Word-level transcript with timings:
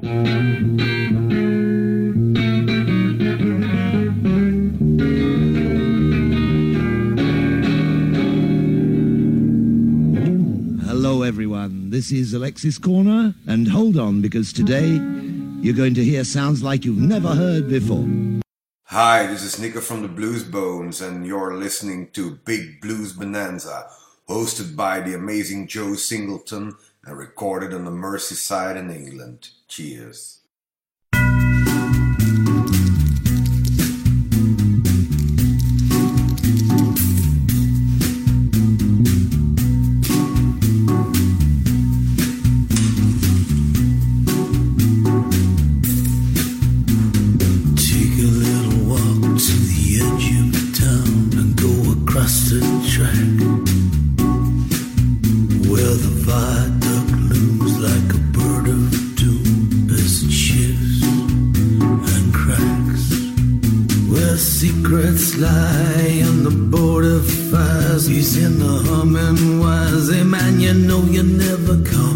Hello, 0.00 0.12
everyone. 11.22 11.90
This 11.90 12.12
is 12.12 12.32
Alexis 12.32 12.78
Korner, 12.78 13.34
and 13.48 13.66
hold 13.66 13.98
on 13.98 14.22
because 14.22 14.52
today 14.52 14.86
you're 15.60 15.74
going 15.74 15.94
to 15.94 16.04
hear 16.04 16.22
sounds 16.22 16.62
like 16.62 16.84
you've 16.84 16.98
never 16.98 17.34
heard 17.34 17.68
before. 17.68 18.06
Hi, 18.84 19.26
this 19.26 19.42
is 19.42 19.58
Nico 19.58 19.80
from 19.80 20.02
the 20.02 20.08
Blues 20.08 20.44
Bones, 20.44 21.00
and 21.00 21.26
you're 21.26 21.56
listening 21.56 22.10
to 22.12 22.38
Big 22.44 22.80
Blues 22.80 23.14
Bonanza, 23.14 23.88
hosted 24.28 24.76
by 24.76 25.00
the 25.00 25.14
amazing 25.14 25.66
Joe 25.66 25.94
Singleton 25.94 26.76
and 27.04 27.16
recorded 27.16 27.72
on 27.72 27.84
the 27.84 27.90
Merseyside 27.90 28.76
in 28.76 28.90
England. 28.90 29.50
Cheers. 29.68 30.37
Lie 65.40 66.22
and 66.26 66.44
the 66.44 66.50
border 66.50 67.20
fires, 67.20 68.06
he's 68.06 68.36
in 68.36 68.58
the 68.58 68.74
humming 68.88 69.60
wires. 69.60 70.12
Hey 70.12 70.24
man, 70.24 70.60
you 70.60 70.74
know 70.74 71.02
you're 71.04 71.24
never 71.24 71.76
coming 71.84 72.07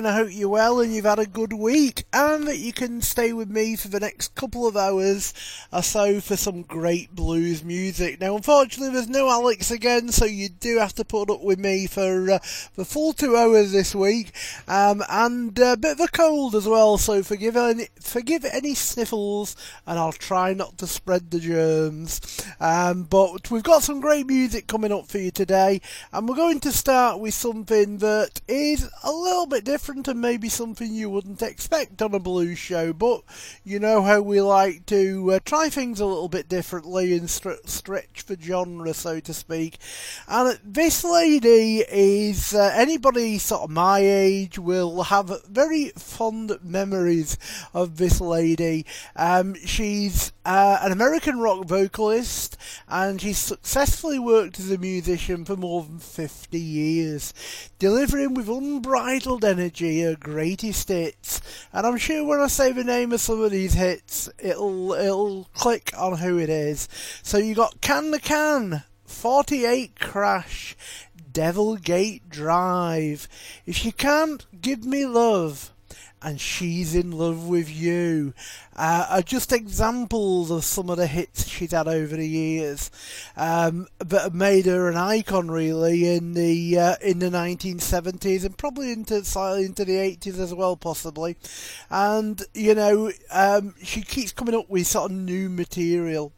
doing? 0.00 0.12
I 0.12 0.16
hope 0.16 0.28
you're 0.30 0.48
well 0.48 0.80
and 0.80 0.94
you've 0.94 1.04
had 1.04 1.18
a 1.18 1.26
good 1.26 1.52
week 1.52 2.04
and 2.12 2.46
that 2.46 2.58
you 2.58 2.72
can 2.72 3.02
stay 3.02 3.32
with 3.32 3.50
me 3.50 3.76
for 3.76 3.88
the 3.88 4.00
next 4.00 4.34
couple 4.34 4.66
of 4.66 4.76
hours 4.76 5.34
or 5.72 5.82
so 5.82 6.20
for 6.20 6.36
some 6.36 6.62
great 6.62 7.14
blues 7.14 7.62
music. 7.64 8.20
Now, 8.20 8.36
unfortunately, 8.36 8.92
there's 8.94 9.08
no 9.08 9.28
Alex 9.28 9.70
again, 9.70 10.10
so 10.10 10.24
you 10.24 10.48
do 10.48 10.78
have 10.78 10.94
to 10.94 11.04
put 11.04 11.30
up 11.30 11.42
with 11.42 11.58
me 11.58 11.86
for 11.86 12.30
uh, 12.30 12.38
the 12.76 12.84
full 12.84 13.12
two 13.12 13.36
hours 13.36 13.72
this 13.72 13.94
week 13.94 14.32
um, 14.68 15.02
and 15.08 15.58
a 15.58 15.76
bit 15.76 15.92
of 15.92 16.00
a 16.00 16.08
cold 16.08 16.54
as 16.54 16.66
well, 16.66 16.98
so 16.98 17.22
forgive 17.22 17.56
any, 17.56 17.88
forgive 18.00 18.44
any 18.44 18.74
sniffles 18.74 19.56
and 19.86 19.98
I'll 19.98 20.12
try 20.12 20.54
not 20.54 20.78
to 20.78 20.86
spread 20.86 21.30
the 21.30 21.40
germs. 21.40 22.20
Um, 22.60 23.04
but 23.04 23.50
we've 23.50 23.62
got 23.62 23.82
some 23.82 24.00
great 24.00 24.26
music 24.26 24.66
coming 24.66 24.92
up 24.92 25.08
for 25.08 25.18
you 25.18 25.30
today 25.30 25.80
and 26.12 26.28
we're 26.28 26.36
going 26.36 26.60
to 26.60 26.72
start 26.72 27.20
with 27.20 27.34
something 27.34 27.98
that 27.98 28.40
is 28.48 28.88
a 29.02 29.12
little 29.12 29.46
bit 29.46 29.64
different 29.64 29.89
and 29.90 30.20
maybe 30.20 30.48
something 30.48 30.92
you 30.92 31.10
wouldn't 31.10 31.42
expect 31.42 32.00
on 32.00 32.14
a 32.14 32.18
blues 32.18 32.58
show, 32.58 32.92
but 32.92 33.22
you 33.64 33.78
know 33.78 34.02
how 34.02 34.20
we 34.20 34.40
like 34.40 34.86
to 34.86 35.32
uh, 35.32 35.40
try 35.44 35.68
things 35.68 36.00
a 36.00 36.06
little 36.06 36.28
bit 36.28 36.48
differently 36.48 37.16
and 37.16 37.28
str- 37.28 37.52
stretch 37.64 38.24
the 38.26 38.38
genre, 38.40 38.94
so 38.94 39.18
to 39.20 39.34
speak. 39.34 39.78
And 40.28 40.58
this 40.64 41.02
lady 41.02 41.84
is 41.88 42.54
uh, 42.54 42.72
anybody 42.74 43.38
sort 43.38 43.62
of 43.62 43.70
my 43.70 43.98
age 43.98 44.58
will 44.58 45.02
have 45.04 45.44
very 45.46 45.88
fond 45.96 46.58
memories 46.62 47.36
of 47.74 47.96
this 47.96 48.20
lady. 48.20 48.86
Um, 49.16 49.54
she's 49.64 50.32
uh, 50.44 50.78
an 50.82 50.92
American 50.92 51.40
rock 51.40 51.66
vocalist 51.66 52.56
and 52.88 53.20
she's 53.20 53.38
successfully 53.38 54.18
worked 54.18 54.58
as 54.58 54.70
a 54.70 54.78
musician 54.78 55.44
for 55.44 55.56
more 55.56 55.82
than 55.82 55.98
50 55.98 56.58
years, 56.58 57.34
delivering 57.78 58.34
with 58.34 58.48
unbridled 58.48 59.44
energy 59.44 59.79
her 59.80 60.16
greatest 60.16 60.88
hits. 60.88 61.40
And 61.72 61.86
I'm 61.86 61.96
sure 61.96 62.24
when 62.24 62.40
I 62.40 62.46
say 62.46 62.72
the 62.72 62.84
name 62.84 63.12
of 63.12 63.20
some 63.20 63.42
of 63.42 63.50
these 63.50 63.74
hits, 63.74 64.28
it'll 64.38 64.92
it'll 64.92 65.44
click 65.54 65.92
on 65.96 66.18
who 66.18 66.38
it 66.38 66.48
is. 66.48 66.88
So 67.22 67.38
you 67.38 67.54
got 67.54 67.80
Can 67.80 68.10
the 68.10 68.20
Can, 68.20 68.82
48 69.04 69.98
Crash, 69.98 70.76
Devil 71.32 71.76
Gate 71.76 72.28
Drive. 72.28 73.28
If 73.66 73.84
you 73.84 73.92
can't 73.92 74.46
give 74.60 74.84
me 74.84 75.06
love 75.06 75.72
and 76.22 76.40
she's 76.40 76.94
in 76.94 77.12
love 77.12 77.48
with 77.48 77.70
you. 77.70 78.34
Uh, 78.76 79.06
are 79.10 79.22
just 79.22 79.52
examples 79.52 80.50
of 80.50 80.64
some 80.64 80.90
of 80.90 80.96
the 80.96 81.06
hits 81.06 81.46
she's 81.46 81.72
had 81.72 81.88
over 81.88 82.16
the 82.16 82.28
years 82.28 82.90
um, 83.36 83.86
that 83.98 84.22
have 84.22 84.34
made 84.34 84.66
her 84.66 84.88
an 84.88 84.96
icon, 84.96 85.50
really, 85.50 86.14
in 86.14 86.34
the 86.34 86.78
uh, 86.78 86.94
in 87.02 87.18
the 87.18 87.30
1970s 87.30 88.44
and 88.44 88.56
probably 88.56 88.92
into 88.92 89.24
slightly 89.24 89.64
into 89.64 89.84
the 89.84 89.96
80s 89.96 90.38
as 90.38 90.54
well, 90.54 90.76
possibly. 90.76 91.36
And 91.90 92.42
you 92.54 92.74
know, 92.74 93.12
um, 93.30 93.74
she 93.82 94.02
keeps 94.02 94.32
coming 94.32 94.54
up 94.54 94.68
with 94.68 94.86
sort 94.86 95.10
of 95.10 95.16
new 95.16 95.48
material. 95.48 96.32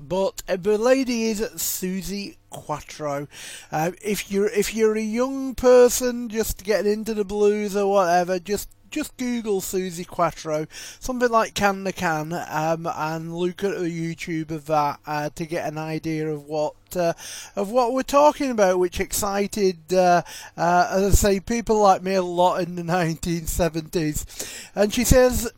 But 0.00 0.42
uh, 0.46 0.56
the 0.56 0.76
lady 0.76 1.24
is 1.24 1.40
Suzi 1.40 2.36
Quatro. 2.50 3.28
Uh, 3.72 3.92
if 4.02 4.30
you're 4.30 4.48
if 4.48 4.74
you're 4.74 4.96
a 4.96 5.00
young 5.00 5.54
person 5.54 6.28
just 6.28 6.64
getting 6.64 6.92
into 6.92 7.14
the 7.14 7.24
blues 7.24 7.74
or 7.74 7.90
whatever, 7.90 8.38
just 8.38 8.68
just 8.90 9.16
Google 9.16 9.60
Suzi 9.60 10.06
Quatro, 10.06 10.66
something 11.00 11.30
like 11.30 11.54
Can 11.54 11.84
the 11.84 11.92
Can, 11.92 12.32
um, 12.32 12.86
and 12.86 13.34
look 13.34 13.64
at 13.64 13.72
a 13.72 13.80
YouTube 13.80 14.50
of 14.50 14.66
that 14.66 15.00
uh, 15.06 15.30
to 15.34 15.46
get 15.46 15.68
an 15.68 15.78
idea 15.78 16.28
of 16.28 16.44
what 16.44 16.74
uh, 16.94 17.12
of 17.56 17.70
what 17.70 17.92
we're 17.92 18.02
talking 18.02 18.50
about, 18.50 18.78
which 18.78 19.00
excited, 19.00 19.92
uh, 19.92 20.22
uh, 20.56 20.88
as 20.90 21.24
I 21.24 21.30
say, 21.30 21.40
people 21.40 21.80
like 21.80 22.02
me 22.02 22.14
a 22.14 22.22
lot 22.22 22.62
in 22.62 22.76
the 22.76 22.82
1970s. 22.84 24.68
And 24.74 24.92
she 24.94 25.04
says 25.04 25.50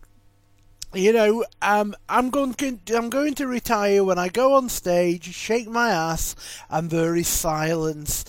you 0.95 1.13
know, 1.13 1.45
um, 1.61 1.95
I'm 2.09 2.31
going 2.31 2.55
I'm 2.95 3.11
going 3.11 3.35
to 3.35 3.47
retire 3.47 4.03
when 4.03 4.19
I 4.19 4.29
go 4.29 4.55
on 4.55 4.69
stage, 4.71 5.35
shake 5.35 5.69
my 5.69 5.91
ass, 5.91 6.35
and 6.71 6.91
there 6.91 7.15
is 7.15 7.29
silence. 7.29 8.25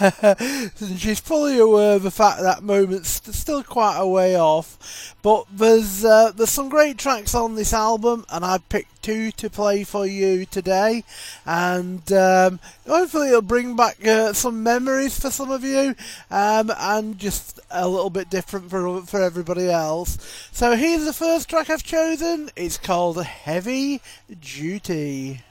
and 0.00 0.72
she's 0.98 1.18
fully 1.18 1.58
aware 1.58 1.96
of 1.96 2.04
the 2.04 2.12
fact 2.12 2.42
that 2.42 2.62
moment's 2.62 3.20
still 3.36 3.64
quite 3.64 3.98
a 3.98 4.06
way 4.06 4.38
off, 4.38 5.14
but 5.22 5.46
there's 5.50 6.04
uh, 6.04 6.30
there's 6.30 6.50
some 6.50 6.68
great 6.68 6.96
tracks 6.96 7.34
on 7.34 7.56
this 7.56 7.72
album, 7.72 8.24
and 8.30 8.44
I 8.44 8.58
picked 8.58 8.95
two 9.06 9.30
to 9.30 9.48
play 9.48 9.84
for 9.84 10.04
you 10.04 10.44
today, 10.46 11.04
and 11.46 12.12
um, 12.12 12.58
hopefully 12.88 13.28
it'll 13.28 13.40
bring 13.40 13.76
back 13.76 14.04
uh, 14.04 14.32
some 14.32 14.64
memories 14.64 15.16
for 15.20 15.30
some 15.30 15.48
of 15.52 15.62
you, 15.62 15.94
um, 16.28 16.72
and 16.76 17.16
just 17.16 17.60
a 17.70 17.86
little 17.88 18.10
bit 18.10 18.28
different 18.30 18.68
for 18.68 19.02
for 19.02 19.22
everybody 19.22 19.70
else. 19.70 20.18
So 20.50 20.74
here's 20.74 21.04
the 21.04 21.12
first 21.12 21.48
track 21.48 21.70
I've 21.70 21.84
chosen. 21.84 22.50
It's 22.56 22.78
called 22.78 23.22
Heavy 23.22 24.00
Duty. 24.40 25.42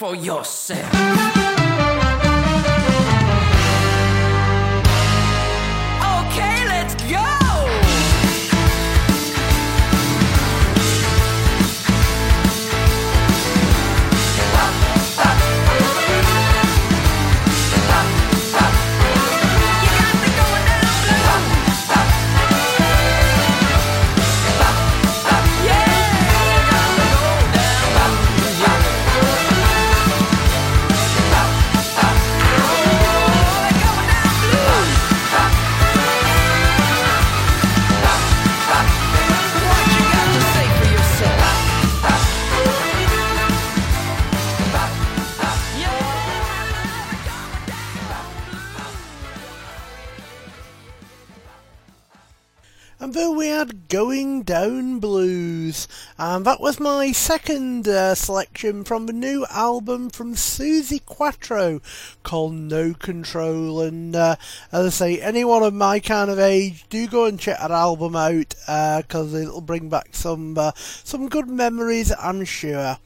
for 0.00 0.14
yourself. 0.14 1.39
And 56.40 56.46
that 56.46 56.58
was 56.58 56.80
my 56.80 57.12
second 57.12 57.86
uh, 57.86 58.14
selection 58.14 58.82
from 58.82 59.04
the 59.04 59.12
new 59.12 59.44
album 59.50 60.08
from 60.08 60.32
Suzi 60.34 61.04
Quatro 61.04 61.82
called 62.22 62.54
No 62.54 62.94
Control. 62.94 63.82
And 63.82 64.16
uh, 64.16 64.36
as 64.72 64.86
I 64.86 64.88
say, 64.88 65.20
anyone 65.20 65.62
of 65.62 65.74
my 65.74 66.00
kind 66.00 66.30
of 66.30 66.38
age, 66.38 66.86
do 66.88 67.06
go 67.06 67.26
and 67.26 67.38
check 67.38 67.58
that 67.58 67.70
album 67.70 68.16
out 68.16 68.54
because 68.56 69.34
uh, 69.34 69.36
it'll 69.36 69.60
bring 69.60 69.90
back 69.90 70.14
some 70.14 70.56
uh, 70.56 70.72
some 70.74 71.28
good 71.28 71.46
memories, 71.46 72.10
I'm 72.18 72.46
sure. 72.46 72.96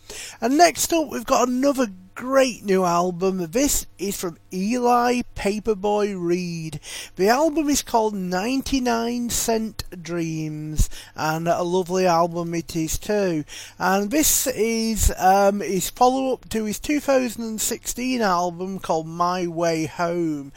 And 0.40 0.56
next 0.56 0.92
up, 0.92 1.08
we've 1.08 1.26
got 1.26 1.48
another 1.48 1.88
great 2.14 2.64
new 2.64 2.84
album. 2.84 3.50
This 3.50 3.86
is 3.98 4.18
from 4.20 4.38
Eli 4.52 5.22
Paperboy 5.34 6.14
Reed. 6.16 6.78
The 7.16 7.28
album 7.28 7.68
is 7.68 7.82
called 7.82 8.14
99 8.14 9.30
Cent 9.30 9.84
Dreams, 10.00 10.88
and 11.16 11.48
a 11.48 11.62
lovely 11.62 12.06
album 12.06 12.54
it 12.54 12.76
is 12.76 12.98
too. 12.98 13.44
And 13.78 14.10
this 14.10 14.46
is 14.46 15.12
um, 15.18 15.60
his 15.60 15.90
follow 15.90 16.32
up 16.32 16.48
to 16.50 16.64
his 16.64 16.78
2016 16.78 18.22
album 18.22 18.78
called 18.78 19.08
My 19.08 19.46
Way 19.48 19.86
Home. 19.86 20.52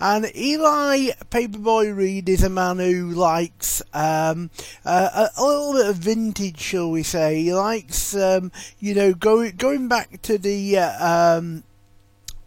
And 0.00 0.34
Eli 0.34 1.10
Paperboy 1.30 1.94
Reed 1.94 2.28
is 2.28 2.42
a 2.42 2.48
man 2.48 2.78
who 2.78 3.10
likes 3.10 3.82
um, 3.92 4.50
uh, 4.84 5.28
a, 5.36 5.44
little 5.44 5.74
bit 5.74 5.86
of 5.86 5.96
vintage, 5.96 6.60
shall 6.60 6.90
we 6.90 7.02
say. 7.02 7.42
He 7.42 7.52
likes, 7.52 8.14
um, 8.16 8.50
you 8.78 8.94
know, 8.94 9.12
going 9.12 9.56
going 9.56 9.88
back 9.88 10.22
to 10.22 10.38
the. 10.38 10.78
Uh, 10.78 11.01
um, 11.02 11.64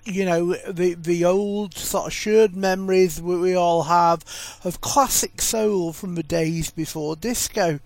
you 0.05 0.23
know 0.23 0.53
the 0.71 0.93
the 0.93 1.25
old 1.25 1.75
sort 1.75 2.07
of 2.07 2.13
shared 2.13 2.55
memories 2.55 3.21
we 3.21 3.55
all 3.55 3.83
have 3.83 4.23
of 4.63 4.79
classic 4.81 5.41
soul 5.41 5.91
from 5.93 6.15
the 6.15 6.23
days 6.23 6.69
before 6.71 7.15
disco, 7.15 7.79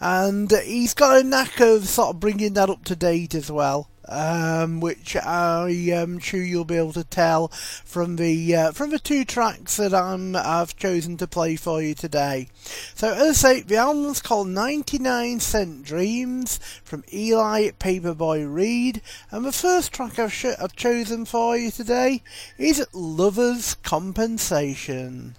and 0.00 0.50
he's 0.52 0.94
got 0.94 1.20
a 1.20 1.24
knack 1.24 1.60
of 1.60 1.88
sort 1.88 2.10
of 2.14 2.20
bringing 2.20 2.52
that 2.54 2.70
up 2.70 2.84
to 2.84 2.94
date 2.94 3.34
as 3.34 3.50
well 3.50 3.88
um, 4.08 4.80
which 4.80 5.16
I 5.16 5.68
am 5.70 6.18
sure 6.18 6.42
you'll 6.42 6.64
be 6.64 6.76
able 6.76 6.92
to 6.94 7.04
tell 7.04 7.48
from 7.48 8.16
the 8.16 8.54
uh, 8.54 8.72
from 8.72 8.90
the 8.90 8.98
two 8.98 9.24
tracks 9.24 9.76
that 9.76 9.94
I'm 9.94 10.36
I've 10.36 10.76
chosen 10.76 11.16
to 11.18 11.26
play 11.26 11.56
for 11.56 11.82
you 11.82 11.94
today. 11.94 12.48
So 12.94 13.12
as 13.12 13.44
I 13.44 13.54
say, 13.54 13.60
the 13.62 13.76
album's 13.76 14.22
called 14.22 14.48
99 14.48 15.40
Cent 15.40 15.84
Dreams 15.84 16.58
from 16.82 17.04
Eli 17.12 17.70
Paperboy 17.70 18.52
Reed, 18.52 19.02
and 19.30 19.44
the 19.44 19.52
first 19.52 19.92
track 19.92 20.18
I've, 20.18 20.32
sh- 20.32 20.46
I've 20.60 20.76
chosen 20.76 21.24
for 21.24 21.56
you 21.56 21.70
today 21.70 22.22
is 22.58 22.86
Lover's 22.92 23.74
Compensation. 23.76 25.36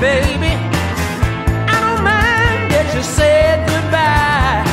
Baby. 0.00 0.56
I 1.68 1.76
don't 1.84 2.00
mind 2.00 2.72
that 2.72 2.88
you 2.96 3.02
said 3.04 3.68
goodbye. 3.68 4.64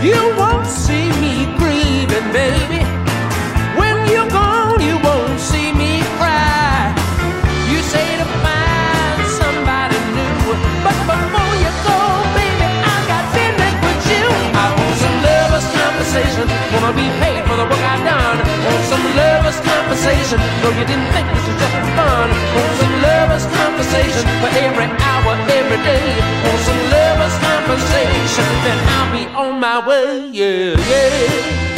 You 0.00 0.16
won't 0.40 0.64
see 0.64 1.12
me 1.20 1.52
grieving, 1.60 2.28
baby. 2.32 2.80
When 3.76 4.08
you're 4.08 4.30
gone, 4.32 4.80
you 4.80 4.96
won't 5.04 5.36
see 5.36 5.68
me 5.76 6.00
cry. 6.16 6.96
You 7.68 7.84
say 7.92 8.08
to 8.16 8.26
find 8.40 9.20
somebody 9.36 10.00
new, 10.16 10.56
but 10.80 10.96
before 11.04 11.52
you 11.60 11.70
go, 11.84 12.00
baby, 12.32 12.68
I 12.72 12.96
got 13.04 13.24
business 13.36 13.74
with 13.84 14.02
you. 14.16 14.24
I 14.32 14.64
want 14.72 14.96
some 14.96 15.16
lovers' 15.28 15.68
compensation, 15.76 16.48
wanna 16.72 16.96
be 16.96 17.04
paid 17.20 17.44
for 17.44 17.56
the 17.60 17.68
work 17.68 17.84
I've 17.84 18.00
done. 18.00 18.47
Want 18.68 18.84
some 18.84 19.04
lovers' 19.16 19.60
compensation, 19.64 20.38
no, 20.60 20.68
you 20.76 20.84
didn't 20.84 21.08
think 21.16 21.26
this 21.32 21.46
was 21.48 21.56
just 21.56 21.76
fun. 21.96 22.28
Want 22.54 22.72
some 22.76 22.94
lovers' 23.00 23.46
compensation 23.56 24.24
for 24.44 24.50
every 24.60 24.88
hour, 25.08 25.32
every 25.58 25.80
day. 25.88 26.08
Want 26.44 26.60
some 26.68 26.82
lovers' 26.92 27.38
compensation, 27.48 28.46
then 28.64 28.78
I'll 28.94 29.10
be 29.16 29.24
on 29.32 29.58
my 29.58 29.80
way. 29.88 30.28
Yeah, 30.32 30.76
yeah. 30.76 31.77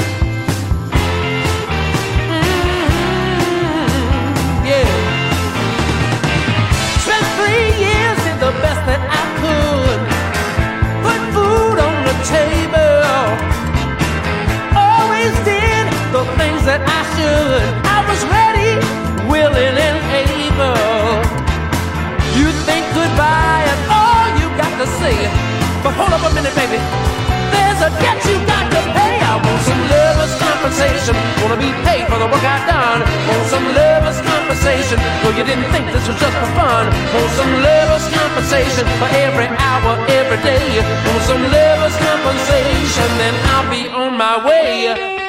Compensation. 31.12 31.43
Wanna 31.43 31.57
be 31.57 31.73
paid 31.85 32.07
for 32.07 32.19
the 32.19 32.26
work 32.26 32.45
I've 32.45 32.67
done. 32.67 33.00
Want 33.29 33.47
some 33.49 33.64
lover's 33.75 34.21
compensation. 34.21 34.99
No, 35.23 35.31
you 35.31 35.45
didn't 35.45 35.71
think 35.73 35.87
this 35.93 36.07
was 36.07 36.19
just 36.19 36.37
for 36.37 36.50
fun. 36.55 36.87
Want 37.14 37.31
some 37.37 37.52
lover's 37.62 38.07
compensation 38.14 38.87
for 38.99 39.09
every 39.17 39.49
hour, 39.49 39.99
every 40.09 40.40
day. 40.43 40.79
Want 41.07 41.23
some 41.25 41.43
lover's 41.43 41.97
compensation, 41.97 43.09
then 43.19 43.35
I'll 43.52 43.71
be 43.71 43.88
on 43.88 44.17
my 44.17 44.45
way. 44.45 45.20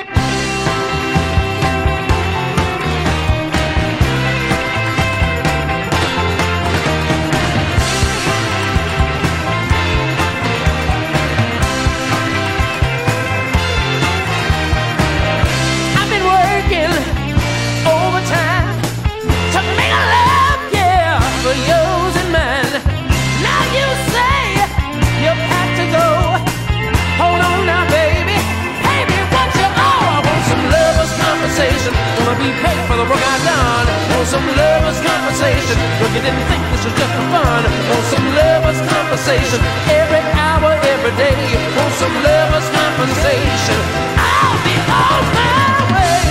Wanna 32.31 32.47
be 32.47 32.53
paid 32.63 32.79
for 32.87 32.95
the 32.95 33.03
work 33.03 33.19
I've 33.19 33.43
done. 33.43 33.87
Want 34.15 34.25
some 34.25 34.47
lover's 34.55 35.01
compensation. 35.03 35.75
Look, 35.99 36.15
you 36.15 36.21
didn't 36.23 36.47
think 36.47 36.63
this 36.71 36.85
was 36.85 36.95
just 36.95 37.11
for 37.11 37.27
fun. 37.27 37.63
Want 37.91 38.05
some 38.07 38.23
lover's 38.39 38.79
compensation. 38.87 39.59
Every 39.91 40.23
hour, 40.39 40.71
every 40.79 41.11
day. 41.19 41.35
Want 41.75 41.93
some 41.99 42.15
lover's 42.23 42.69
compensation. 42.71 43.79
I'll 44.15 44.63
be 44.63 44.75
on 44.79 45.23
my 45.35 45.91
way. 45.91 46.23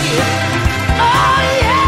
Oh 1.04 1.37
yeah. 1.61 1.79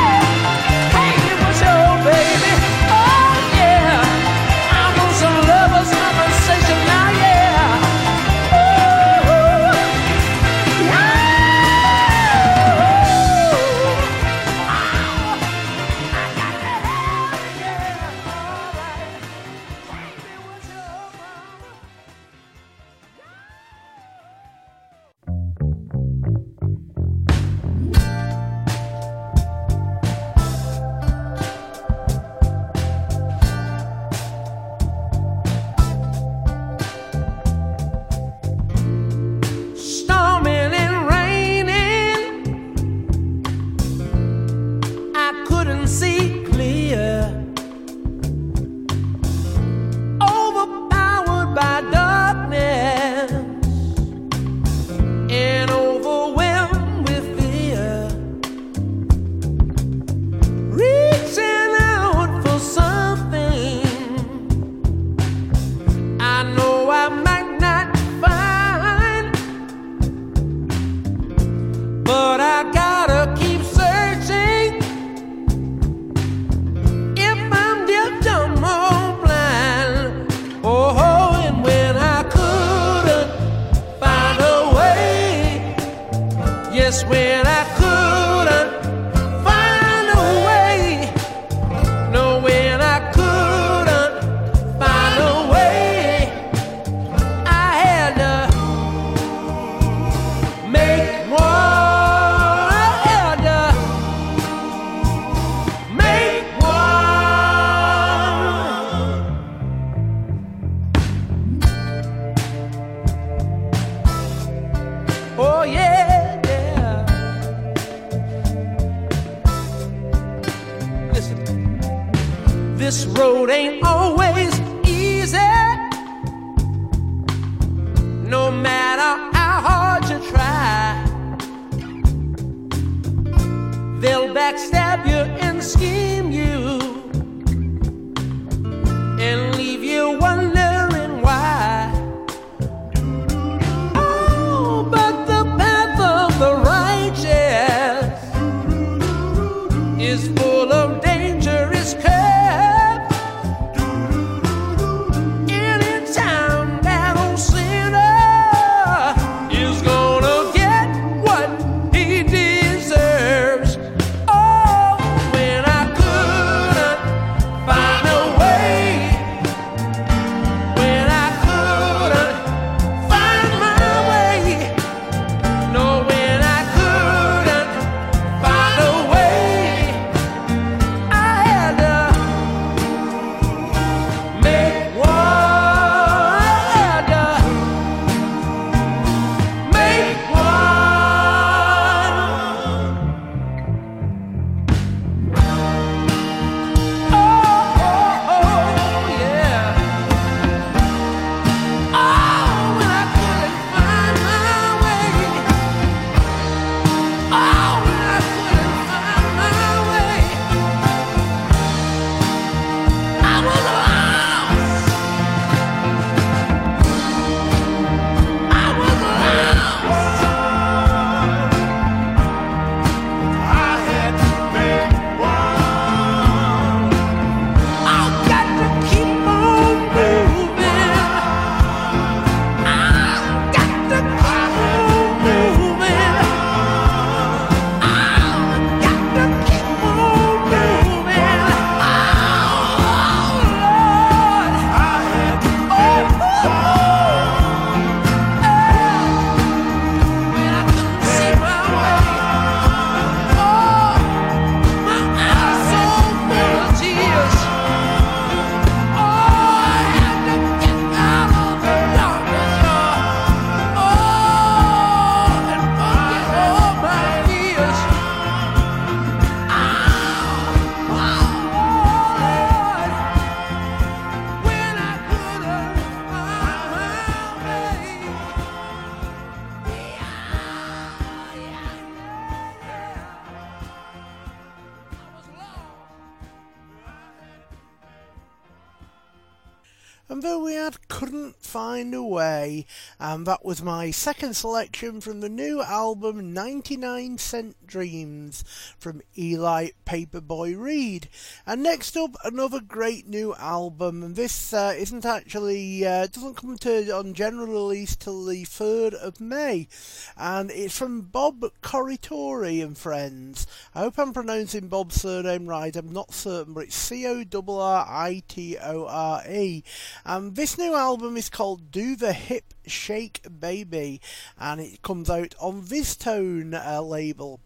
And 293.23 293.29
that 293.29 293.45
was 293.45 293.63
my 293.63 293.89
second 293.93 294.35
selection 294.35 295.01
from 295.01 295.21
the 295.21 295.29
new 295.29 295.63
album 295.63 296.35
99 296.35 297.19
Cent 297.19 297.55
Dreams 297.65 298.43
from 298.83 299.01
Eli 299.17 299.69
Paperboy 299.87 300.59
Reed. 300.59 301.09
And 301.47 301.63
next 301.63 301.97
up, 301.97 302.17
another 302.25 302.61
great 302.61 303.09
new 303.09 303.33
album, 303.37 304.03
and 304.03 304.17
this 304.17 304.53
uh, 304.53 304.75
isn't 304.77 305.07
actually, 305.07 305.87
uh, 305.87 306.09
doesn't 306.09 306.37
come 306.37 306.59
to 306.59 306.91
on 306.91 307.15
general 307.15 307.47
release 307.47 307.95
till 307.95 308.25
the 308.25 308.43
3rd 308.43 308.95
of 308.95 309.21
May, 309.21 309.69
and 310.17 310.51
it's 310.51 310.77
from 310.77 311.03
Bob 311.03 311.45
Corritore 311.63 312.63
and 312.63 312.77
Friends. 312.77 313.47
I 313.73 313.81
hope 313.81 313.99
I'm 313.99 314.13
pronouncing 314.13 314.67
Bob's 314.67 315.01
surname 315.01 315.47
right, 315.47 315.75
I'm 315.77 315.93
not 315.93 316.13
certain, 316.13 316.55
but 316.55 316.65
it's 316.65 316.77
C 316.77 317.07
O 317.07 317.23
R 317.33 317.61
R 317.61 317.87
I 317.89 318.23
T 318.27 318.59
O 318.59 318.87
R 318.87 319.23
E. 319.31 319.63
And 320.05 320.35
this 320.35 320.59
new 320.59 320.75
album 320.75 321.17
is 321.17 321.31
called 321.31 321.71
Do 321.71 321.95
the 321.95 322.13
Hip 322.13 322.53
Shake 322.67 323.21
Baby, 323.39 324.01
and 324.39 324.61
it 324.61 324.83
comes 324.83 325.09
out 325.09 325.37
on 325.39 325.63
VizzTone 325.63 326.55
uh, 326.55 326.83
label. 326.83 327.41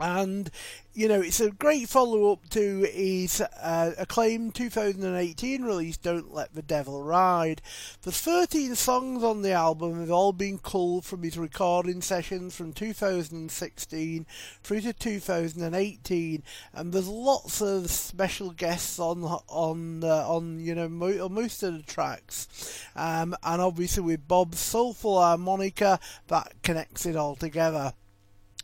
And 0.00 0.50
you 0.98 1.06
know, 1.06 1.20
it's 1.20 1.40
a 1.40 1.52
great 1.52 1.88
follow 1.88 2.32
up 2.32 2.48
to 2.50 2.82
his 2.82 3.40
uh, 3.40 3.92
acclaimed 3.96 4.56
2018 4.56 5.62
release, 5.62 5.96
Don't 5.96 6.34
Let 6.34 6.56
the 6.56 6.62
Devil 6.62 7.04
Ride. 7.04 7.62
The 8.02 8.10
13 8.10 8.74
songs 8.74 9.22
on 9.22 9.42
the 9.42 9.52
album 9.52 10.00
have 10.00 10.10
all 10.10 10.32
been 10.32 10.58
culled 10.58 11.04
from 11.04 11.22
his 11.22 11.38
recording 11.38 12.02
sessions 12.02 12.56
from 12.56 12.72
2016 12.72 14.26
through 14.64 14.80
to 14.80 14.92
2018, 14.92 16.42
and 16.72 16.92
there's 16.92 17.08
lots 17.08 17.62
of 17.62 17.88
special 17.92 18.50
guests 18.50 18.98
on 18.98 19.22
on 19.22 20.02
uh, 20.02 20.28
on 20.28 20.58
you 20.58 20.74
know 20.74 20.88
mo- 20.88 21.24
on 21.26 21.32
most 21.32 21.62
of 21.62 21.76
the 21.76 21.82
tracks, 21.84 22.48
um, 22.96 23.36
and 23.44 23.62
obviously 23.62 24.02
with 24.02 24.26
Bob's 24.26 24.58
soulful 24.58 25.20
harmonica 25.20 26.00
that 26.26 26.54
connects 26.64 27.06
it 27.06 27.14
all 27.14 27.36
together. 27.36 27.92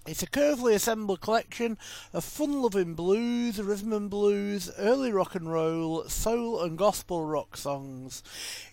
It's 0.06 0.22
a 0.22 0.26
carefully 0.26 0.74
assembled 0.74 1.22
collection 1.22 1.78
of 2.12 2.24
fun-loving 2.24 2.92
blues, 2.92 3.58
rhythm 3.58 3.94
and 3.94 4.10
blues, 4.10 4.70
early 4.76 5.10
rock 5.10 5.34
and 5.34 5.50
roll, 5.50 6.04
soul 6.10 6.60
and 6.60 6.76
gospel 6.76 7.24
rock 7.24 7.56
songs. 7.56 8.22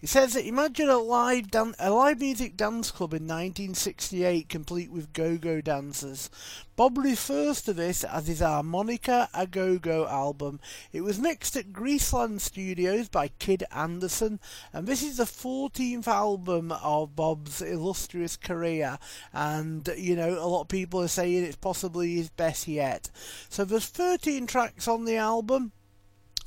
It 0.02 0.10
says 0.10 0.34
that 0.34 0.46
imagine 0.46 0.90
a 0.90 0.98
live 0.98 1.50
dan- 1.50 1.76
a 1.80 1.90
live 1.90 2.20
music 2.20 2.58
dance 2.58 2.92
club 2.92 3.14
in 3.14 3.24
1968 3.28 4.50
complete 4.50 4.92
with 4.92 5.14
go-go 5.14 5.62
dancers. 5.62 6.30
Bob 6.76 6.98
refers 6.98 7.62
to 7.62 7.74
this 7.74 8.04
as 8.04 8.28
his 8.28 8.40
Harmonica 8.40 9.30
A 9.34 9.46
Go 9.46 9.78
Go 9.78 10.08
album. 10.08 10.60
It 10.92 11.02
was 11.02 11.20
mixed 11.20 11.56
at 11.56 11.72
Greaseland 11.72 12.42
Studios 12.42 13.08
by 13.08 13.28
Kid 13.28 13.64
Anderson, 13.72 14.40
and 14.74 14.88
this 14.88 15.04
is 15.04 15.18
the 15.18 15.26
14th 15.26 16.08
album 16.08 16.72
of 16.72 17.16
Bob's 17.16 17.62
illustrious 17.62 18.36
career. 18.36 18.98
And, 19.32 19.88
you 19.96 20.16
know, 20.16 20.32
a 20.32 20.48
lot 20.48 20.62
of 20.62 20.68
people 20.70 21.02
are 21.02 21.08
saying 21.08 21.21
saying 21.22 21.44
it's 21.44 21.56
possibly 21.56 22.16
his 22.16 22.30
best 22.30 22.68
yet. 22.68 23.12
So 23.48 23.64
there's 23.64 23.86
13 23.86 24.48
tracks 24.48 24.88
on 24.88 25.06
the 25.06 25.18
album 25.18 25.72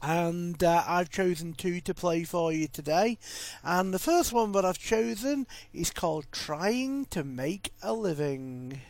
and 0.02 0.62
uh, 0.64 0.82
I've 0.86 1.10
chosen 1.10 1.52
two 1.54 1.80
to 1.82 1.94
play 1.94 2.24
for 2.24 2.52
you 2.52 2.66
today. 2.66 3.18
And 3.62 3.94
the 3.94 4.00
first 4.00 4.32
one 4.32 4.50
that 4.52 4.64
I've 4.64 4.78
chosen 4.78 5.46
is 5.72 5.90
called 5.90 6.26
Trying 6.32 7.04
to 7.06 7.22
Make 7.22 7.72
a 7.82 7.92
Living. 7.92 8.80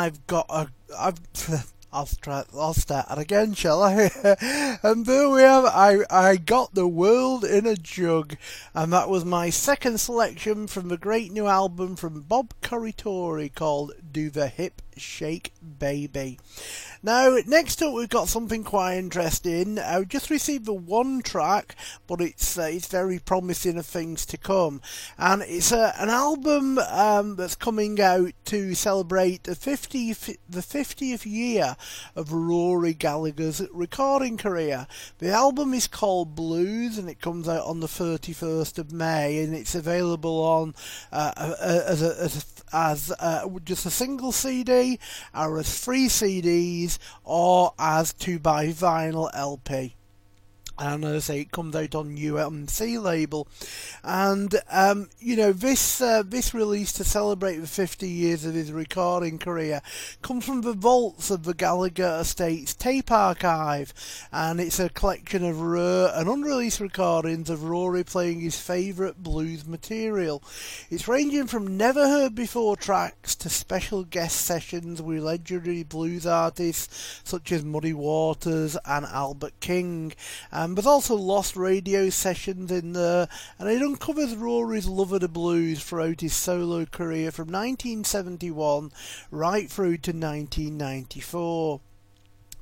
I've 0.00 0.26
got 0.26 0.46
a. 0.48 0.68
I've. 0.98 1.20
I'll 1.92 2.06
try. 2.06 2.44
I'll 2.54 2.72
start 2.72 3.06
it 3.10 3.18
again, 3.18 3.52
shall 3.52 3.82
I? 3.82 4.10
and 4.82 5.04
there 5.04 5.28
we 5.28 5.42
have. 5.42 5.66
I 5.66 5.98
I 6.08 6.36
got 6.36 6.72
the 6.72 6.88
world 6.88 7.44
in 7.44 7.66
a 7.66 7.76
jug, 7.76 8.36
and 8.72 8.92
that 8.94 9.10
was 9.10 9.26
my 9.26 9.50
second 9.50 9.98
selection 9.98 10.68
from 10.68 10.88
the 10.88 10.96
great 10.96 11.32
new 11.32 11.46
album 11.46 11.96
from 11.96 12.22
Bob 12.22 12.54
Corritore 12.62 13.54
called 13.54 13.92
"Do 14.10 14.30
the 14.30 14.48
Hip 14.48 14.80
Shake 14.96 15.52
Baby." 15.78 16.38
Now, 17.02 17.38
next 17.46 17.82
up, 17.82 17.94
we've 17.94 18.10
got 18.10 18.28
something 18.28 18.62
quite 18.62 18.98
interesting. 18.98 19.78
I 19.78 20.04
just 20.04 20.28
received 20.28 20.66
the 20.66 20.74
one 20.74 21.22
track, 21.22 21.74
but 22.06 22.20
it's 22.20 22.58
uh, 22.58 22.68
it's 22.70 22.88
very 22.88 23.18
promising 23.18 23.78
of 23.78 23.86
things 23.86 24.26
to 24.26 24.36
come, 24.36 24.82
and 25.16 25.42
it's 25.42 25.72
uh, 25.72 25.94
an 25.98 26.10
album 26.10 26.78
um, 26.78 27.36
that's 27.36 27.54
coming 27.54 27.98
out 28.00 28.32
to 28.46 28.74
celebrate 28.74 29.44
the 29.44 29.52
50th 29.52 30.36
the 30.48 30.60
50th 30.60 31.24
year 31.24 31.76
of 32.14 32.32
Rory 32.32 32.92
Gallagher's 32.92 33.62
recording 33.72 34.36
career. 34.36 34.86
The 35.18 35.30
album 35.30 35.72
is 35.72 35.86
called 35.86 36.34
Blues, 36.34 36.98
and 36.98 37.08
it 37.08 37.20
comes 37.20 37.48
out 37.48 37.64
on 37.64 37.80
the 37.80 37.86
31st 37.86 38.78
of 38.78 38.92
May, 38.92 39.42
and 39.42 39.54
it's 39.54 39.74
available 39.74 40.42
on 40.42 40.74
uh, 41.12 41.32
uh, 41.36 41.82
as 41.86 42.02
a, 42.02 42.20
as 42.20 42.36
a, 42.36 42.59
as 42.72 43.12
uh, 43.18 43.48
just 43.64 43.86
a 43.86 43.90
single 43.90 44.32
CD, 44.32 44.98
or 45.34 45.58
as 45.58 45.78
three 45.78 46.06
CDs, 46.06 46.98
or 47.24 47.72
as 47.78 48.12
to 48.14 48.38
buy 48.38 48.68
vinyl 48.68 49.30
LP. 49.34 49.96
And 50.80 51.04
as 51.04 51.28
I 51.30 51.34
say, 51.34 51.40
it 51.42 51.52
comes 51.52 51.76
out 51.76 51.94
on 51.94 52.16
UMC 52.16 53.02
label, 53.02 53.46
and 54.02 54.54
um, 54.72 55.10
you 55.18 55.36
know 55.36 55.52
this 55.52 56.00
uh, 56.00 56.22
this 56.24 56.54
release 56.54 56.90
to 56.94 57.04
celebrate 57.04 57.58
the 57.58 57.66
50 57.66 58.08
years 58.08 58.46
of 58.46 58.54
his 58.54 58.72
recording 58.72 59.38
career 59.38 59.82
comes 60.22 60.46
from 60.46 60.62
the 60.62 60.72
vaults 60.72 61.30
of 61.30 61.44
the 61.44 61.52
Gallagher 61.52 62.16
Estates 62.22 62.74
tape 62.74 63.10
archive, 63.10 63.92
and 64.32 64.58
it's 64.58 64.80
a 64.80 64.88
collection 64.88 65.44
of 65.44 65.60
rare 65.60 66.12
and 66.14 66.30
unreleased 66.30 66.80
recordings 66.80 67.50
of 67.50 67.64
Rory 67.64 68.02
playing 68.02 68.40
his 68.40 68.58
favourite 68.58 69.22
blues 69.22 69.66
material. 69.66 70.42
It's 70.88 71.06
ranging 71.06 71.46
from 71.46 71.76
never 71.76 72.08
heard 72.08 72.34
before 72.34 72.78
tracks 72.78 73.34
to 73.36 73.50
special 73.50 74.04
guest 74.04 74.40
sessions 74.46 75.02
with 75.02 75.22
legendary 75.24 75.82
blues 75.82 76.26
artists 76.26 77.20
such 77.22 77.52
as 77.52 77.62
Muddy 77.62 77.92
Waters 77.92 78.78
and 78.86 79.04
Albert 79.04 79.60
King. 79.60 80.14
Um, 80.50 80.69
Um, 80.70 80.76
there's 80.76 80.86
also 80.86 81.16
lost 81.16 81.56
radio 81.56 82.10
sessions 82.10 82.70
in 82.70 82.92
there, 82.92 83.26
and 83.58 83.68
it 83.68 83.82
uncovers 83.82 84.36
Rory's 84.36 84.86
love 84.86 85.12
of 85.12 85.20
the 85.20 85.26
blues 85.26 85.82
throughout 85.82 86.20
his 86.20 86.32
solo 86.32 86.84
career 86.84 87.32
from 87.32 87.48
1971 87.48 88.92
right 89.32 89.68
through 89.68 89.96
to 89.96 90.12
1994 90.12 91.80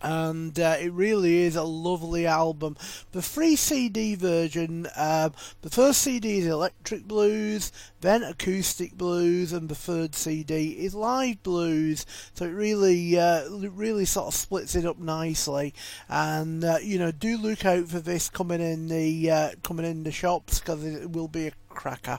and 0.01 0.59
uh, 0.59 0.77
it 0.81 0.93
really 0.93 1.39
is 1.39 1.57
a 1.57 1.63
lovely 1.63 2.27
album. 2.27 2.77
The 3.13 3.23
free 3.23 3.57
CD 3.57 4.15
version, 4.15 4.87
um, 4.97 5.33
the 5.63 5.71
first 5.71 6.03
CD 6.03 6.39
is 6.39 6.47
Electric 6.47 7.05
Blues, 7.05 7.73
then 8.01 8.23
Acoustic 8.23 8.97
Blues, 8.97 9.53
and 9.53 9.69
the 9.69 9.75
third 9.75 10.15
CD 10.15 10.71
is 10.71 10.95
Live 10.95 11.43
Blues. 11.43 12.07
So 12.35 12.45
it 12.45 12.51
really, 12.51 13.19
uh, 13.19 13.49
really 13.51 14.05
sort 14.05 14.29
of 14.29 14.35
splits 14.35 14.75
it 14.75 14.87
up 14.87 14.99
nicely. 14.99 15.75
And 16.09 16.65
uh, 16.65 16.79
you 16.83 16.99
know, 16.99 17.11
do 17.11 17.37
look 17.37 17.65
out 17.65 17.89
for 17.89 18.01
this 18.01 18.29
coming 18.29 18.61
in 18.61 18.89
the 18.89 19.31
uh, 19.31 19.51
coming 19.63 19.87
in 19.87 20.05
the 20.05 20.13
shops 20.13 20.61
because 20.61 20.85
it 20.85 21.11
will 21.11 21.29
be 21.29 21.49
a 21.49 21.53
cracker. 21.79 22.19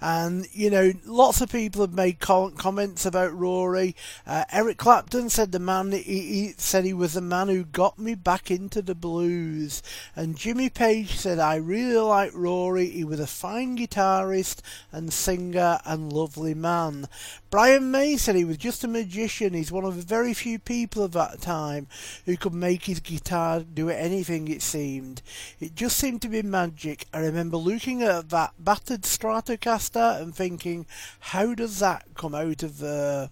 And 0.00 0.48
you 0.52 0.70
know, 0.70 0.92
lots 1.04 1.42
of 1.42 1.52
people 1.52 1.82
have 1.82 1.92
made 1.92 2.18
comments 2.20 3.04
about 3.04 3.38
Rory. 3.38 3.94
Uh, 4.26 4.44
Eric 4.50 4.78
Clapton 4.78 5.28
said 5.28 5.52
the 5.52 5.58
man 5.58 5.92
he, 5.92 6.00
he 6.02 6.54
said 6.56 6.84
he 6.84 6.94
was 6.94 7.12
the 7.12 7.20
man 7.20 7.48
who 7.48 7.64
got 7.64 7.98
me 7.98 8.14
back 8.14 8.50
into 8.50 8.80
the 8.80 8.94
blues. 8.94 9.82
And 10.16 10.38
Jimmy 10.38 10.70
Page 10.70 11.16
said 11.16 11.38
I 11.38 11.56
really 11.56 11.96
like 11.96 12.32
Rory. 12.34 12.88
He 12.88 13.04
was 13.04 13.20
a 13.20 13.26
fine 13.26 13.76
guitarist 13.76 14.60
and 14.90 15.12
singer 15.12 15.80
and 15.84 16.10
lovely 16.10 16.54
man. 16.54 17.06
Brian 17.54 17.92
May 17.92 18.16
said 18.16 18.34
he 18.34 18.44
was 18.44 18.56
just 18.56 18.82
a 18.82 18.88
magician. 18.88 19.54
He's 19.54 19.70
one 19.70 19.84
of 19.84 19.94
the 19.94 20.02
very 20.02 20.34
few 20.34 20.58
people 20.58 21.04
of 21.04 21.12
that 21.12 21.40
time 21.40 21.86
who 22.26 22.36
could 22.36 22.52
make 22.52 22.86
his 22.86 22.98
guitar 22.98 23.60
do 23.60 23.88
anything. 23.88 24.48
It 24.48 24.60
seemed. 24.60 25.22
It 25.60 25.76
just 25.76 25.96
seemed 25.96 26.20
to 26.22 26.28
be 26.28 26.42
magic. 26.42 27.06
I 27.12 27.20
remember 27.20 27.56
looking 27.56 28.02
at 28.02 28.30
that 28.30 28.54
battered 28.58 29.02
Stratocaster 29.02 30.20
and 30.20 30.34
thinking, 30.34 30.86
how 31.20 31.54
does 31.54 31.78
that 31.78 32.06
come 32.16 32.34
out 32.34 32.64
of 32.64 32.78
there? 32.78 33.30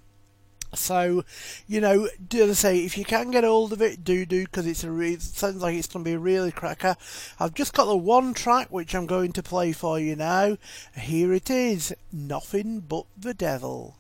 So, 0.73 1.25
you 1.67 1.81
know, 1.81 2.09
do 2.29 2.49
I 2.49 2.53
say 2.53 2.79
if 2.79 2.97
you 2.97 3.05
can 3.05 3.33
get 3.33 3.43
hold 3.43 3.73
of 3.73 3.83
it, 3.83 4.05
do 4.05 4.25
do 4.25 4.45
because 4.45 4.69
it's 4.69 4.85
a 4.85 4.93
re- 4.93 5.15
it 5.15 5.23
sounds 5.23 5.63
like 5.63 5.75
it's 5.75 5.89
going 5.89 6.05
to 6.05 6.09
be 6.09 6.15
a 6.15 6.21
really 6.21 6.53
cracker. 6.53 6.95
I've 7.41 7.55
just 7.55 7.75
got 7.75 7.87
the 7.87 7.97
one 7.97 8.35
track 8.35 8.69
which 8.71 8.95
I'm 8.95 9.07
going 9.07 9.33
to 9.33 9.43
play 9.43 9.73
for 9.73 9.99
you 9.99 10.15
now. 10.15 10.59
Here 10.97 11.33
it 11.33 11.51
is, 11.51 11.93
nothing 12.13 12.79
but 12.79 13.07
the 13.19 13.35
devil. 13.35 13.97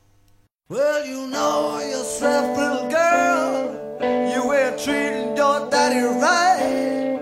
Well, 0.72 1.04
you 1.04 1.26
know 1.26 1.80
yourself, 1.80 2.56
little 2.56 2.88
girl. 2.88 3.98
You 4.00 4.54
ain't 4.54 4.78
treating 4.78 5.36
your 5.36 5.68
daddy 5.68 6.00
right. 6.00 7.20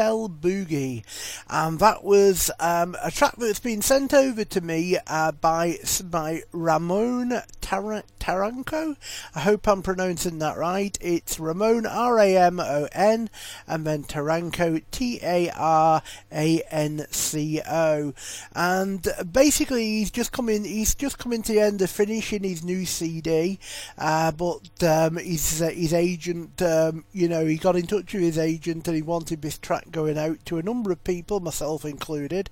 Hotel 0.00 0.30
Boogie, 0.30 1.04
and 1.50 1.78
that 1.80 2.02
was 2.30 2.48
um, 2.60 2.96
a 3.02 3.10
track 3.10 3.34
that's 3.38 3.58
been 3.58 3.82
sent 3.82 4.14
over 4.14 4.44
to 4.44 4.60
me 4.60 4.96
uh, 5.08 5.32
by 5.32 5.76
by 6.04 6.42
Ramon 6.52 7.42
Tar- 7.60 8.04
Taranco. 8.20 8.96
I 9.34 9.40
hope 9.40 9.66
I'm 9.66 9.82
pronouncing 9.82 10.38
that 10.38 10.56
right. 10.56 10.96
It's 11.00 11.40
Ramon 11.40 11.86
R 11.86 12.20
A 12.20 12.36
M 12.36 12.60
O 12.60 12.88
N 12.92 13.30
and 13.66 13.84
then 13.84 14.04
Taranco 14.04 14.80
T 14.92 15.18
A 15.24 15.50
R 15.50 16.02
A 16.30 16.62
N 16.70 17.06
C 17.10 17.60
O. 17.68 18.14
And 18.54 19.08
basically, 19.32 19.98
he's 19.98 20.12
just 20.12 20.30
coming. 20.30 20.64
He's 20.64 20.94
just 20.94 21.18
coming 21.18 21.42
to 21.42 21.52
the 21.52 21.60
end 21.60 21.82
of 21.82 21.90
finishing 21.90 22.44
his 22.44 22.62
new 22.62 22.86
CD, 22.86 23.58
uh, 23.98 24.30
but 24.30 24.84
um, 24.84 25.16
his 25.16 25.60
uh, 25.60 25.70
his 25.70 25.92
agent, 25.92 26.62
um, 26.62 27.04
you 27.12 27.28
know, 27.28 27.44
he 27.44 27.56
got 27.56 27.74
in 27.74 27.88
touch 27.88 28.14
with 28.14 28.22
his 28.22 28.38
agent 28.38 28.86
and 28.86 28.96
he 28.96 29.02
wanted 29.02 29.42
this 29.42 29.58
track 29.58 29.90
going 29.90 30.16
out 30.16 30.44
to 30.46 30.58
a 30.58 30.62
number 30.62 30.92
of 30.92 31.02
people, 31.02 31.40
myself 31.40 31.84
included 31.84 32.19
included. 32.20 32.50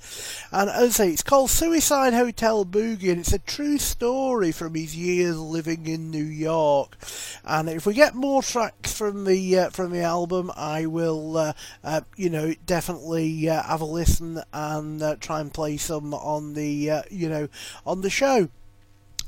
And 0.50 0.70
as 0.70 1.00
I 1.00 1.04
say, 1.04 1.10
it's 1.10 1.22
called 1.22 1.50
Suicide 1.50 2.14
Hotel 2.14 2.64
Boogie, 2.64 3.10
and 3.10 3.20
it's 3.20 3.32
a 3.32 3.38
true 3.38 3.78
story 3.78 4.52
from 4.52 4.74
his 4.74 4.96
years 4.96 5.38
living 5.38 5.86
in 5.86 6.10
New 6.10 6.24
York. 6.24 6.96
And 7.44 7.68
if 7.68 7.86
we 7.86 7.94
get 7.94 8.14
more 8.14 8.42
tracks 8.42 8.92
from 8.92 9.24
the 9.24 9.58
uh, 9.58 9.70
from 9.70 9.90
the 9.90 10.02
album, 10.02 10.50
I 10.56 10.86
will, 10.86 11.36
uh, 11.36 11.52
uh, 11.84 12.00
you 12.16 12.30
know, 12.30 12.54
definitely 12.66 13.48
uh, 13.48 13.62
have 13.62 13.80
a 13.80 13.84
listen 13.84 14.42
and 14.52 15.02
uh, 15.02 15.16
try 15.16 15.40
and 15.40 15.52
play 15.52 15.76
some 15.76 16.14
on 16.14 16.54
the, 16.54 16.90
uh, 16.90 17.02
you 17.10 17.28
know, 17.28 17.48
on 17.86 18.00
the 18.00 18.10
show. 18.10 18.48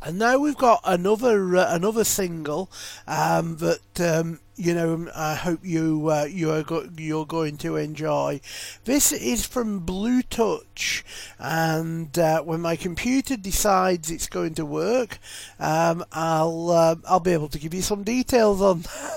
And 0.02 0.18
now 0.18 0.38
we've 0.38 0.56
got 0.56 0.80
another 0.84 1.54
another 1.54 2.04
single 2.04 2.70
um, 3.06 3.56
that. 3.58 4.00
Um, 4.00 4.40
you 4.60 4.74
know 4.74 5.08
I 5.16 5.34
hope 5.34 5.60
you 5.64 6.10
uh, 6.10 6.24
you 6.24 6.50
are 6.50 6.62
go- 6.62 6.88
you're 6.98 7.24
going 7.24 7.56
to 7.58 7.76
enjoy. 7.76 8.42
This 8.84 9.10
is 9.10 9.46
from 9.46 9.80
Blue 9.80 10.20
Touch, 10.20 11.02
and 11.38 12.16
uh, 12.18 12.42
when 12.42 12.60
my 12.60 12.76
computer 12.76 13.38
decides 13.38 14.10
it's 14.10 14.26
going 14.26 14.54
to 14.56 14.66
work, 14.66 15.18
um, 15.58 16.04
I'll 16.12 16.70
uh, 16.70 16.96
I'll 17.08 17.20
be 17.20 17.32
able 17.32 17.48
to 17.48 17.58
give 17.58 17.72
you 17.72 17.80
some 17.80 18.02
details 18.02 18.60
on 18.60 18.84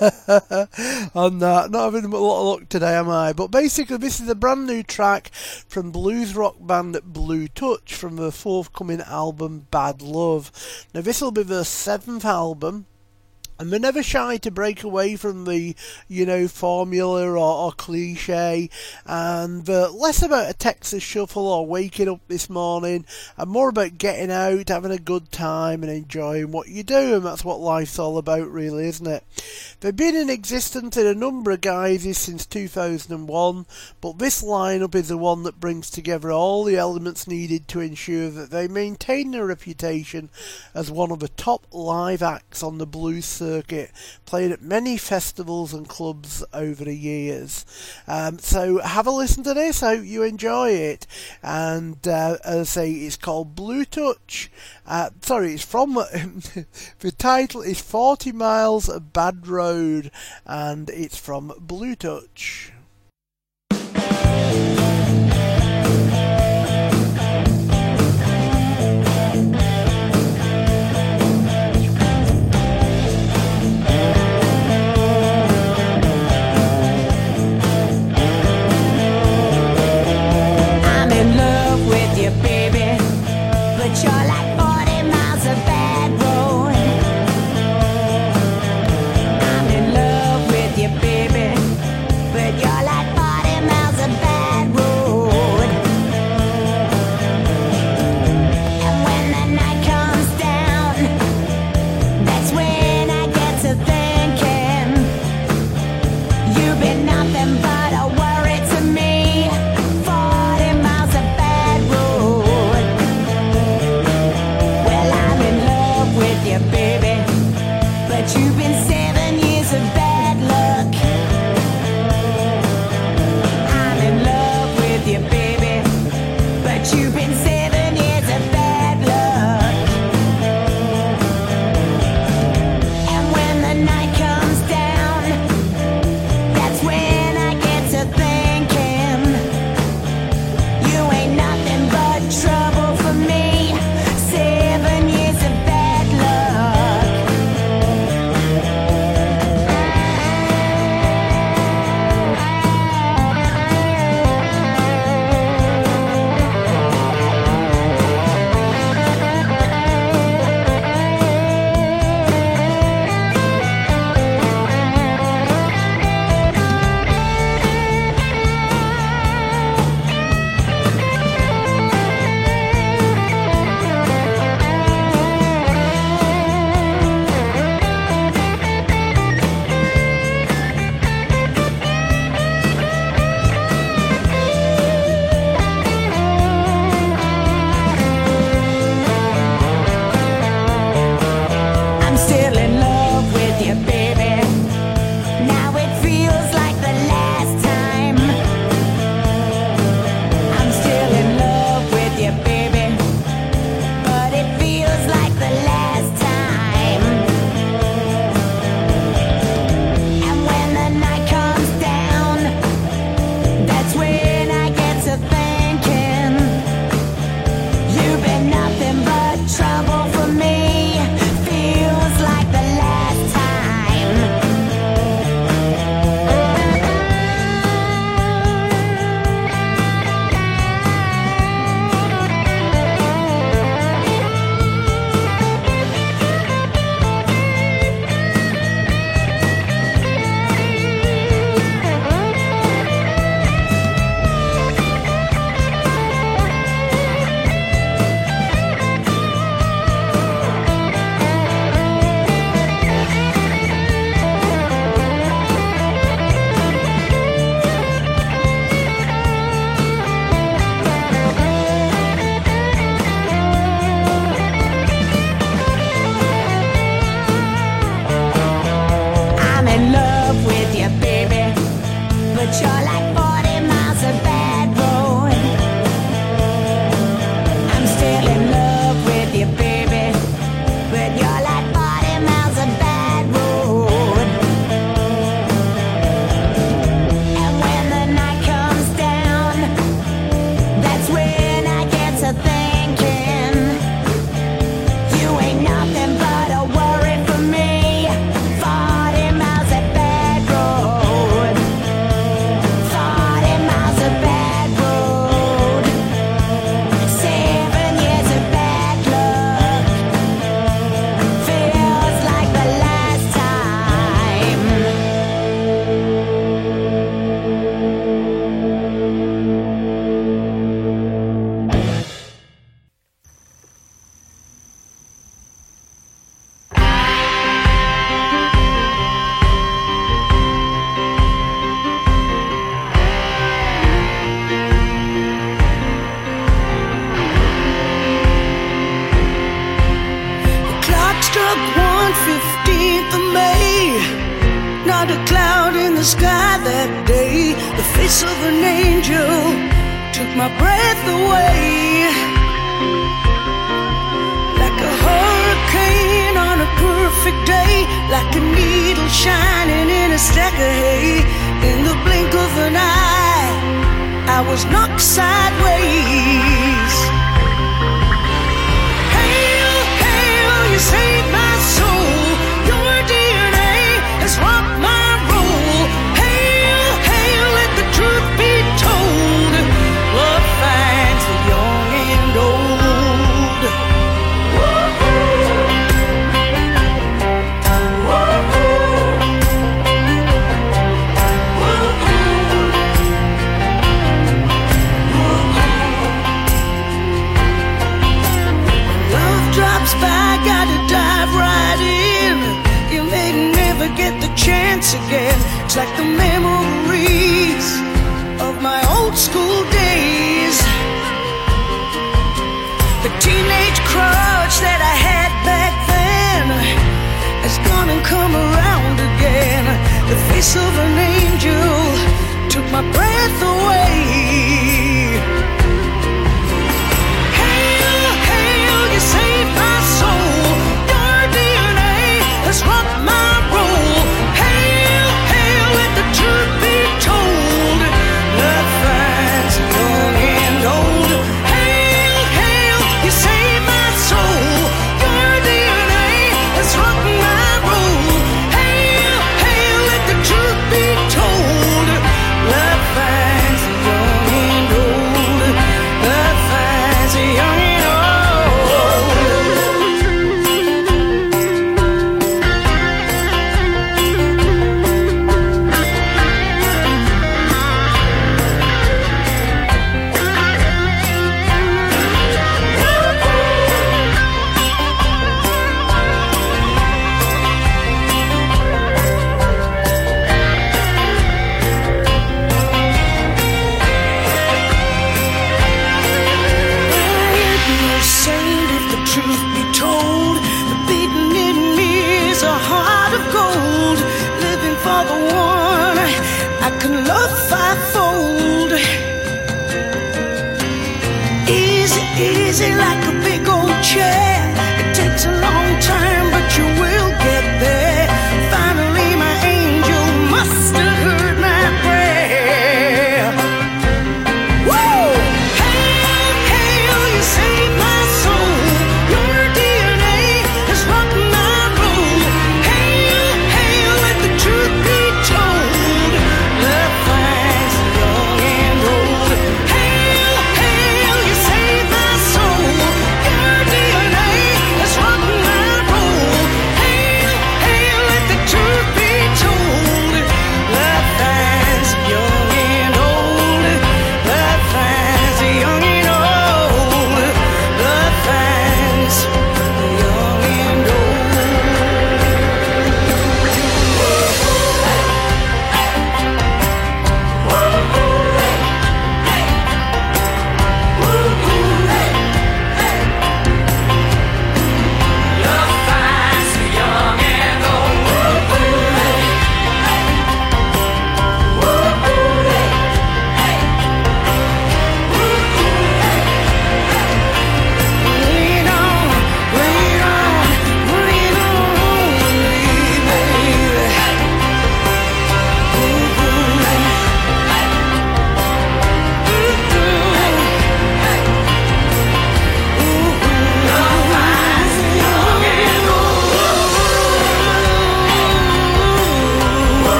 on 1.14 1.38
that. 1.40 1.68
Not 1.70 1.92
having 1.92 2.10
a 2.10 2.16
lot 2.16 2.40
of 2.40 2.60
luck 2.60 2.68
today, 2.70 2.94
am 2.94 3.10
I? 3.10 3.34
But 3.34 3.48
basically, 3.48 3.98
this 3.98 4.20
is 4.20 4.28
a 4.30 4.34
brand 4.34 4.66
new 4.66 4.82
track 4.82 5.28
from 5.68 5.90
blues 5.90 6.34
rock 6.34 6.56
band 6.58 6.98
Blue 7.04 7.48
Touch 7.48 7.94
from 7.94 8.16
the 8.16 8.32
forthcoming 8.32 9.02
album 9.02 9.66
Bad 9.70 10.00
Love. 10.00 10.50
Now, 10.94 11.02
this 11.02 11.20
will 11.20 11.32
be 11.32 11.42
their 11.42 11.64
seventh 11.64 12.24
album. 12.24 12.86
And 13.58 13.70
they're 13.70 13.78
never 13.78 14.02
shy 14.02 14.36
to 14.38 14.50
break 14.50 14.82
away 14.82 15.16
from 15.16 15.44
the, 15.44 15.76
you 16.08 16.26
know, 16.26 16.48
formula 16.48 17.30
or, 17.30 17.36
or 17.36 17.72
cliche, 17.72 18.68
and 19.06 19.68
uh, 19.70 19.90
less 19.92 20.22
about 20.22 20.50
a 20.50 20.54
Texas 20.54 21.02
shuffle 21.02 21.46
or 21.46 21.66
waking 21.66 22.08
up 22.08 22.20
this 22.26 22.50
morning, 22.50 23.06
and 23.36 23.50
more 23.50 23.68
about 23.68 23.98
getting 23.98 24.30
out, 24.30 24.68
having 24.68 24.90
a 24.90 24.98
good 24.98 25.30
time, 25.30 25.82
and 25.82 25.92
enjoying 25.92 26.50
what 26.50 26.68
you 26.68 26.82
do, 26.82 27.16
and 27.16 27.24
that's 27.24 27.44
what 27.44 27.60
life's 27.60 27.98
all 27.98 28.18
about, 28.18 28.50
really, 28.50 28.86
isn't 28.88 29.06
it? 29.06 29.24
They've 29.80 29.94
been 29.94 30.16
in 30.16 30.30
existence 30.30 30.96
in 30.96 31.06
a 31.06 31.14
number 31.14 31.50
of 31.52 31.60
guises 31.60 32.18
since 32.18 32.46
2001, 32.46 33.66
but 34.00 34.18
this 34.18 34.42
lineup 34.42 34.94
is 34.94 35.08
the 35.08 35.18
one 35.18 35.42
that 35.44 35.60
brings 35.60 35.90
together 35.90 36.32
all 36.32 36.64
the 36.64 36.76
elements 36.76 37.28
needed 37.28 37.68
to 37.68 37.80
ensure 37.80 38.30
that 38.30 38.50
they 38.50 38.66
maintain 38.66 39.30
their 39.30 39.46
reputation 39.46 40.30
as 40.74 40.90
one 40.90 41.10
of 41.10 41.20
the 41.20 41.28
top 41.28 41.66
live 41.72 42.22
acts 42.22 42.62
on 42.62 42.78
the 42.78 42.86
blues 42.86 43.24
circuit, 43.44 43.92
played 44.24 44.50
at 44.50 44.62
many 44.62 44.96
festivals 44.96 45.74
and 45.74 45.86
clubs 45.86 46.42
over 46.52 46.84
the 46.84 46.96
years. 46.96 47.66
Um, 48.08 48.38
so 48.38 48.78
have 48.78 49.06
a 49.06 49.10
listen 49.10 49.44
to 49.44 49.54
this. 49.54 49.82
I 49.82 49.96
hope 49.96 50.06
you 50.06 50.22
enjoy 50.22 50.70
it. 50.70 51.06
And 51.42 52.06
uh, 52.08 52.38
as 52.44 52.60
I 52.60 52.62
say, 52.64 52.92
it's 52.92 53.16
called 53.16 53.54
Blue 53.54 53.84
Touch. 53.84 54.50
Uh, 54.86 55.10
sorry, 55.20 55.54
it's 55.54 55.64
from 55.64 55.94
the 57.00 57.12
title 57.18 57.60
is 57.60 57.80
40 57.80 58.32
Miles 58.32 58.88
of 58.88 59.12
Bad 59.12 59.46
Road, 59.46 60.10
and 60.46 60.88
it's 60.88 61.18
from 61.18 61.52
Blue 61.60 61.94
Touch. 61.94 62.72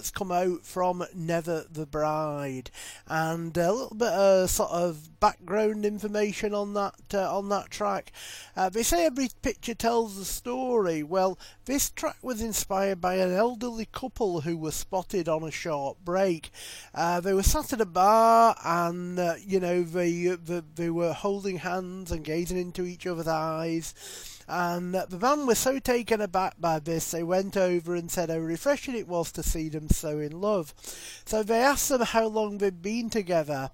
That's 0.00 0.10
come 0.10 0.32
out 0.32 0.64
from 0.64 1.04
Never 1.14 1.66
the 1.70 1.84
Bride, 1.84 2.70
and 3.06 3.54
a 3.54 3.70
little 3.70 3.94
bit 3.94 4.08
of 4.08 4.48
sort 4.48 4.70
of 4.70 5.20
background 5.20 5.84
information 5.84 6.54
on 6.54 6.72
that 6.72 6.94
uh, 7.12 7.36
on 7.36 7.50
that 7.50 7.70
track. 7.70 8.10
Uh, 8.56 8.70
they 8.70 8.82
say 8.82 9.04
every 9.04 9.28
picture 9.42 9.74
tells 9.74 10.16
a 10.16 10.24
story. 10.24 11.02
Well, 11.02 11.38
this 11.66 11.90
track 11.90 12.16
was 12.22 12.40
inspired 12.40 13.02
by 13.02 13.16
an 13.16 13.34
elderly 13.34 13.88
couple 13.92 14.40
who 14.40 14.56
were 14.56 14.70
spotted 14.70 15.28
on 15.28 15.42
a 15.42 15.50
short 15.50 16.02
break. 16.02 16.50
Uh, 16.94 17.20
they 17.20 17.34
were 17.34 17.42
sat 17.42 17.74
at 17.74 17.82
a 17.82 17.84
bar, 17.84 18.56
and 18.64 19.18
uh, 19.18 19.34
you 19.46 19.60
know 19.60 19.82
they, 19.82 20.28
they 20.28 20.62
they 20.76 20.88
were 20.88 21.12
holding 21.12 21.58
hands 21.58 22.10
and 22.10 22.24
gazing 22.24 22.56
into 22.56 22.86
each 22.86 23.06
other's 23.06 23.28
eyes. 23.28 23.92
And 24.52 24.94
the 24.94 25.18
man 25.20 25.46
was 25.46 25.60
so 25.60 25.78
taken 25.78 26.20
aback 26.20 26.54
by 26.58 26.80
this, 26.80 27.12
they 27.12 27.22
went 27.22 27.56
over 27.56 27.94
and 27.94 28.10
said 28.10 28.30
how 28.30 28.38
refreshing 28.38 28.96
it 28.96 29.06
was 29.06 29.30
to 29.32 29.44
see 29.44 29.68
them 29.68 29.88
so 29.88 30.18
in 30.18 30.40
love. 30.40 30.74
So 31.24 31.44
they 31.44 31.60
asked 31.60 31.88
them 31.88 32.00
how 32.00 32.26
long 32.26 32.58
they'd 32.58 32.82
been 32.82 33.10
together. 33.10 33.70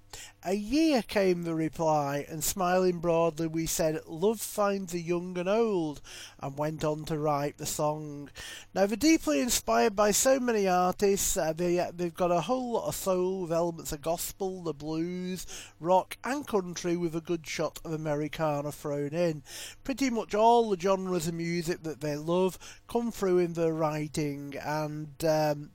A 0.47 0.55
year 0.55 1.01
came 1.01 1.43
the 1.43 1.53
reply, 1.53 2.25
and 2.29 2.41
smiling 2.41 2.99
broadly, 2.99 3.47
we 3.47 3.65
said, 3.65 3.99
Love 4.07 4.39
finds 4.39 4.93
the 4.93 5.01
young 5.01 5.37
and 5.37 5.49
old, 5.49 5.99
and 6.39 6.57
went 6.57 6.85
on 6.85 7.03
to 7.03 7.19
write 7.19 7.57
the 7.57 7.65
song. 7.65 8.29
Now, 8.73 8.85
they're 8.85 8.95
deeply 8.95 9.41
inspired 9.41 9.93
by 9.93 10.11
so 10.11 10.39
many 10.39 10.65
artists. 10.65 11.35
Uh, 11.35 11.51
they, 11.51 11.77
uh, 11.77 11.91
they've 11.93 12.15
got 12.15 12.31
a 12.31 12.39
whole 12.39 12.71
lot 12.71 12.87
of 12.87 12.95
soul 12.95 13.41
with 13.41 13.51
elements 13.51 13.91
of 13.91 14.01
gospel, 14.01 14.63
the 14.63 14.73
blues, 14.73 15.45
rock, 15.81 16.15
and 16.23 16.47
country 16.47 16.95
with 16.95 17.13
a 17.13 17.19
good 17.19 17.45
shot 17.45 17.81
of 17.83 17.91
Americana 17.91 18.71
thrown 18.71 19.09
in. 19.09 19.43
Pretty 19.83 20.09
much 20.09 20.33
all 20.33 20.69
the 20.69 20.79
genres 20.79 21.27
of 21.27 21.33
music 21.33 21.83
that 21.83 21.99
they 21.99 22.15
love 22.15 22.57
come 22.87 23.11
through 23.11 23.39
in 23.39 23.51
their 23.51 23.73
writing, 23.73 24.55
and 24.63 25.25
um, 25.25 25.71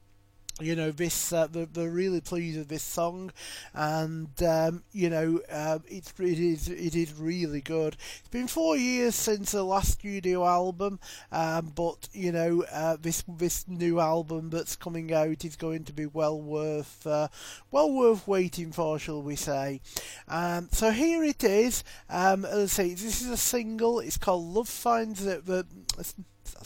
you 0.61 0.77
know 0.77 0.91
this 0.91 1.33
uh, 1.33 1.47
they're, 1.51 1.91
really 1.91 2.21
pleased 2.21 2.59
with 2.59 2.69
this 2.69 2.83
song. 2.83 3.33
And 3.75 4.31
um, 4.43 4.83
you 4.93 5.11
know 5.11 5.41
uh, 5.51 5.79
it's 5.89 6.13
it 6.19 6.39
is 6.39 6.69
it 6.69 6.95
is 6.95 7.15
really 7.15 7.61
good. 7.61 7.97
It's 8.19 8.29
been 8.29 8.49
four 8.49 8.77
years 8.77 9.15
since 9.15 9.53
the 9.53 9.63
last 9.63 9.93
studio 9.93 10.47
album 10.47 11.01
um, 11.31 11.73
but 11.75 12.09
you 12.13 12.33
know 12.33 12.65
uh, 12.73 12.97
this 13.01 13.25
this 13.29 13.67
new 13.69 14.01
album 14.01 14.51
that's 14.51 14.77
coming 14.77 15.13
out 15.13 15.45
is 15.45 15.57
going 15.57 15.85
to 15.85 15.93
be 15.93 16.07
well 16.07 16.41
worth 16.41 17.07
uh, 17.07 17.29
well 17.71 17.91
worth 17.91 18.27
waiting 18.27 18.73
for 18.73 18.99
shall 18.99 19.23
we 19.23 19.37
say. 19.37 19.81
Um, 20.29 20.69
so 20.73 20.91
here 20.91 21.25
it 21.25 21.43
is. 21.45 21.85
Um, 22.09 22.45
as 22.45 22.59
I 22.59 22.67
say 22.67 22.89
this 22.91 23.23
is 23.23 23.29
a 23.29 23.37
single. 23.37 24.01
It's 24.01 24.19
called 24.19 24.45
Love 24.45 24.69
Finds 24.69 25.25
the, 25.25 25.41
the 25.41 25.67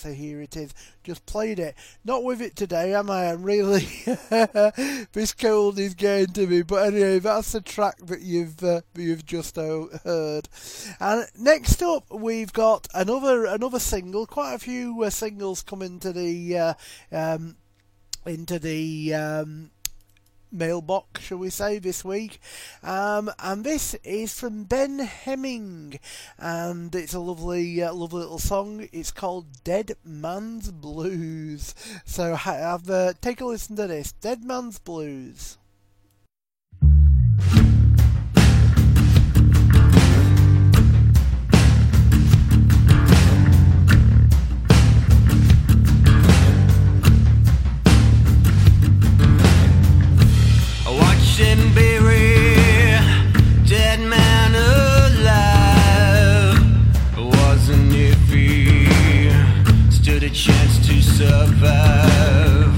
Say 0.00 0.14
here 0.14 0.40
it 0.40 0.56
is. 0.56 0.74
Just 1.04 1.26
played 1.26 1.58
it. 1.58 1.74
Not 2.04 2.24
with 2.24 2.40
it 2.40 2.56
today, 2.56 2.94
am 2.94 3.10
I? 3.10 3.30
I'm 3.30 3.42
really 3.42 3.86
this 5.12 5.34
cold 5.34 5.78
is 5.78 5.94
getting 5.94 6.32
to 6.34 6.46
me. 6.46 6.62
But 6.62 6.86
anyway, 6.88 7.18
that's 7.18 7.52
the 7.52 7.60
track 7.60 7.98
that 8.06 8.20
you've 8.20 8.62
uh, 8.62 8.82
you've 8.94 9.24
just 9.24 9.56
heard. 9.56 10.48
And 11.00 11.26
next 11.38 11.82
up, 11.82 12.04
we've 12.10 12.52
got 12.52 12.88
another 12.94 13.46
another 13.46 13.78
single. 13.78 14.26
Quite 14.26 14.54
a 14.54 14.58
few 14.58 15.02
uh, 15.02 15.10
singles 15.10 15.62
coming 15.62 16.00
to 16.00 16.12
the 16.12 16.58
uh, 16.58 16.74
um, 17.12 17.56
into 18.26 18.58
the 18.58 19.14
um, 19.14 19.70
mailbox, 20.50 21.22
shall 21.22 21.38
we 21.38 21.50
say, 21.50 21.78
this 21.78 22.04
week. 22.04 22.40
Um, 22.82 23.30
and 23.38 23.64
this 23.64 23.94
is 24.04 24.38
from 24.38 24.64
Ben 24.64 24.98
Hemming, 24.98 25.98
and 26.38 26.94
it's 26.94 27.14
a 27.14 27.20
lovely, 27.20 27.82
uh, 27.82 27.92
lovely 27.92 28.20
little 28.20 28.38
song. 28.38 28.88
It's 28.92 29.10
called 29.10 29.62
Dead 29.64 29.92
Man's 30.04 30.70
Blues. 30.70 31.74
So 32.04 32.34
have 32.34 32.88
uh, 32.90 33.14
take 33.20 33.40
a 33.40 33.44
listen 33.44 33.76
to 33.76 33.86
this, 33.86 34.12
Dead 34.12 34.44
Man's 34.44 34.78
Blues. 34.78 35.58
Survive. 61.16 62.74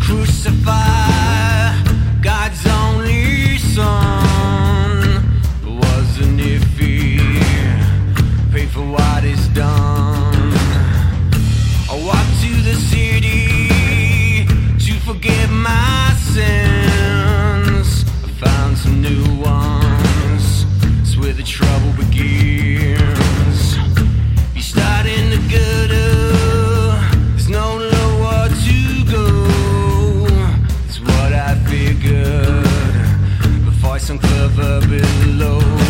Crucify 0.00 1.74
God's 2.20 2.64
only 2.66 3.58
son. 3.58 5.24
Wasn't 5.64 6.40
for 8.66 8.86
what 8.86 9.24
is 9.24 9.48
done. 9.48 10.52
I 11.90 11.94
walked 12.06 12.40
to 12.42 12.52
the 12.68 12.76
city 12.92 14.46
to 14.86 14.92
forget 15.00 15.50
my 15.50 16.14
sins. 16.34 18.04
I 18.24 18.28
found 18.44 18.78
some 18.78 19.00
new 19.02 19.24
ones. 19.40 20.66
The 21.32 21.42
trouble 21.42 21.92
Ever 34.54 34.86
below. 34.86 35.81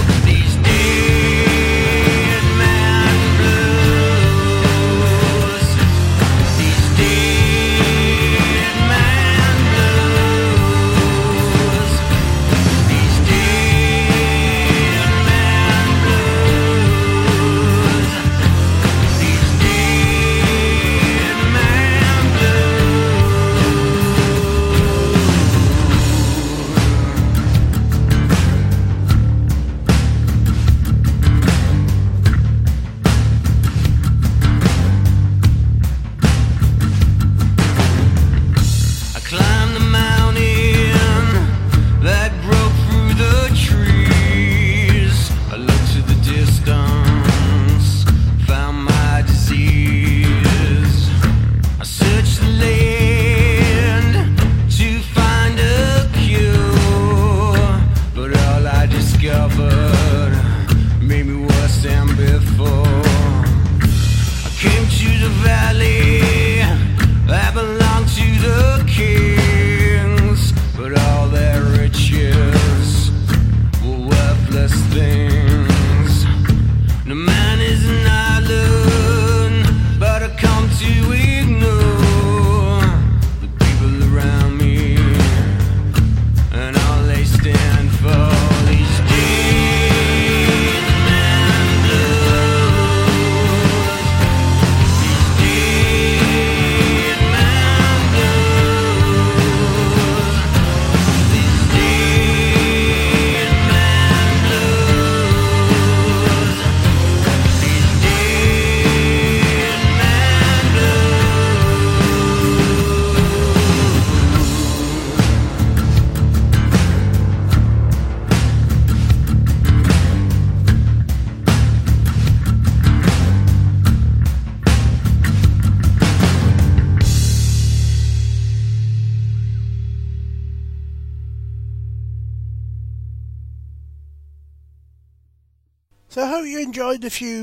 You 137.20 137.41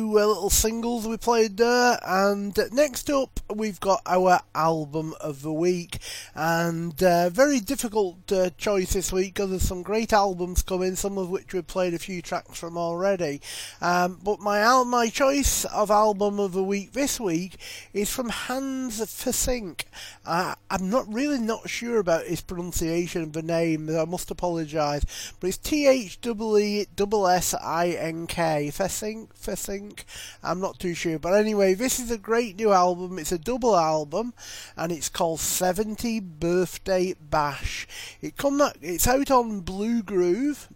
little 0.50 0.70
singles 0.70 1.08
we 1.08 1.18
played 1.18 1.58
there. 1.58 2.00
And 2.04 2.58
next 2.72 3.10
up, 3.10 3.40
we've 3.54 3.80
got 3.80 4.02
our 4.06 4.40
album 4.56 5.14
of 5.22 5.42
the 5.44 5.54
week. 5.54 6.00
And 6.34 7.02
uh, 7.04 7.30
very 7.30 7.60
difficult 7.60 8.32
uh, 8.32 8.50
choice 8.58 8.94
this 8.94 9.12
week 9.12 9.36
because 9.36 9.52
there's 9.52 9.68
some 9.68 9.84
great 9.84 10.12
albums 10.12 10.64
coming, 10.64 10.96
some 10.96 11.18
of 11.18 11.30
which 11.30 11.54
we've 11.54 11.68
played 11.68 11.94
a 11.94 12.00
few 12.00 12.22
tracks 12.22 12.58
from 12.58 12.78
already. 12.78 13.42
Um, 13.82 14.20
but 14.24 14.40
my 14.40 14.60
al- 14.60 14.86
my 14.86 15.10
choice 15.10 15.66
of 15.66 15.92
album 15.92 16.40
of 16.40 16.54
the 16.54 16.64
week 16.64 16.94
this 16.94 17.20
week 17.20 17.58
is 17.94 18.10
from 18.10 18.30
Hans 18.30 19.00
Theessink. 19.00 19.84
Uh, 20.26 20.56
I'm 20.72 20.90
not 20.90 21.12
really 21.14 21.40
not 21.40 21.70
sure 21.70 22.00
about 22.00 22.26
his 22.26 22.42
pronunciation 22.42 23.22
of 23.22 23.34
the 23.34 23.44
name. 23.44 23.90
I 23.90 24.06
must 24.06 24.32
apologise, 24.32 25.34
but 25.40 25.48
it's 25.48 25.58
T 25.58 25.88
H 25.88 26.20
E 26.26 26.86
S 26.98 27.54
I 27.54 27.90
N 27.90 28.26
K. 28.26 28.72
Theessink, 28.74 29.30
Theessink. 29.40 30.04
I'm 30.42 30.60
not 30.60 30.80
too 30.80 30.94
sure, 30.94 31.20
but 31.20 31.34
anyway, 31.34 31.74
this 31.74 32.00
is 32.00 32.12
a 32.12 32.18
great 32.18 32.56
new 32.56 32.72
album. 32.72 33.20
It's 33.20 33.32
a 33.32 33.38
double 33.38 33.76
album, 33.76 34.34
and 34.78 34.92
it's 34.92 35.10
called 35.10 35.42
70 35.42 36.22
Birthday 36.22 37.16
Bash. 37.20 37.88
It 38.22 38.38
come 38.38 38.62
it's 38.82 39.08
out 39.08 39.32
on 39.32 39.60
Blue 39.62 40.02
Groove. 40.02 40.70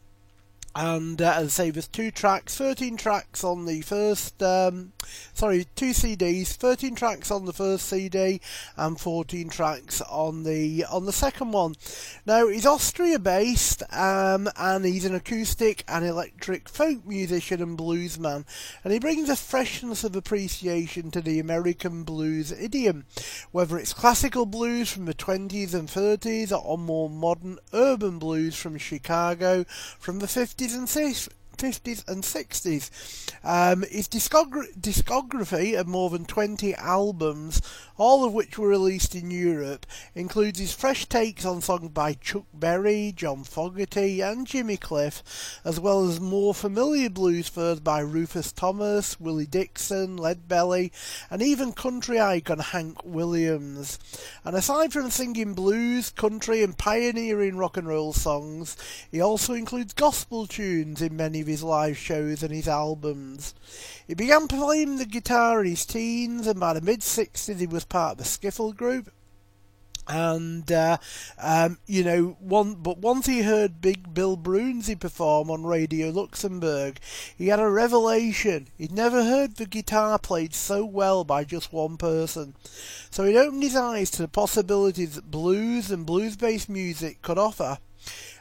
And 0.76 1.22
uh, 1.22 1.34
as 1.38 1.46
I 1.46 1.50
say, 1.50 1.70
there's 1.70 1.88
two 1.88 2.10
tracks, 2.10 2.58
13 2.58 2.98
tracks 2.98 3.44
on 3.44 3.66
the 3.66 3.82
first, 3.82 4.42
um, 4.42 4.92
sorry, 5.34 5.68
two 5.76 5.92
CDs, 5.92 6.48
13 6.48 6.96
tracks 6.96 7.30
on 7.30 7.46
the 7.46 7.54
first 7.54 7.88
CD 7.88 8.42
and 8.76 9.00
14 9.00 9.50
tracks 9.50 10.02
on 10.02 10.42
the 10.42 10.84
on 10.92 11.06
the 11.06 11.14
second 11.14 11.52
one. 11.52 11.76
Now 12.26 12.48
he's 12.48 12.66
Austria 12.66 13.20
based, 13.20 13.84
um, 13.94 14.50
and 14.58 14.84
he's 14.84 15.06
an 15.06 15.14
acoustic 15.14 15.84
and 15.88 16.04
electric 16.04 16.68
folk 16.68 17.06
musician 17.06 17.62
and 17.62 17.78
bluesman, 17.78 18.44
and 18.84 18.94
he 18.94 18.98
brings 18.98 19.30
a 19.30 19.36
freshness 19.36 20.04
of 20.04 20.16
appreciation 20.16 21.12
to 21.12 21.22
the 21.22 21.40
American 21.40 22.04
blues 22.04 22.52
idiom, 22.52 23.06
whether 23.52 23.78
it's 23.78 23.94
classical 23.94 24.48
blues 24.48 24.92
from 24.92 25.06
the 25.06 25.14
20s 25.14 25.76
and 25.76 25.88
30s 25.88 26.52
or 26.52 26.80
more 26.80 27.12
modern 27.12 27.60
urban 27.74 28.18
blues 28.18 28.56
from 28.56 28.80
Chicago 28.80 29.66
from 30.00 30.18
the 30.18 30.26
50s 30.26 30.63
and 30.72 30.88
60s. 30.88 31.43
50s 31.58 32.08
and 32.08 32.24
60s. 32.24 32.90
Um, 33.44 33.84
his 33.90 34.08
discogra- 34.08 34.74
discography 34.80 35.80
of 35.80 35.88
more 35.88 36.10
than 36.10 36.26
20 36.26 36.76
albums, 36.76 37.62
all 37.98 38.26
of 38.26 38.34
which 38.34 38.58
were 38.58 38.68
released 38.70 39.16
in 39.16 39.32
Europe, 39.32 39.86
includes 40.16 40.60
his 40.60 40.74
fresh 40.74 41.06
takes 41.08 41.46
on 41.46 41.62
songs 41.62 41.90
by 41.90 42.14
Chuck 42.14 42.46
Berry, 42.54 43.14
John 43.16 43.44
Fogerty, 43.44 44.22
and 44.22 44.48
Jimmy 44.48 44.78
Cliff, 44.78 45.24
as 45.64 45.80
well 45.80 46.08
as 46.08 46.20
more 46.20 46.54
familiar 46.54 47.10
blues 47.10 47.48
furs 47.48 47.80
by 47.80 48.00
Rufus 48.00 48.52
Thomas, 48.52 49.20
Willie 49.20 49.46
Dixon, 49.46 50.18
Lead 50.18 50.48
Belly, 50.48 50.92
and 51.30 51.42
even 51.42 51.74
country 51.74 52.20
icon 52.20 52.60
Hank 52.60 53.04
Williams. 53.04 54.00
And 54.44 54.56
aside 54.56 54.94
from 54.94 55.10
singing 55.10 55.54
blues, 55.54 56.10
country, 56.10 56.64
and 56.64 56.78
pioneering 56.78 57.58
rock 57.58 57.78
and 57.78 57.88
roll 57.88 58.14
songs, 58.14 58.78
he 59.12 59.22
also 59.22 59.54
includes 59.54 59.94
gospel 59.94 60.48
tunes 60.48 61.02
in 61.02 61.16
many 61.16 61.42
of 61.42 61.48
his 61.54 61.64
live 61.64 61.98
shows 61.98 62.42
and 62.42 62.52
his 62.52 62.68
albums. 62.68 63.54
He 64.08 64.16
began 64.16 64.48
playing 64.48 64.98
the 64.98 65.06
guitar 65.06 65.62
in 65.62 65.68
his 65.68 65.86
teens, 65.86 66.48
and 66.48 66.60
by 66.60 66.74
the 66.74 66.82
mid 66.82 67.02
60s 67.02 67.60
he 67.60 67.68
was 67.68 67.86
part 67.86 68.14
of 68.14 68.18
the 68.18 68.24
Skiffle 68.24 68.76
group. 68.76 69.12
And 70.08 70.70
uh, 70.72 70.98
um, 71.38 71.78
you 71.86 72.04
know, 72.04 72.36
one 72.40 72.74
but 72.74 72.98
once 72.98 73.28
he 73.28 73.44
heard 73.44 73.82
Big 73.82 74.14
Bill 74.14 74.36
Broonzy 74.36 75.00
perform 75.00 75.50
on 75.50 75.64
Radio 75.64 76.10
Luxembourg, 76.10 77.00
he 77.38 77.48
had 77.48 77.60
a 77.60 77.70
revelation. 77.70 78.68
He'd 78.78 78.92
never 78.92 79.24
heard 79.24 79.56
the 79.56 79.66
guitar 79.66 80.18
played 80.20 80.54
so 80.54 80.84
well 80.84 81.24
by 81.24 81.46
just 81.46 81.72
one 81.72 81.98
person. 81.98 82.56
So 83.12 83.24
it 83.24 83.36
opened 83.36 83.64
his 83.64 83.78
eyes 83.78 84.10
to 84.12 84.24
the 84.24 84.28
possibilities 84.28 85.16
that 85.16 85.32
blues 85.32 85.90
and 85.92 86.06
blues-based 86.06 86.68
music 86.68 87.22
could 87.22 87.38
offer 87.38 87.78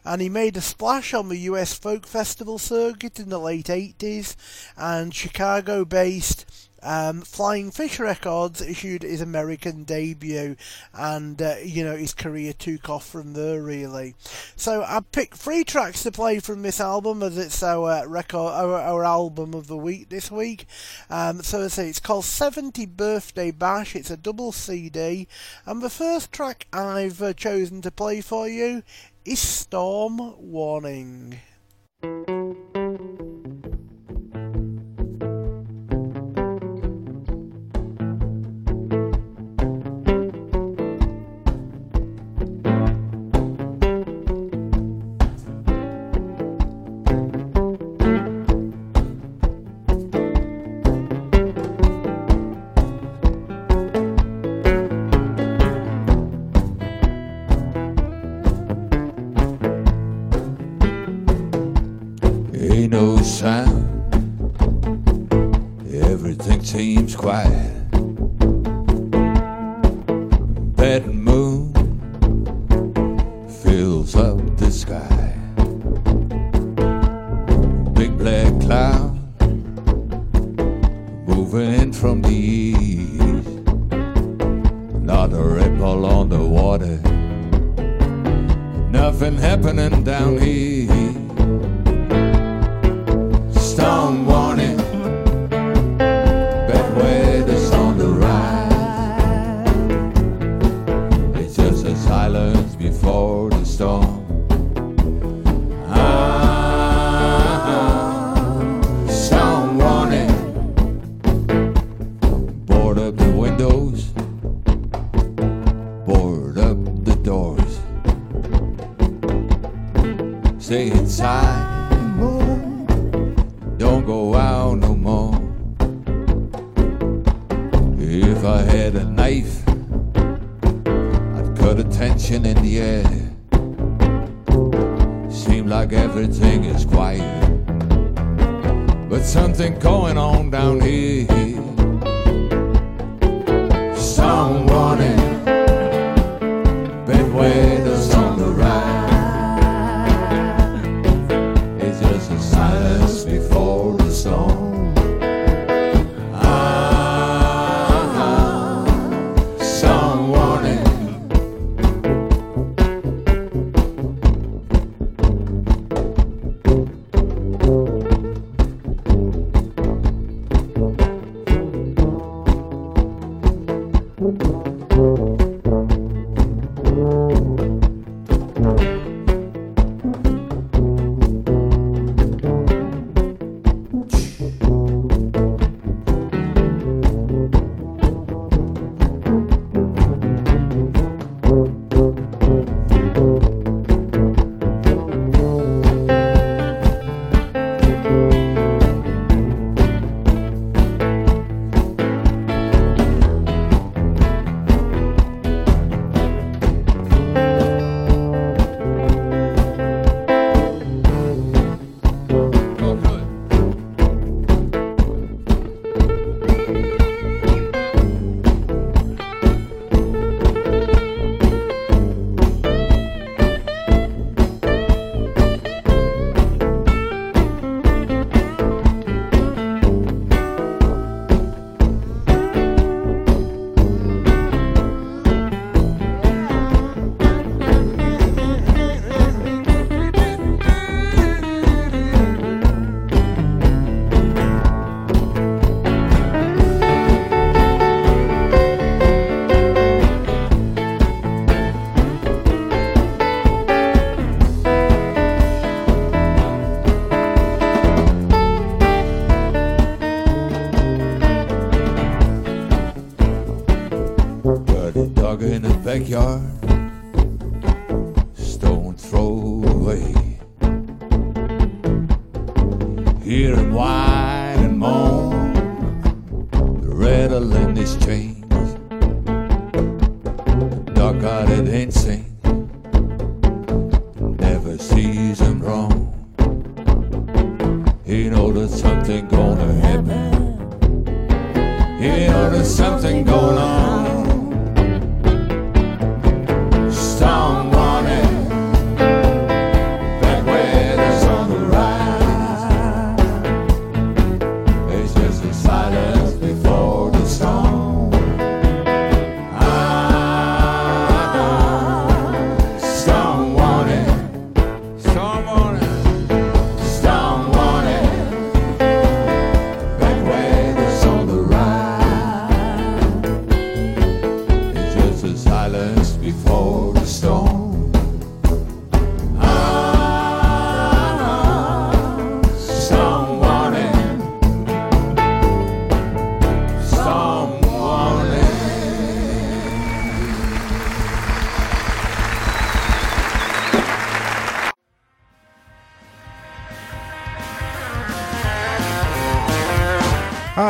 and 0.05 0.21
he 0.21 0.29
made 0.29 0.57
a 0.57 0.61
splash 0.61 1.15
on 1.15 1.29
the 1.29 1.39
US 1.39 1.75
folk 1.75 2.07
festival 2.07 2.59
circuit 2.59 3.19
in 3.19 3.29
the 3.29 3.39
late 3.39 3.67
80s 3.67 4.37
and 4.77 5.15
Chicago 5.15 5.85
based 5.85 6.45
um, 6.83 7.21
Flying 7.21 7.71
Fish 7.71 8.01
Records 8.01 8.61
issued 8.61 9.03
his 9.03 9.21
American 9.21 9.85
debut, 9.85 10.57
and 10.93 11.41
uh, 11.41 11.55
you 11.63 11.85
know 11.85 11.97
his 11.97 12.13
career 12.13 12.53
took 12.53 12.91
off 12.91 13.07
from 13.07 13.35
there 13.35 13.63
really. 13.63 14.15
So 14.57 14.83
I 14.83 15.01
picked 15.01 15.37
three 15.37 15.63
tracks 15.63 16.03
to 16.03 16.11
play 16.11 16.41
from 16.41 16.63
this 16.63 16.81
album 16.81 17.23
as 17.23 17.39
it's 17.39 17.63
our 17.63 18.09
record, 18.09 18.53
our, 18.53 18.81
our 18.81 19.05
album 19.05 19.55
of 19.55 19.69
the 19.69 19.77
week 19.77 20.09
this 20.09 20.31
week. 20.31 20.67
Um, 21.09 21.43
so 21.43 21.65
I 21.65 21.69
say 21.69 21.89
it's 21.89 22.01
called 22.01 22.25
70 22.25 22.87
Birthday 22.87 23.53
Bash. 23.53 23.95
It's 23.95 24.11
a 24.11 24.17
double 24.17 24.51
CD, 24.51 25.29
and 25.65 25.81
the 25.81 25.91
first 25.91 26.33
track 26.33 26.67
I've 26.73 27.23
uh, 27.23 27.33
chosen 27.33 27.81
to 27.83 27.93
play 27.93 28.21
for 28.21 28.49
you 28.49 28.83
is 29.25 29.39
Storm 29.39 30.19
Warning. 30.39 31.39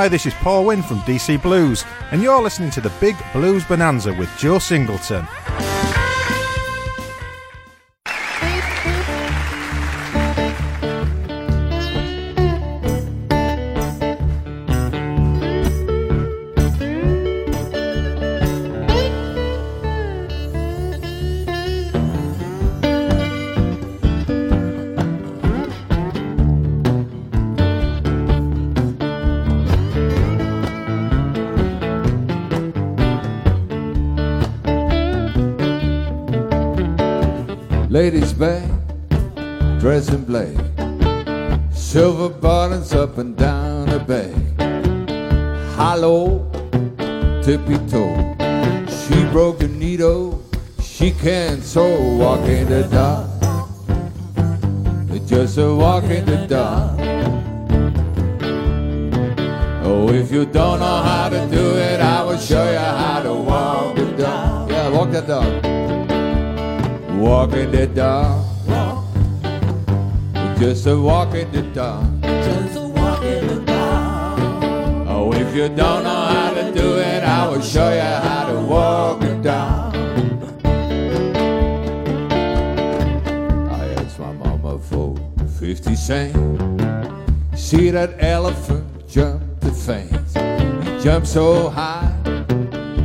Hi, 0.03 0.09
this 0.09 0.27
is 0.27 0.35
Paul 0.35 0.65
Wynn 0.65 0.83
from 0.83 0.99
DC 1.03 1.41
Blues, 1.41 1.85
and 2.11 2.20
you're 2.20 2.43
listening 2.43 2.73
to 2.73 2.81
the 2.81 2.93
Big 2.99 3.15
Blues 3.33 3.65
Bonanza 3.65 4.12
with 4.12 4.37
Joe 4.37 4.59
Singleton. 4.59 5.29
so 91.33 91.71
high, 91.71 92.13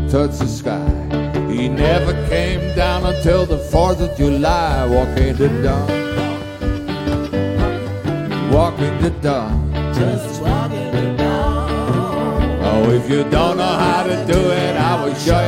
touched 0.09 0.39
the 0.39 0.47
sky. 0.47 0.85
He 1.49 1.69
never 1.69 2.11
came 2.27 2.75
down 2.75 3.05
until 3.05 3.45
the 3.45 3.55
4th 3.55 4.01
of 4.01 4.17
July, 4.17 4.85
walking 4.85 5.33
the 5.37 5.47
dawn. 5.63 5.87
Walking 8.51 9.01
the 9.01 9.11
dawn. 9.21 9.71
Just 9.93 10.41
walking 10.41 10.91
the 10.91 11.15
dawn. 11.15 11.69
Oh, 12.65 12.91
if 12.91 13.09
you 13.09 13.23
don't 13.29 13.55
know 13.55 13.75
how 13.85 14.03
to 14.03 14.15
do 14.25 14.51
it, 14.51 14.75
I 14.75 15.05
will 15.05 15.15
show 15.15 15.39
you. 15.39 15.46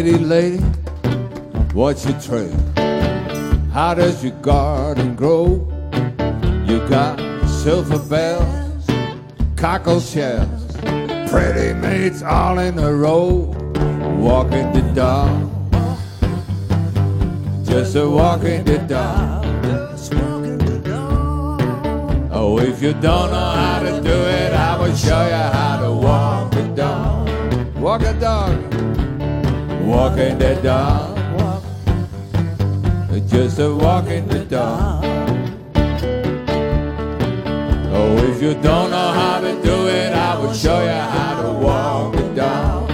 Lady, 0.00 0.16
lady, 0.16 0.64
what's 1.74 2.06
your 2.06 2.18
trade? 2.22 2.56
How 3.70 3.92
does 3.92 4.24
your 4.24 4.32
garden 4.40 5.14
grow? 5.14 5.68
You 6.66 6.78
got 6.88 7.20
silver 7.46 7.98
bells, 7.98 8.86
cockle 9.56 10.00
shells, 10.00 10.74
pretty 11.30 11.74
maids 11.74 12.22
all 12.22 12.58
in 12.60 12.78
a 12.78 12.90
row, 12.90 13.54
walking 14.18 14.72
the 14.72 14.90
dog, 14.94 15.52
just 17.66 17.94
a 17.94 18.08
walking 18.08 18.64
the 18.64 18.78
dog. 18.78 19.44
Oh, 22.32 22.58
if 22.58 22.80
you 22.80 22.94
don't 22.94 23.30
know 23.32 23.50
how 23.50 23.82
to 23.82 24.00
do 24.00 24.08
it, 24.08 24.54
I 24.54 24.78
will 24.78 24.96
show 24.96 25.26
you 25.26 25.34
how 25.34 25.78
to 25.82 25.92
walk 25.92 26.52
the 26.52 26.66
dog. 26.68 27.28
Walk 27.76 28.00
a 28.00 28.14
dog 28.14 28.69
walking 29.90 30.38
the 30.38 30.54
dog. 30.62 31.16
Just 33.26 33.58
a 33.58 33.74
walking 33.74 34.26
the 34.28 34.44
dog. 34.44 35.04
Oh, 37.92 38.16
if 38.30 38.40
you 38.40 38.54
don't 38.54 38.90
know 38.90 39.10
how 39.20 39.40
to 39.40 39.52
do 39.62 39.88
it, 39.88 40.12
I 40.12 40.38
will 40.38 40.52
show 40.52 40.80
you 40.82 41.00
how 41.14 41.42
to 41.42 41.52
walk 41.52 42.14
the 42.14 42.34
dog. 42.34 42.88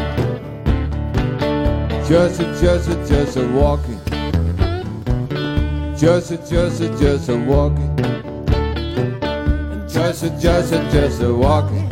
Just 2.08 2.40
a, 2.40 2.44
just 2.60 2.88
a, 2.88 2.94
just 3.06 3.36
a 3.36 3.46
walking. 3.48 4.00
Just 5.96 6.30
a, 6.30 6.36
just 6.38 6.80
a, 6.80 6.88
just 6.98 7.28
a 7.28 7.36
walking. 7.36 7.96
Just 9.86 10.22
a, 10.22 10.30
just 10.40 10.72
a, 10.72 10.78
just 10.90 11.22
a 11.22 11.34
walking. 11.34 11.88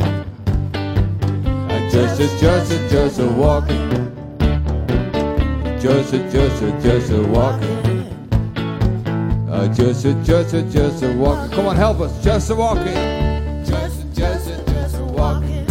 Just 1.91 2.19
a, 2.19 2.27
just 2.39 2.71
a, 2.71 2.89
just 2.89 3.19
a 3.19 3.27
walking 3.27 4.14
just 5.85 6.13
a, 6.13 6.31
just 6.31 6.63
a, 6.63 6.81
just 6.81 7.11
a 7.11 7.21
walking. 7.27 7.77
Uh, 9.47 9.71
just 9.71 10.03
a, 10.03 10.15
just 10.23 10.55
a, 10.55 10.63
just 10.63 11.03
a 11.03 11.13
walking. 11.15 11.51
Come 11.55 11.67
on, 11.67 11.75
help 11.75 11.99
us. 11.99 12.23
Just 12.23 12.49
a 12.49 12.55
walking. 12.55 12.85
Just 13.63 14.01
a, 14.01 14.05
just 14.15 14.49
a, 14.49 14.65
just 14.65 14.97
a 14.97 15.03
walking. 15.03 15.67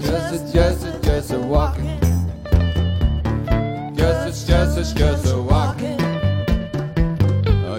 Just 0.00 0.34
a, 0.34 0.52
just 0.52 0.86
a, 0.86 1.00
just 1.04 1.30
a 1.30 1.38
walking. 1.38 2.00
Just 3.94 4.42
a, 4.42 4.46
just 4.48 4.76
a, 4.76 4.94
just 4.96 5.26
a 5.32 5.40
walking. 5.40 5.98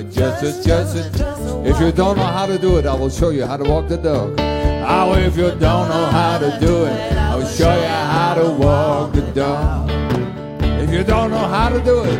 Just 0.09 0.43
a, 0.43 0.63
just 0.63 0.95
a. 0.95 1.63
If 1.65 1.81
you 1.81 1.91
don't 1.91 2.15
know 2.15 2.23
how 2.23 2.45
to 2.45 2.57
do 2.57 2.77
it, 2.77 2.85
I 2.85 2.93
will 2.93 3.09
show 3.09 3.31
you 3.31 3.45
how 3.45 3.57
to 3.57 3.69
walk 3.69 3.89
the 3.89 3.97
dog. 3.97 4.35
Oh, 4.39 5.13
if 5.15 5.35
you 5.35 5.49
don't 5.49 5.59
know 5.89 6.05
how 6.09 6.39
to 6.39 6.57
do 6.61 6.85
it, 6.85 7.17
I 7.17 7.35
will 7.35 7.45
show 7.45 7.75
you 7.75 7.85
how 7.85 8.35
to 8.35 8.49
walk 8.49 9.11
the 9.11 9.21
dog. 9.33 9.86
You 10.97 11.03
don't 11.03 11.29
know 11.29 11.37
how 11.37 11.69
to 11.69 11.79
do 11.79 12.05
it, 12.05 12.19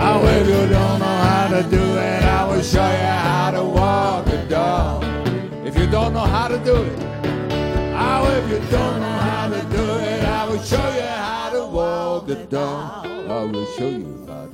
oh, 0.00 0.26
if 0.26 0.48
you 0.48 0.66
don't 0.72 1.00
know 1.00 1.16
how 1.28 1.48
to 1.48 1.62
do 1.68 1.82
it, 1.98 2.22
I 2.24 2.46
will 2.48 2.62
show 2.62 2.90
you 2.90 3.12
how 3.28 3.50
to 3.50 3.62
walk 3.62 4.24
the 4.24 4.38
dog. 4.48 5.04
If 5.66 5.76
you 5.76 5.86
don't 5.86 6.14
know 6.14 6.20
how 6.24 6.48
to 6.48 6.56
do 6.64 6.76
it, 6.76 6.98
oh, 7.94 8.26
if 8.38 8.48
you 8.48 8.70
don't 8.70 9.00
know 9.00 9.18
how 9.28 9.50
to 9.50 9.60
do 9.64 9.98
it, 9.98 10.24
I 10.24 10.48
will 10.48 10.62
show 10.62 10.88
you 10.94 11.02
how 11.02 11.50
to 11.50 11.66
walk 11.66 12.26
the 12.26 12.36
dog. 12.46 13.04
I 13.04 13.44
will 13.44 13.66
show 13.76 13.90
you 13.90 14.24
how 14.26 14.45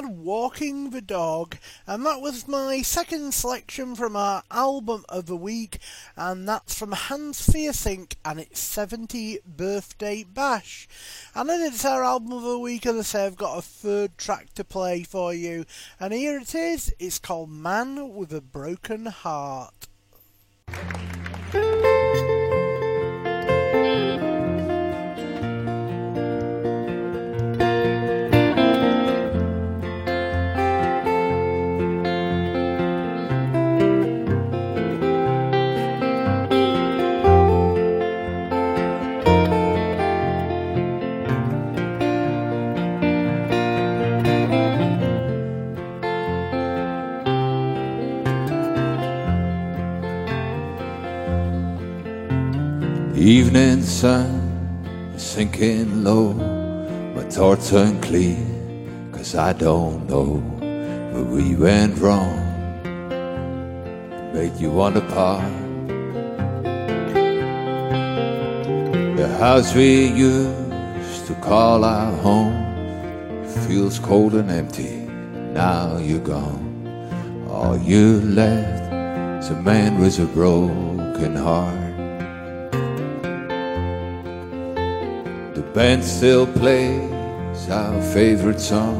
there 0.00 0.08
Walking 0.08 0.90
the 0.90 1.00
Dog, 1.00 1.56
and 1.84 2.06
that 2.06 2.20
was 2.20 2.46
my 2.46 2.82
second 2.82 3.34
selection 3.34 3.96
from 3.96 4.14
our 4.14 4.44
album 4.48 5.04
of 5.08 5.26
the 5.26 5.36
week, 5.36 5.78
and 6.16 6.48
that's 6.48 6.78
from 6.78 6.92
Hans 6.92 7.48
Theessink 7.48 8.14
and 8.24 8.38
its 8.38 8.60
70 8.60 9.40
birthday 9.44 10.22
bash. 10.22 10.86
And 11.34 11.48
then 11.48 11.60
it's 11.62 11.84
our 11.84 12.04
album 12.04 12.32
of 12.32 12.42
the 12.42 12.58
week, 12.58 12.86
and 12.86 12.98
I 12.98 13.02
say 13.02 13.26
I've 13.26 13.36
got 13.36 13.58
a 13.58 13.62
third 13.62 14.16
track 14.16 14.54
to 14.54 14.62
play 14.62 15.02
for 15.02 15.34
you, 15.34 15.64
and 15.98 16.12
here 16.12 16.38
it 16.38 16.54
is. 16.54 16.94
It's 17.00 17.18
called 17.18 17.50
Man 17.50 18.14
with 18.14 18.32
a 18.32 18.40
Broken 18.40 19.06
Heart. 19.06 19.88
Evening 53.58 53.82
sun 53.82 54.30
is 55.16 55.22
sinking 55.24 56.04
low. 56.04 56.32
My 57.16 57.24
thoughts 57.24 57.70
turn 57.70 58.00
clear, 58.00 58.38
cause 59.10 59.34
I 59.34 59.52
don't 59.52 60.06
know 60.08 60.36
where 61.10 61.24
we 61.24 61.56
went 61.56 61.98
wrong. 61.98 62.38
Made 64.32 64.54
you 64.58 64.70
want 64.70 64.94
to 64.94 65.00
part. 65.00 65.42
The 69.16 69.28
house 69.40 69.74
we 69.74 70.06
used 70.06 71.26
to 71.26 71.34
call 71.42 71.82
our 71.82 72.12
home 72.18 72.54
feels 73.66 73.98
cold 73.98 74.34
and 74.34 74.52
empty. 74.52 74.98
Now 75.52 75.98
you're 75.98 76.20
gone. 76.20 76.62
All 77.50 77.76
you 77.76 78.20
left 78.20 78.92
is 79.42 79.50
a 79.50 79.60
man 79.60 79.98
with 79.98 80.20
a 80.20 80.26
broken 80.26 81.34
heart. 81.34 81.87
Band 85.78 86.02
still 86.02 86.44
plays 86.44 87.70
our 87.70 88.02
favorite 88.12 88.58
song, 88.58 88.98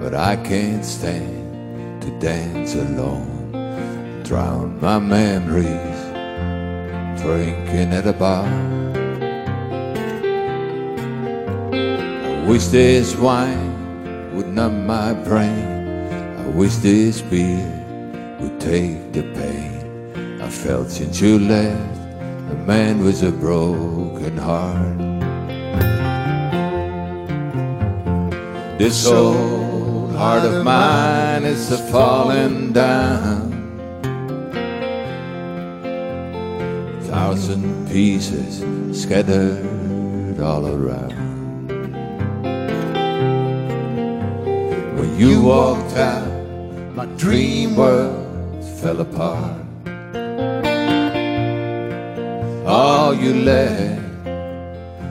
but 0.00 0.14
I 0.14 0.36
can't 0.36 0.82
stand 0.82 2.00
to 2.00 2.10
dance 2.18 2.74
alone. 2.74 4.22
Drown 4.22 4.80
my 4.80 4.98
memories 4.98 6.00
drinking 7.20 7.92
at 7.92 8.06
a 8.06 8.14
bar. 8.14 8.48
I 11.74 12.46
wish 12.48 12.68
this 12.68 13.14
wine 13.14 14.34
would 14.34 14.48
numb 14.48 14.86
my 14.86 15.12
brain. 15.12 16.08
I 16.38 16.46
wish 16.56 16.76
this 16.76 17.20
beer 17.20 17.68
would 18.40 18.58
take 18.58 19.12
the 19.12 19.24
pain 19.36 20.40
I 20.40 20.48
felt 20.48 20.88
since 20.88 21.20
you 21.20 21.38
left. 21.38 21.98
a 22.50 22.56
man 22.64 23.04
with 23.04 23.22
a 23.24 23.30
broken 23.30 24.38
heart. 24.38 25.07
This 28.78 29.08
old 29.08 30.14
heart 30.14 30.44
of 30.44 30.62
mine 30.62 31.42
is 31.42 31.72
a 31.72 31.78
falling 31.90 32.72
down. 32.72 33.50
Thousand 37.10 37.88
pieces 37.88 38.62
scattered 38.92 40.38
all 40.38 40.64
around. 40.64 41.66
When 44.96 45.18
you 45.18 45.42
walked 45.42 45.96
out, 45.96 46.30
my 46.94 47.06
dream 47.16 47.74
world 47.74 48.64
fell 48.80 49.00
apart. 49.00 49.66
All 52.64 53.12
you 53.12 53.34
left 53.42 54.26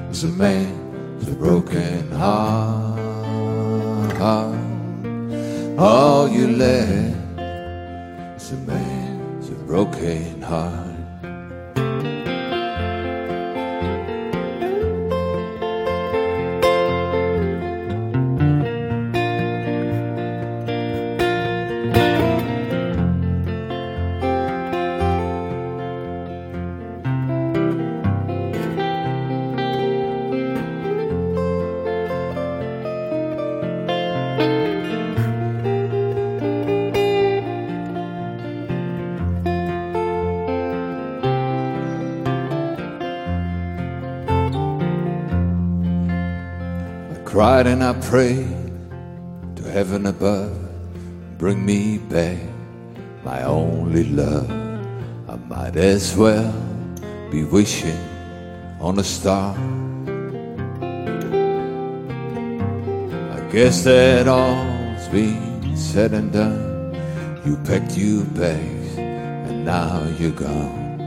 was 0.08 0.24
a 0.24 0.30
man 0.30 1.20
with 1.20 1.34
a 1.34 1.36
broken 1.36 2.10
heart. 2.12 2.97
All 5.80 6.28
you 6.28 6.48
left 6.48 7.40
is 8.42 8.52
a 8.52 8.56
man 8.66 9.38
with 9.38 9.52
a 9.52 9.64
broken 9.68 10.42
heart. 10.42 10.87
And 47.66 47.84
I 47.84 47.94
prayed 47.94 48.48
to 49.56 49.64
heaven 49.64 50.06
above, 50.06 50.56
bring 51.40 51.66
me 51.66 51.98
back 51.98 52.38
my 53.24 53.42
only 53.44 54.04
love. 54.04 54.50
I 55.28 55.36
might 55.48 55.76
as 55.76 56.16
well 56.16 56.54
be 57.32 57.44
wishing 57.46 57.98
on 58.80 59.00
a 59.00 59.04
star. 59.04 59.56
I 63.36 63.40
guess 63.52 63.84
that 63.86 64.28
all's 64.28 65.08
been 65.08 65.76
said 65.76 66.14
and 66.14 66.32
done. 66.32 66.94
You 67.44 67.58
packed 67.66 67.98
your 67.98 68.24
bags 68.26 68.98
and 68.98 69.66
now 69.66 70.06
you're 70.20 70.32
gone. 70.32 71.02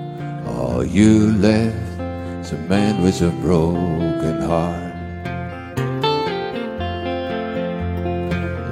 All 0.49 0.85
you 0.85 1.33
left 1.33 2.01
is 2.43 2.53
a 2.53 2.59
man 2.69 3.03
with 3.05 3.23
a 3.23 3.31
broken 3.41 4.43
heart. 4.43 4.90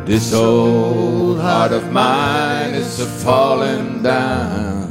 This 0.08 0.32
old 0.32 1.38
heart 1.38 1.70
of 1.70 1.92
mine 1.92 2.72
is 2.72 2.98
a 2.98 3.04
falling 3.04 4.02
down. 4.02 4.88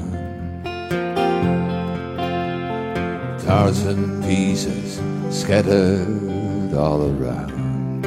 Thousand 3.40 4.24
pieces 4.26 5.02
scattered 5.36 6.72
all 6.76 7.02
around. 7.02 8.04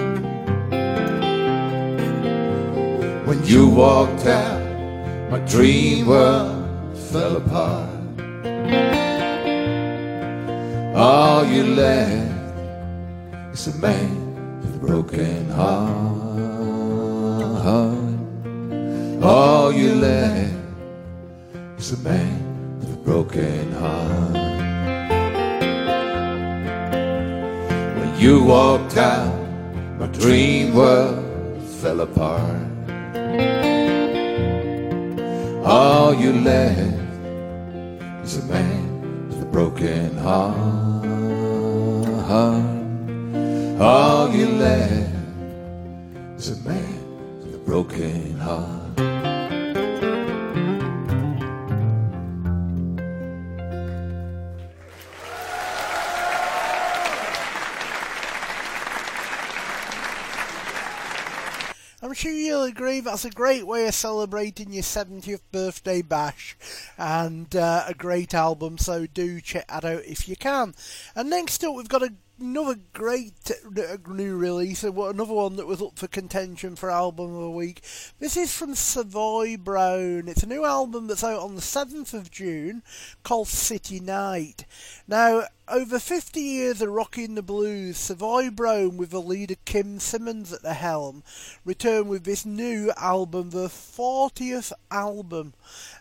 When 3.27 3.45
you 3.45 3.69
walked 3.69 4.27
out, 4.27 4.63
my 5.33 5.41
dream 5.41 6.07
world 6.07 6.97
fell 7.11 7.39
apart. 7.39 7.91
All 10.95 11.45
you 11.45 11.65
left 11.75 12.55
is 13.53 13.67
a 13.67 13.77
man 13.79 14.61
with 14.61 14.77
a 14.77 14.79
broken 14.79 15.51
heart. 15.51 16.20
All 17.63 18.01
you 19.71 19.95
left 19.95 20.55
is 21.79 21.93
a 21.93 21.99
man 21.99 22.81
with 22.81 22.95
a 22.95 22.97
broken 23.05 23.71
heart. 23.73 24.33
When 27.99 28.19
you 28.19 28.43
walked 28.45 28.97
out, 28.97 29.35
my 29.99 30.07
dream 30.07 30.75
world 30.75 31.63
fell 31.83 32.01
apart. 32.01 32.67
All 35.63 36.15
you 36.15 36.33
left 36.33 36.97
is 38.25 38.39
a 38.39 38.47
man 38.47 39.29
with 39.29 39.43
a 39.43 39.47
broken 39.47 40.17
heart. 40.17 40.57
All 43.81 44.31
you 44.33 44.49
left 44.49 45.11
is 46.39 46.51
a 46.51 46.57
man 46.69 46.80
broken 47.71 48.37
heart. 48.41 48.99
I'm 62.03 62.13
sure 62.13 62.33
you'll 62.33 62.65
agree 62.65 62.99
that's 62.99 63.25
a 63.25 63.31
great 63.31 63.65
way 63.65 63.87
of 63.87 63.95
celebrating 63.95 64.73
your 64.73 64.83
70th 64.83 65.43
birthday 65.53 66.03
bash 66.03 66.57
and 66.99 67.55
uh, 67.55 67.85
a 67.87 67.95
great 67.95 68.35
album, 68.35 68.79
so 68.79 69.07
do 69.07 69.41
check 69.41 69.69
that 69.69 69.85
out 69.85 70.05
if 70.05 70.29
you 70.29 70.35
can. 70.35 70.75
And 71.15 71.31
next 71.31 71.63
up, 71.63 71.77
we've 71.77 71.89
got 71.89 72.03
a, 72.03 72.13
another 72.41 72.77
great 72.93 73.51
uh, 73.51 73.97
new 74.09 74.37
release, 74.37 74.83
uh, 74.83 74.93
another 74.93 75.35
one 75.35 75.57
that 75.57 75.67
was 75.67 75.83
up 75.83 75.99
for 75.99 76.07
contention 76.09 76.75
for 76.75 76.91
Album 76.91 77.35
of 77.35 77.43
the 77.43 77.51
Week. 77.51 77.83
This 78.19 78.37
is 78.37 78.55
from 78.55 78.75
Savoy 78.75 79.57
Brown. 79.57 80.25
It's 80.27 80.43
a 80.43 80.49
new 80.49 80.65
album 80.65 81.07
that's 81.07 81.25
out 81.25 81.41
on 81.41 81.55
the 81.55 81.61
7th 81.61 82.15
of 82.15 82.31
June 82.31 82.83
called 83.23 83.49
City 83.49 84.01
Night. 84.01 84.65
Now, 85.07 85.45
over 85.69 85.99
50 85.99 86.41
years 86.41 86.83
of 86.83 86.89
rocking 86.89 87.35
the 87.35 87.43
blues, 87.43 87.97
Savoy 87.97 88.51
Brown, 88.51 88.97
with 88.97 89.11
the 89.11 89.21
leader 89.21 89.57
Kim 89.65 90.01
Simmonds 90.01 90.53
at 90.53 90.63
the 90.63 90.75
helm, 90.75 91.23
return 91.65 92.09
with 92.09 92.25
this 92.25 92.45
new 92.47 92.91
album, 92.97 93.51
the 93.51 93.69
40th 93.69 94.73
album, 94.91 95.55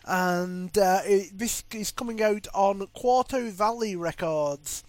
and 0.04 0.76
uh, 0.76 1.00
it, 1.04 1.38
this 1.38 1.62
is 1.72 1.90
coming 1.92 2.22
out 2.22 2.48
on 2.54 2.86
Quarto 2.94 3.50
Valley 3.50 3.94
Records. 3.94 4.82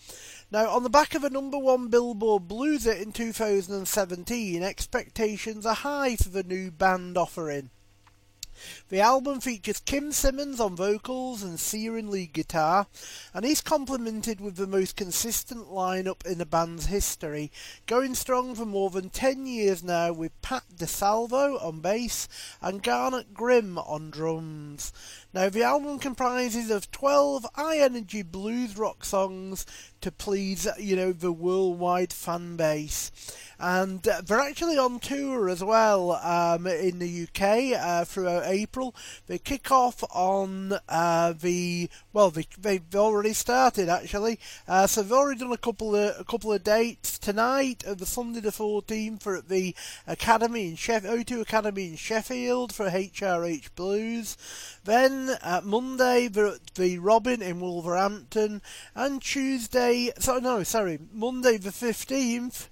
Now, 0.51 0.69
on 0.71 0.83
the 0.83 0.89
back 0.89 1.15
of 1.15 1.23
a 1.23 1.29
number 1.29 1.57
one 1.57 1.87
Billboard 1.87 2.49
Blues 2.49 2.85
It 2.85 3.01
in 3.01 3.13
2017, 3.13 4.61
expectations 4.61 5.65
are 5.65 5.75
high 5.75 6.17
for 6.17 6.27
the 6.27 6.43
new 6.43 6.71
band 6.71 7.17
offering. 7.17 7.69
The 8.89 8.99
album 8.99 9.39
features 9.39 9.79
Kim 9.79 10.11
Simmonds 10.11 10.59
on 10.59 10.75
vocals 10.75 11.41
and 11.41 11.57
Searing 11.57 12.11
lead 12.11 12.33
guitar, 12.33 12.87
and 13.33 13.45
he's 13.45 13.61
complemented 13.61 14.41
with 14.41 14.57
the 14.57 14.67
most 14.67 14.97
consistent 14.97 15.69
lineup 15.69 16.25
in 16.25 16.37
the 16.37 16.45
band's 16.45 16.87
history, 16.87 17.51
going 17.87 18.13
strong 18.13 18.53
for 18.53 18.65
more 18.65 18.89
than 18.89 19.09
10 19.09 19.47
years 19.47 19.83
now 19.83 20.11
with 20.11 20.39
Pat 20.41 20.63
DeSalvo 20.75 21.63
on 21.63 21.79
bass 21.79 22.27
and 22.61 22.83
Garnet 22.83 23.33
Grimm 23.33 23.77
on 23.79 24.11
drums. 24.11 24.91
Now, 25.33 25.47
the 25.47 25.63
album 25.63 25.97
comprises 25.97 26.69
of 26.69 26.91
12 26.91 27.45
high 27.55 27.77
energy 27.77 28.21
blues 28.21 28.77
rock 28.77 29.05
songs 29.05 29.65
to 30.01 30.11
please, 30.11 30.67
you 30.77 30.97
know, 30.97 31.13
the 31.13 31.31
worldwide 31.31 32.11
fan 32.11 32.57
base. 32.57 33.11
And 33.57 34.05
uh, 34.05 34.21
they're 34.25 34.41
actually 34.41 34.77
on 34.77 34.99
tour 34.99 35.47
as 35.47 35.63
well 35.63 36.13
um, 36.13 36.67
in 36.67 36.99
the 36.99 37.23
UK 37.23 37.79
uh, 37.79 38.03
throughout 38.03 38.43
April. 38.45 38.93
They 39.27 39.37
kick 39.37 39.71
off 39.71 40.03
on 40.13 40.73
uh, 40.89 41.33
the 41.39 41.89
well, 42.13 42.29
they, 42.29 42.45
they've 42.59 42.95
already 42.95 43.33
started 43.33 43.89
actually. 43.89 44.39
Uh, 44.67 44.87
so 44.87 45.01
they've 45.01 45.11
already 45.11 45.39
done 45.39 45.51
a 45.51 45.57
couple 45.57 45.95
of 45.95 46.15
a 46.19 46.23
couple 46.23 46.51
of 46.51 46.63
dates 46.63 47.17
tonight, 47.17 47.83
uh, 47.87 47.93
the 47.93 48.05
Sunday 48.05 48.39
the 48.39 48.49
14th 48.49 49.21
for 49.21 49.37
at 49.37 49.47
the 49.47 49.75
Academy 50.07 50.69
in 50.69 50.75
Sheff- 50.75 51.05
O2 51.05 51.41
Academy 51.41 51.89
in 51.89 51.95
Sheffield 51.95 52.73
for 52.73 52.89
HRH 52.89 53.75
Blues. 53.75 54.37
Then 54.83 55.37
uh, 55.41 55.61
Monday 55.63 56.27
they're 56.27 56.47
at 56.47 56.73
the 56.75 56.99
Robin 56.99 57.41
in 57.41 57.59
Wolverhampton, 57.59 58.61
and 58.95 59.21
Tuesday. 59.21 60.11
So 60.19 60.39
no, 60.39 60.63
sorry, 60.63 60.99
Monday 61.13 61.57
the 61.57 61.69
15th 61.69 62.67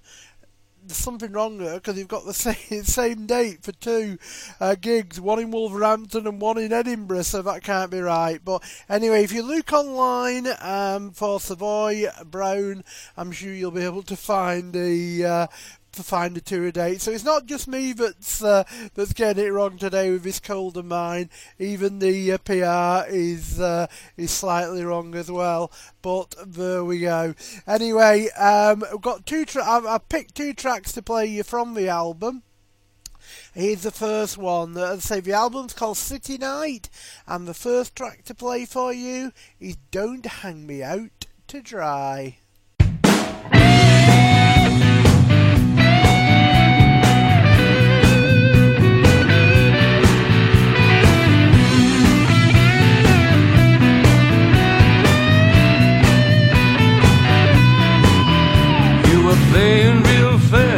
there's 0.86 0.96
something 0.96 1.32
wrong 1.32 1.58
there 1.58 1.74
because 1.74 1.98
you've 1.98 2.08
got 2.08 2.24
the 2.24 2.34
same, 2.34 2.84
same 2.84 3.26
date 3.26 3.62
for 3.62 3.72
two 3.72 4.18
uh, 4.60 4.74
gigs, 4.80 5.20
one 5.20 5.38
in 5.38 5.50
Wolverhampton 5.50 6.26
and 6.26 6.40
one 6.40 6.58
in 6.58 6.72
Edinburgh, 6.72 7.22
so 7.22 7.42
that 7.42 7.62
can't 7.62 7.90
be 7.90 8.00
right. 8.00 8.40
But 8.44 8.62
anyway, 8.88 9.24
if 9.24 9.32
you 9.32 9.42
look 9.42 9.72
online 9.72 10.48
um, 10.60 11.10
for 11.12 11.40
Savoy 11.40 12.06
Brown, 12.24 12.84
I'm 13.16 13.32
sure 13.32 13.52
you'll 13.52 13.70
be 13.70 13.84
able 13.84 14.02
to 14.04 14.16
find 14.16 14.72
the. 14.72 15.24
Uh, 15.24 15.46
to 15.92 16.02
find 16.02 16.42
date, 16.44 17.00
so 17.00 17.10
it's 17.10 17.24
not 17.24 17.46
just 17.46 17.68
me 17.68 17.92
that's 17.92 18.42
uh, 18.42 18.64
that's 18.94 19.12
getting 19.12 19.44
it 19.44 19.48
wrong 19.48 19.76
today 19.76 20.10
with 20.10 20.22
this 20.22 20.40
cold 20.40 20.76
of 20.76 20.84
mine. 20.84 21.30
Even 21.58 21.98
the 21.98 22.32
uh, 22.32 22.38
PR 22.38 23.10
is 23.10 23.60
uh, 23.60 23.86
is 24.16 24.30
slightly 24.30 24.84
wrong 24.84 25.14
as 25.14 25.30
well. 25.30 25.70
But 26.02 26.34
there 26.46 26.84
we 26.84 27.00
go. 27.00 27.34
Anyway, 27.66 28.28
um, 28.38 28.84
I've 28.92 29.00
got 29.00 29.26
two. 29.26 29.44
Tra- 29.44 29.64
I've, 29.64 29.86
I've 29.86 30.08
picked 30.08 30.34
two 30.34 30.54
tracks 30.54 30.92
to 30.92 31.02
play 31.02 31.26
you 31.26 31.42
from 31.42 31.74
the 31.74 31.88
album. 31.88 32.42
Here's 33.54 33.82
the 33.82 33.90
first 33.90 34.38
one. 34.38 34.76
As 34.76 34.98
I 35.10 35.16
say, 35.16 35.20
the 35.20 35.32
album's 35.32 35.72
called 35.72 35.96
City 35.96 36.38
Night, 36.38 36.88
and 37.26 37.46
the 37.46 37.54
first 37.54 37.94
track 37.94 38.24
to 38.24 38.34
play 38.34 38.64
for 38.64 38.92
you 38.92 39.32
is 39.58 39.76
"Don't 39.90 40.26
Hang 40.26 40.66
Me 40.66 40.82
Out 40.82 41.26
to 41.48 41.60
Dry." 41.60 42.39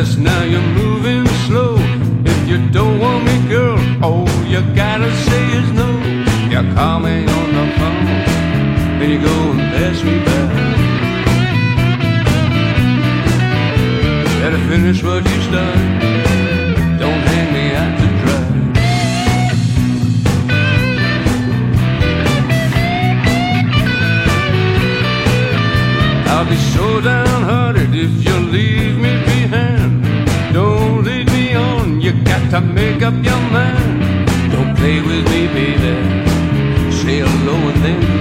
Fast, 0.03 0.19
now 0.19 0.43
you're 0.45 0.61
moving 0.61 1.27
slow. 1.47 1.77
If 2.25 2.49
you 2.49 2.59
don't 2.71 2.99
want 2.99 3.25
me, 3.25 3.49
girl, 3.49 3.79
all 4.03 4.29
you 4.47 4.61
gotta 4.75 5.11
say 5.27 5.45
is 5.59 5.71
no. 5.73 5.89
You 6.51 6.75
call 6.75 7.01
me 7.01 7.27
on 7.39 7.49
the 7.59 7.67
phone, 7.79 8.07
then 8.99 9.11
you 9.11 9.21
go 9.21 9.37
and 9.53 9.61
pass 9.75 10.03
me 10.05 10.19
by. 10.27 10.33
Better 14.41 14.63
finish 14.69 15.03
what 15.03 15.23
you 15.31 15.41
started. 15.49 15.89
Don't 16.99 17.23
hang 17.31 17.49
me 17.57 17.65
out 17.81 17.95
to 18.01 18.07
dry. 18.23 18.45
I'll 26.33 26.47
be 26.49 26.57
so 26.57 27.01
downhearted 27.01 27.32
to 32.53 32.61
make 32.61 33.01
up 33.01 33.15
your 33.25 33.41
mind. 33.51 34.27
Don't 34.53 34.77
play 34.77 35.01
with 35.01 35.25
me, 35.33 35.47
baby. 35.57 35.95
Say 36.93 37.21
hello 37.21 37.55
and 37.55 37.83
then 37.83 38.12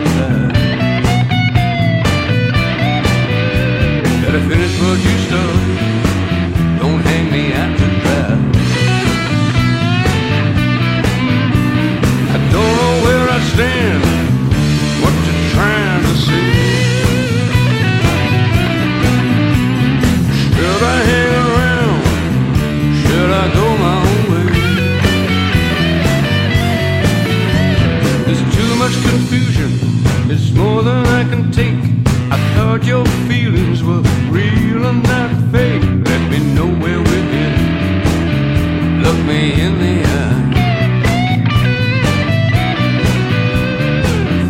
Thought 32.81 32.87
your 32.87 33.05
feelings 33.29 33.83
were 33.83 34.01
real 34.31 34.85
and 34.87 35.03
not 35.03 35.29
fake. 35.51 35.83
Let 35.83 36.31
me 36.31 36.39
know 36.55 36.65
where 36.65 36.97
we're 36.97 37.27
headed. 37.35 39.03
Look 39.03 39.17
me 39.27 39.61
in 39.61 39.77
the 39.77 40.03
eye. 40.03 40.41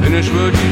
Finish 0.02 0.30
what 0.32 0.54
you 0.64 0.71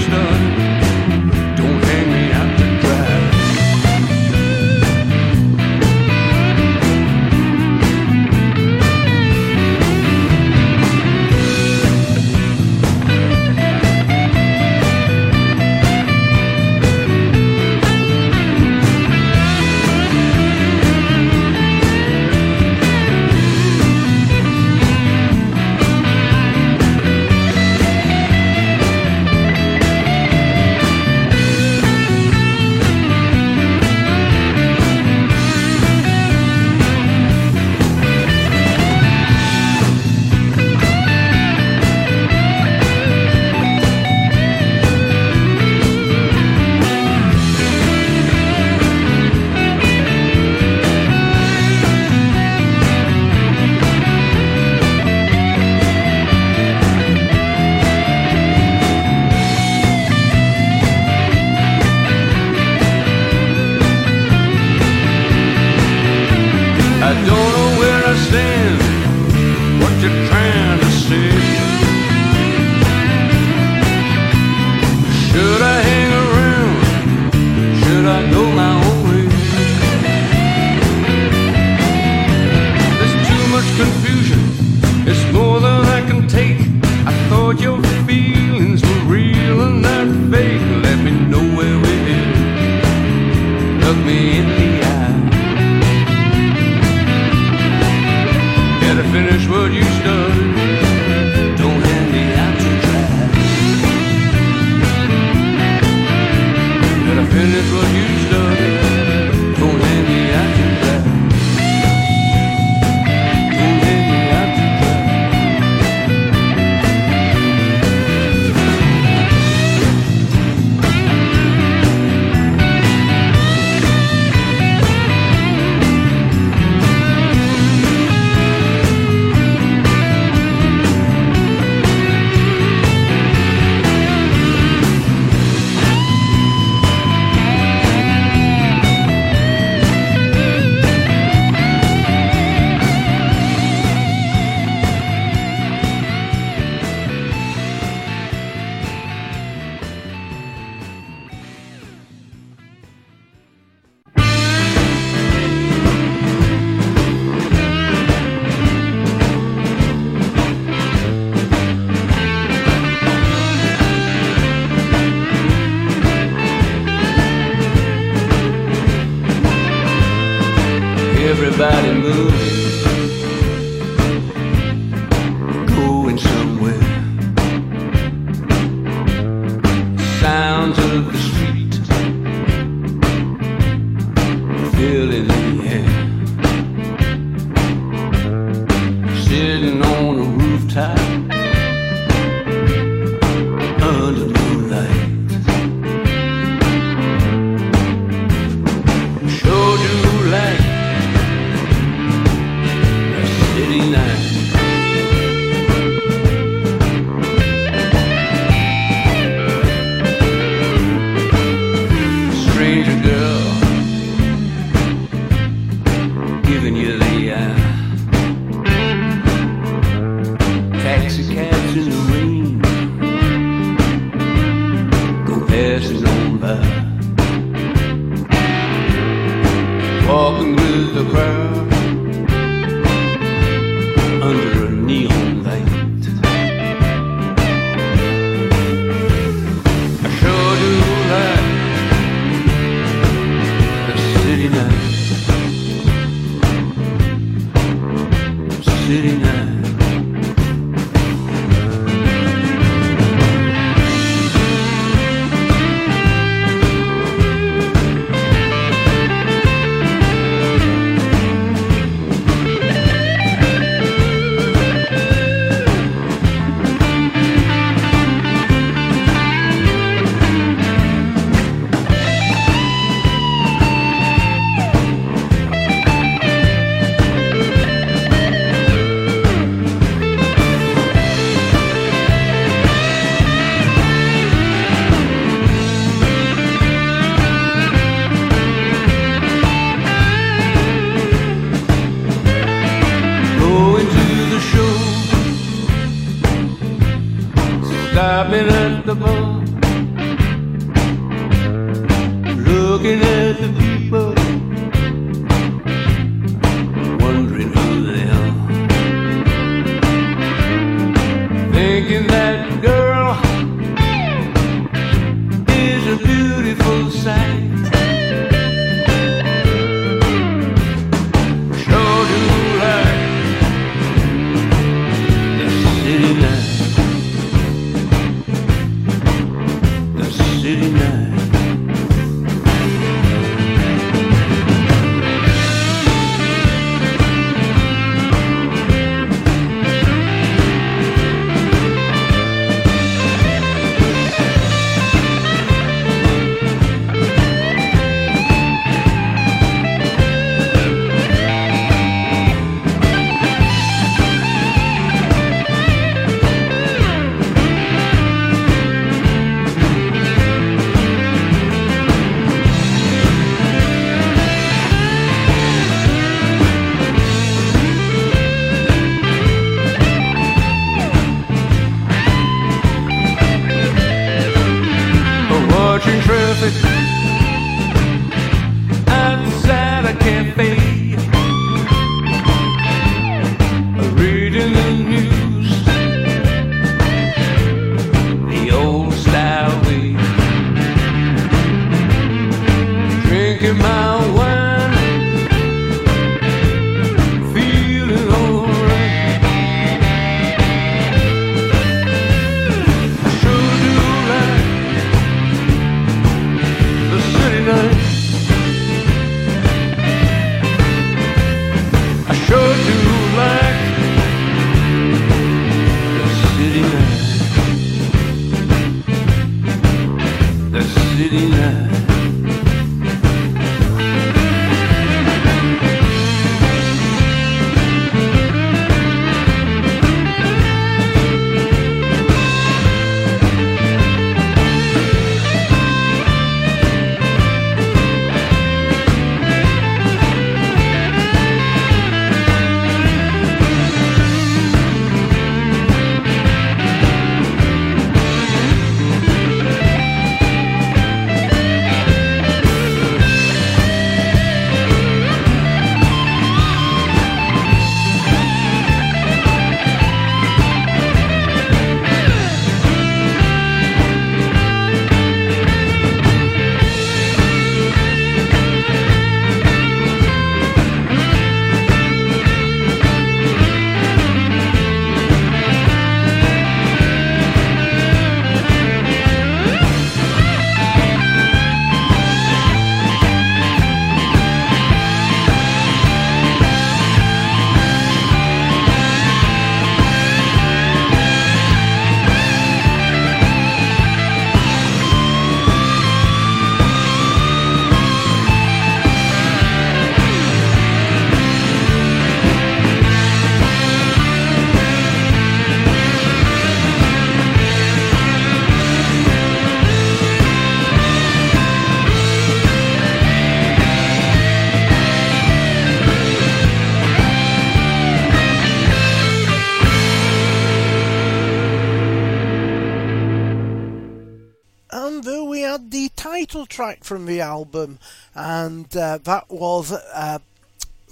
track 526.59 526.83
from 526.83 527.05
the 527.05 527.21
album, 527.21 527.79
and 528.13 528.75
uh, 528.75 528.97
that 528.97 529.23
was 529.29 529.71
uh, 529.71 530.19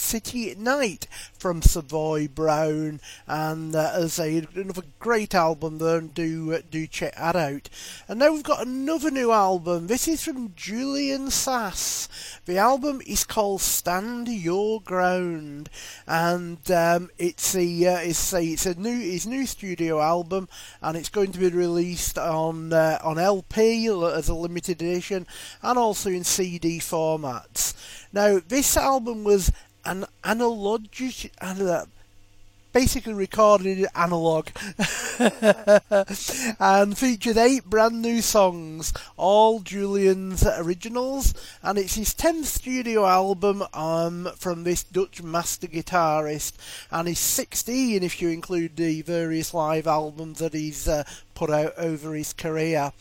City 0.08 0.50
at 0.50 0.58
Night 0.58 1.06
from 1.38 1.62
Savoy 1.62 2.30
Brown, 2.30 3.02
and 3.28 3.76
uh, 3.76 3.92
as 3.94 4.18
I 4.18 4.40
say, 4.40 4.48
another 4.56 4.84
great 5.00 5.36
album 5.36 5.80
there, 5.80 6.00
do 6.00 6.54
uh, 6.54 6.62
do 6.72 6.88
check 6.88 7.16
that 7.18 7.36
out. 7.36 7.70
And 8.08 8.20
now 8.20 8.32
we've 8.32 8.42
got 8.42 8.66
another 8.66 9.12
new 9.12 9.34
album. 9.34 9.88
This 9.88 10.08
is 10.08 10.24
from 10.24 10.54
Julian 10.56 11.30
Sas. 11.30 12.08
The 12.46 12.58
album 12.58 13.02
is 13.06 13.26
called 13.26 13.60
Stand 13.60 14.30
Your 14.30 14.80
Ground, 14.80 15.70
and 16.08 16.72
um, 16.72 17.10
it's 17.18 17.54
a 17.54 17.86
uh, 17.86 18.00
it's 18.00 18.34
a 18.34 18.42
it's 18.42 18.66
a 18.66 18.80
new 18.80 18.98
his 18.98 19.28
new 19.28 19.46
studio 19.46 20.00
album, 20.02 20.48
and 20.82 20.96
it's 20.96 21.10
going 21.10 21.34
to 21.34 21.40
be 21.40 21.50
released 21.50 22.18
on 22.18 22.72
uh, 22.72 22.98
on 23.04 23.20
LP 23.20 23.88
as 23.88 24.30
a 24.30 24.34
limited 24.34 24.82
edition, 24.82 25.28
and 25.62 25.78
also 25.78 26.10
in 26.10 26.24
CD 26.24 26.80
formats. 26.80 27.74
Now, 28.14 28.40
this 28.48 28.78
album 28.78 29.24
was 29.24 29.52
an 29.88 30.06
analog, 30.24 30.86
uh, 31.42 31.86
basically 32.74 33.14
recorded 33.14 33.88
analog, 33.96 34.50
and 36.60 36.98
featured 36.98 37.38
eight 37.38 37.64
brand 37.66 38.02
new 38.02 38.22
songs, 38.22 38.94
all 39.16 39.62
Julian's 39.62 40.46
originals, 40.46 41.34
and 41.64 41.78
it's 41.78 41.96
his 41.96 42.14
tenth 42.14 42.46
studio 42.48 43.06
album 43.06 43.64
um, 43.74 44.30
from 44.36 44.64
this 44.64 44.84
Dutch 44.84 45.24
master 45.24 45.68
guitarist, 45.68 46.54
and 46.92 47.08
he's 47.08 47.20
16 47.20 48.04
if 48.04 48.22
you 48.22 48.30
include 48.30 48.76
the 48.76 49.02
various 49.04 49.54
live 49.54 49.88
albums 49.88 50.40
that 50.40 50.54
he's 50.54 50.88
uh, 50.88 51.04
put 51.38 51.52
out 51.52 51.72
over 51.78 52.16
his 52.16 52.34
career. 52.34 52.92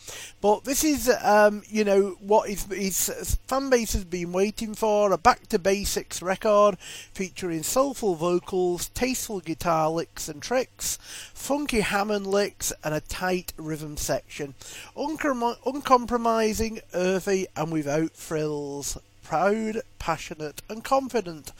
But 0.41 0.63
this 0.63 0.83
is, 0.83 1.09
um, 1.23 1.63
you 1.67 1.83
know, 1.83 2.17
what 2.19 2.47
his, 2.47 2.65
his 2.65 3.39
fan 3.47 3.71
base 3.71 3.93
has 3.93 4.05
been 4.05 4.31
waiting 4.31 4.75
for 4.75 5.11
a 5.11 5.17
back 5.17 5.47
to 5.47 5.57
basics 5.57 6.21
record 6.21 6.77
featuring 6.79 7.63
soulful 7.63 8.13
vocals, 8.13 8.89
tasteful 8.89 9.39
guitar 9.39 9.89
licks 9.89 10.29
and 10.29 10.39
tricks, 10.39 10.99
funky 11.33 11.79
Hammond 11.79 12.27
licks, 12.27 12.71
and 12.83 12.93
a 12.93 13.01
tight 13.01 13.53
rhythm 13.57 13.97
section. 13.97 14.53
Uncom- 14.95 15.57
uncompromising, 15.65 16.81
earthy, 16.93 17.47
and 17.55 17.71
without 17.71 18.15
frills 18.15 18.99
proud, 19.27 19.81
passionate, 19.99 20.61
and 20.69 20.85
confident. 20.85 21.51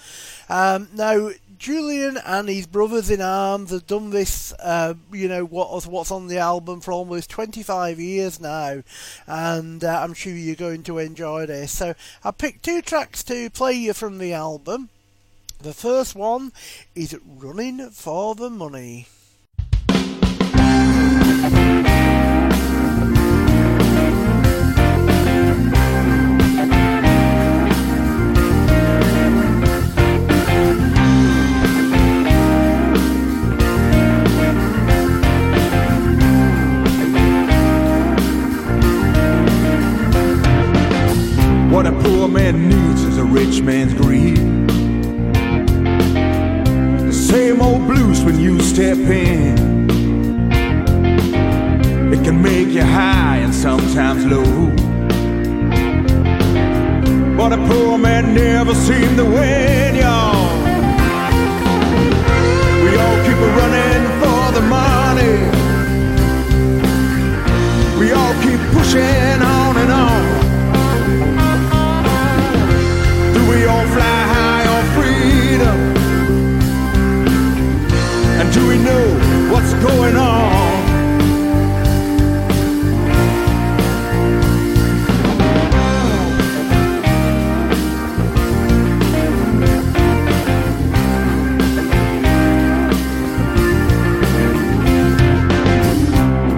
Um, 0.48 0.88
now, 0.94 1.32
Julian 1.58 2.18
and 2.26 2.48
his 2.48 2.66
brothers 2.66 3.10
in 3.10 3.20
arms 3.20 3.72
have 3.72 3.86
done 3.86 4.10
this, 4.12 4.54
uh, 4.54 4.94
you 5.12 5.28
know, 5.28 5.44
what, 5.44 5.86
what's 5.86 6.10
on 6.10 6.28
the 6.28 6.38
album 6.38 6.80
for 6.80 6.94
almost 6.94 7.30
25 7.30 8.00
years 8.00 8.40
now, 8.40 8.84
and 9.28 9.84
uh, 9.84 10.00
I'm 10.02 10.14
sure 10.14 10.32
you're 10.32 10.56
going 10.56 10.84
to 10.84 10.98
enjoy 10.98 11.46
this. 11.46 11.74
So, 11.74 11.94
I 12.24 12.32
picked 12.32 12.64
two 12.64 12.82
tracks 12.82 13.22
to 13.26 13.50
play 13.50 13.74
you 13.74 13.94
from 13.94 14.18
the 14.18 14.32
album. 14.32 14.90
The 15.60 15.74
first 15.74 16.16
one 16.16 16.54
is 16.96 17.20
Running 17.26 17.90
for 17.90 18.34
the 18.34 18.50
Money. 18.50 19.08
Rich 43.58 43.66
man's 43.66 43.94
greed. 43.94 44.38
The 47.08 47.14
same 47.14 47.62
old 47.62 47.88
blues 47.88 48.24
when 48.24 48.40
you 48.40 48.60
step 48.60 48.98
in. 48.98 49.90
It 52.14 52.24
can 52.24 52.42
make 52.42 52.70
you 52.70 52.84
high 52.84 53.38
and 53.38 53.54
sometimes 53.54 54.26
low. 54.26 54.72
But 57.36 57.54
a 57.54 57.58
poor 57.68 57.98
man 57.98 58.36
never 58.36 58.76
seemed 58.76 59.18
to 59.18 59.26
win, 59.26 59.96
y'all. 59.96 60.58
We 62.84 62.92
all 63.04 63.18
keep 63.26 63.40
running 63.60 64.04
for 64.22 64.52
the 64.58 64.64
money. 64.78 65.36
We 68.00 68.12
all 68.12 68.34
keep 68.44 68.60
pushing 68.76 69.42
on 69.42 69.78
and 69.78 69.92
on. 69.92 70.27
Fly 73.94 74.20
high 74.34 74.66
on 74.76 74.84
freedom? 74.96 75.78
And 78.40 78.54
do 78.54 78.68
we 78.68 78.78
know 78.78 79.06
what's 79.52 79.74
going 79.74 80.16
on? 80.16 80.68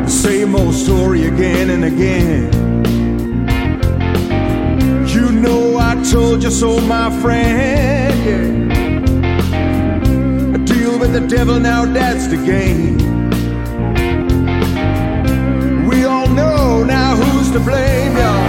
Same 0.08 0.56
old 0.56 0.74
story 0.74 1.26
again 1.28 1.70
and 1.70 1.86
again. 1.86 2.69
I 6.30 6.34
you 6.34 6.52
so, 6.52 6.80
my 6.82 7.10
friend. 7.22 8.20
Yeah. 8.24 8.58
Deal 10.64 11.00
with 11.00 11.12
the 11.12 11.22
devil 11.28 11.60
now, 11.60 11.86
that's 11.86 12.28
the 12.28 12.38
game. 12.38 13.00
We 15.88 16.06
all 16.06 16.28
know 16.28 16.84
now 16.84 17.16
who's 17.16 17.50
to 17.54 17.60
blame, 17.60 18.16
y'all. 18.16 18.48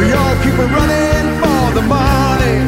We 0.00 0.12
all 0.12 0.34
keep 0.42 0.58
a 0.58 0.66
running 0.66 1.38
for 1.40 1.74
the 1.78 1.82
money. 1.86 2.58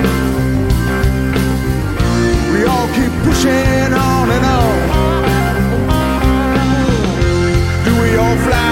We 2.52 2.64
all 2.64 2.86
keep 2.94 3.12
pushing 3.24 3.92
on 3.92 4.30
and 4.36 4.44
on. 4.56 4.78
Do 7.84 7.92
we 8.00 8.16
all 8.16 8.36
fly 8.46 8.71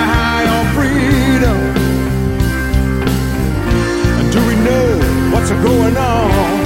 what's 5.50 5.64
going 5.64 5.96
on? 5.96 6.59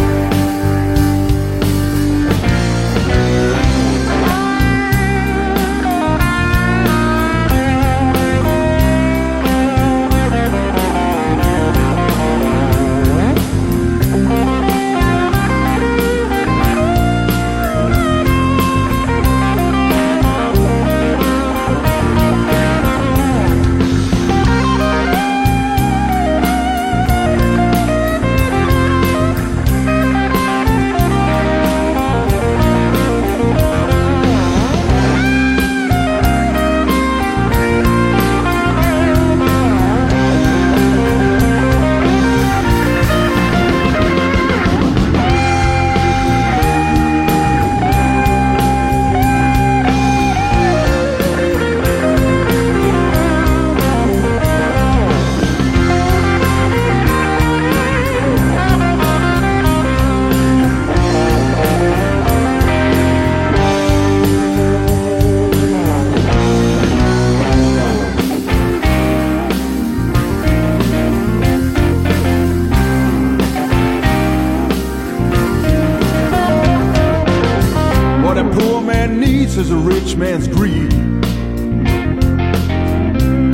Is 79.44 79.70
a 79.70 79.76
rich 79.76 80.16
man's 80.16 80.48
greed. 80.48 80.90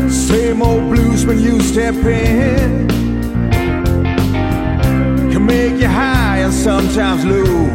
Same 0.09 0.63
old 0.63 0.89
blues 0.89 1.27
when 1.27 1.41
you 1.41 1.61
step 1.61 1.95
in 1.97 2.87
can 5.33 5.45
make 5.45 5.81
you 5.81 5.89
high 5.89 6.39
and 6.39 6.55
sometimes 6.55 7.25
low. 7.25 7.67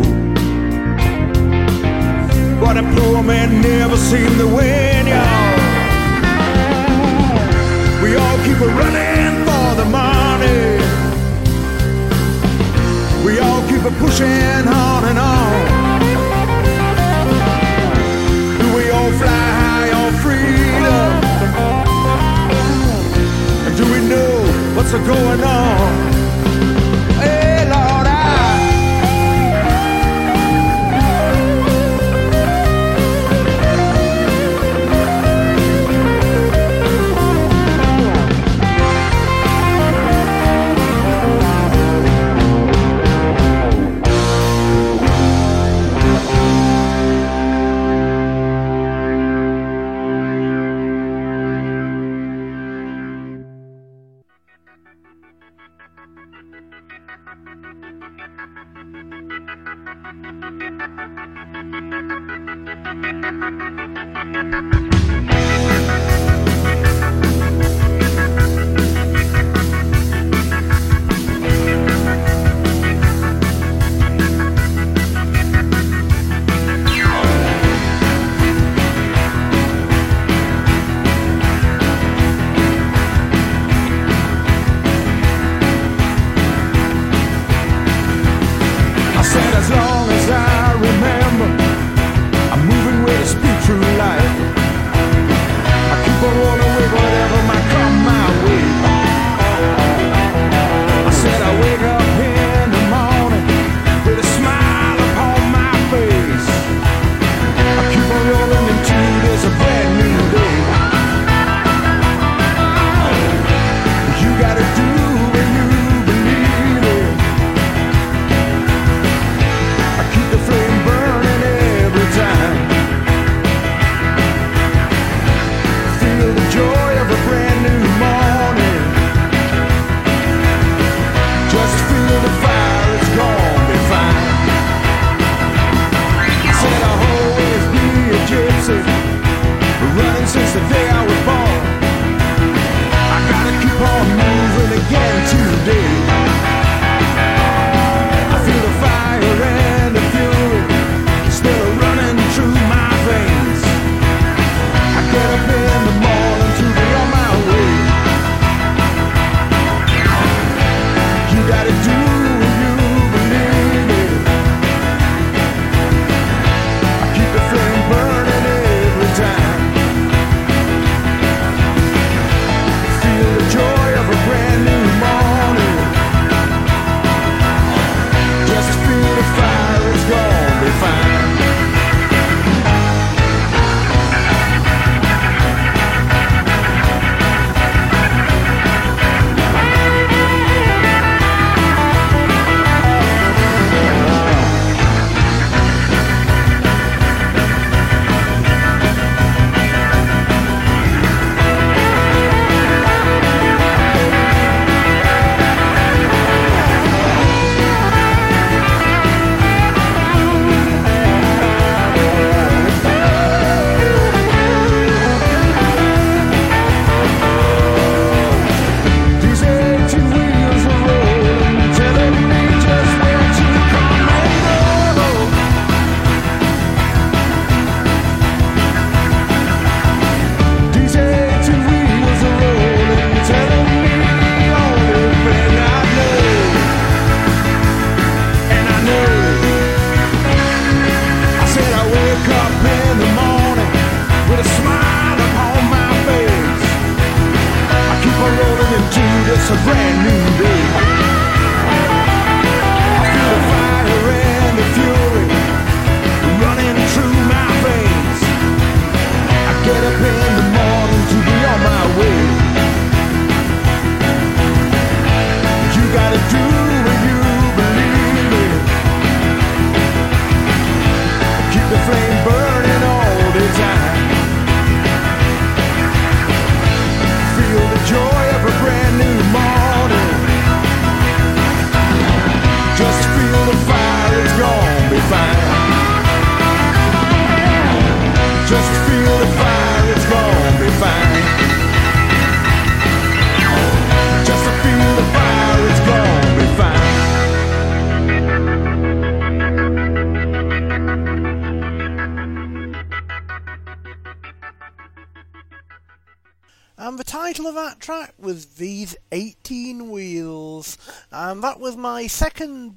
But 2.62 2.78
a 2.78 2.84
poor 2.96 3.22
man 3.22 3.62
never 3.62 3.98
seemed 3.98 4.38
to 4.40 4.48
win, 4.48 5.08
y'all. 5.08 5.56
We 8.02 8.16
all 8.16 8.38
keep 8.46 8.60
running 8.82 9.44
for 9.46 9.68
the 9.82 9.88
money. 9.92 10.80
We 13.26 13.40
all 13.40 13.62
keep 13.68 13.82
pushing 14.00 14.68
on 14.68 15.04
and 15.04 15.20
on. 15.20 15.95
What's 24.86 25.08
going 25.08 25.44
on? 25.44 26.25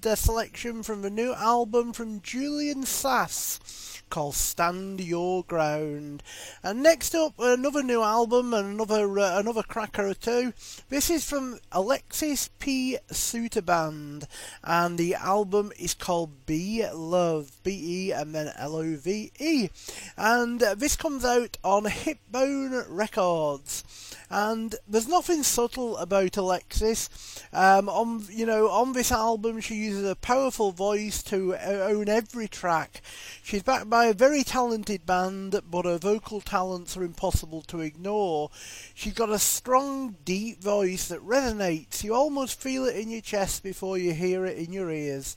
Uh, 0.09 0.15
selection 0.15 0.83
from 0.83 1.03
the 1.03 1.11
new 1.11 1.35
album 1.35 1.93
from 1.93 2.23
Julian 2.23 2.85
Sas 2.85 3.61
called 4.09 4.35
Stand 4.35 5.03
Your 5.03 5.45
Ground. 5.45 6.23
And 6.63 6.83
next 6.83 7.15
up, 7.15 7.35
another 7.39 7.83
new 7.83 8.03
album 8.03 8.55
and 8.55 8.67
another 8.69 9.19
uh, 9.19 9.39
another 9.39 9.63
cracker 9.63 10.07
or 10.09 10.15
two. 10.15 10.55
This 10.89 11.11
is 11.11 11.29
from 11.29 11.59
Alexis 11.73 12.49
P. 12.59 12.97
Suter 13.11 13.61
Band, 13.61 14.27
and 14.65 14.97
the 14.97 15.15
album 15.15 15.73
is 15.79 15.93
called 15.93 16.47
Be 16.47 16.87
Love, 16.91 17.51
B 17.63 18.09
E 18.09 18.13
and 18.13 18.35
then 18.35 18.51
L 18.57 18.77
O 18.77 18.97
V 18.97 19.31
E. 19.39 19.69
And 20.17 20.61
this 20.61 20.97
comes 20.97 21.23
out 21.23 21.59
on 21.63 21.85
Hipbone 21.85 22.87
Records 22.89 24.08
and 24.31 24.75
there's 24.87 25.09
nothing 25.09 25.43
subtle 25.43 25.97
about 25.97 26.37
Alexis. 26.37 27.09
Um, 27.53 27.89
on 27.89 28.27
you 28.31 28.45
know 28.45 28.69
on 28.69 28.93
this 28.93 29.11
album, 29.11 29.61
she 29.61 29.77
uses 29.77 30.09
a 30.09 30.17
powerful 30.17 30.73
voice 30.73 31.23
to 31.25 31.57
own 31.57 32.09
every 32.09 32.49
track. 32.49 33.01
She's 33.43 33.63
backed 33.63 33.89
by 33.89 34.07
a 34.07 34.15
very 34.15 34.45
talented 34.45 35.07
band, 35.07 35.61
but 35.71 35.87
her 35.87 35.99
vocal 35.99 36.41
talents 36.41 36.97
are 36.97 37.05
impossible 37.05 37.63
to 37.63 37.81
ignore. 37.81 38.51
She's 38.95 39.15
got 39.15 39.31
a 39.31 39.39
strong, 39.39 40.17
deep 40.25 40.63
voice 40.63 41.09
that 41.09 41.27
resonates. 41.27 42.05
You 42.05 42.15
almost 42.15 42.61
feel 42.61 42.85
it 42.85 42.97
in 42.97 43.11
your 43.11 43.23
chest 43.23 43.63
before 43.63 43.97
you 43.97 44.13
hear 44.13 44.45
it 44.45 44.59
in 44.59 44.73
your 44.73 44.91
ears. 44.91 45.37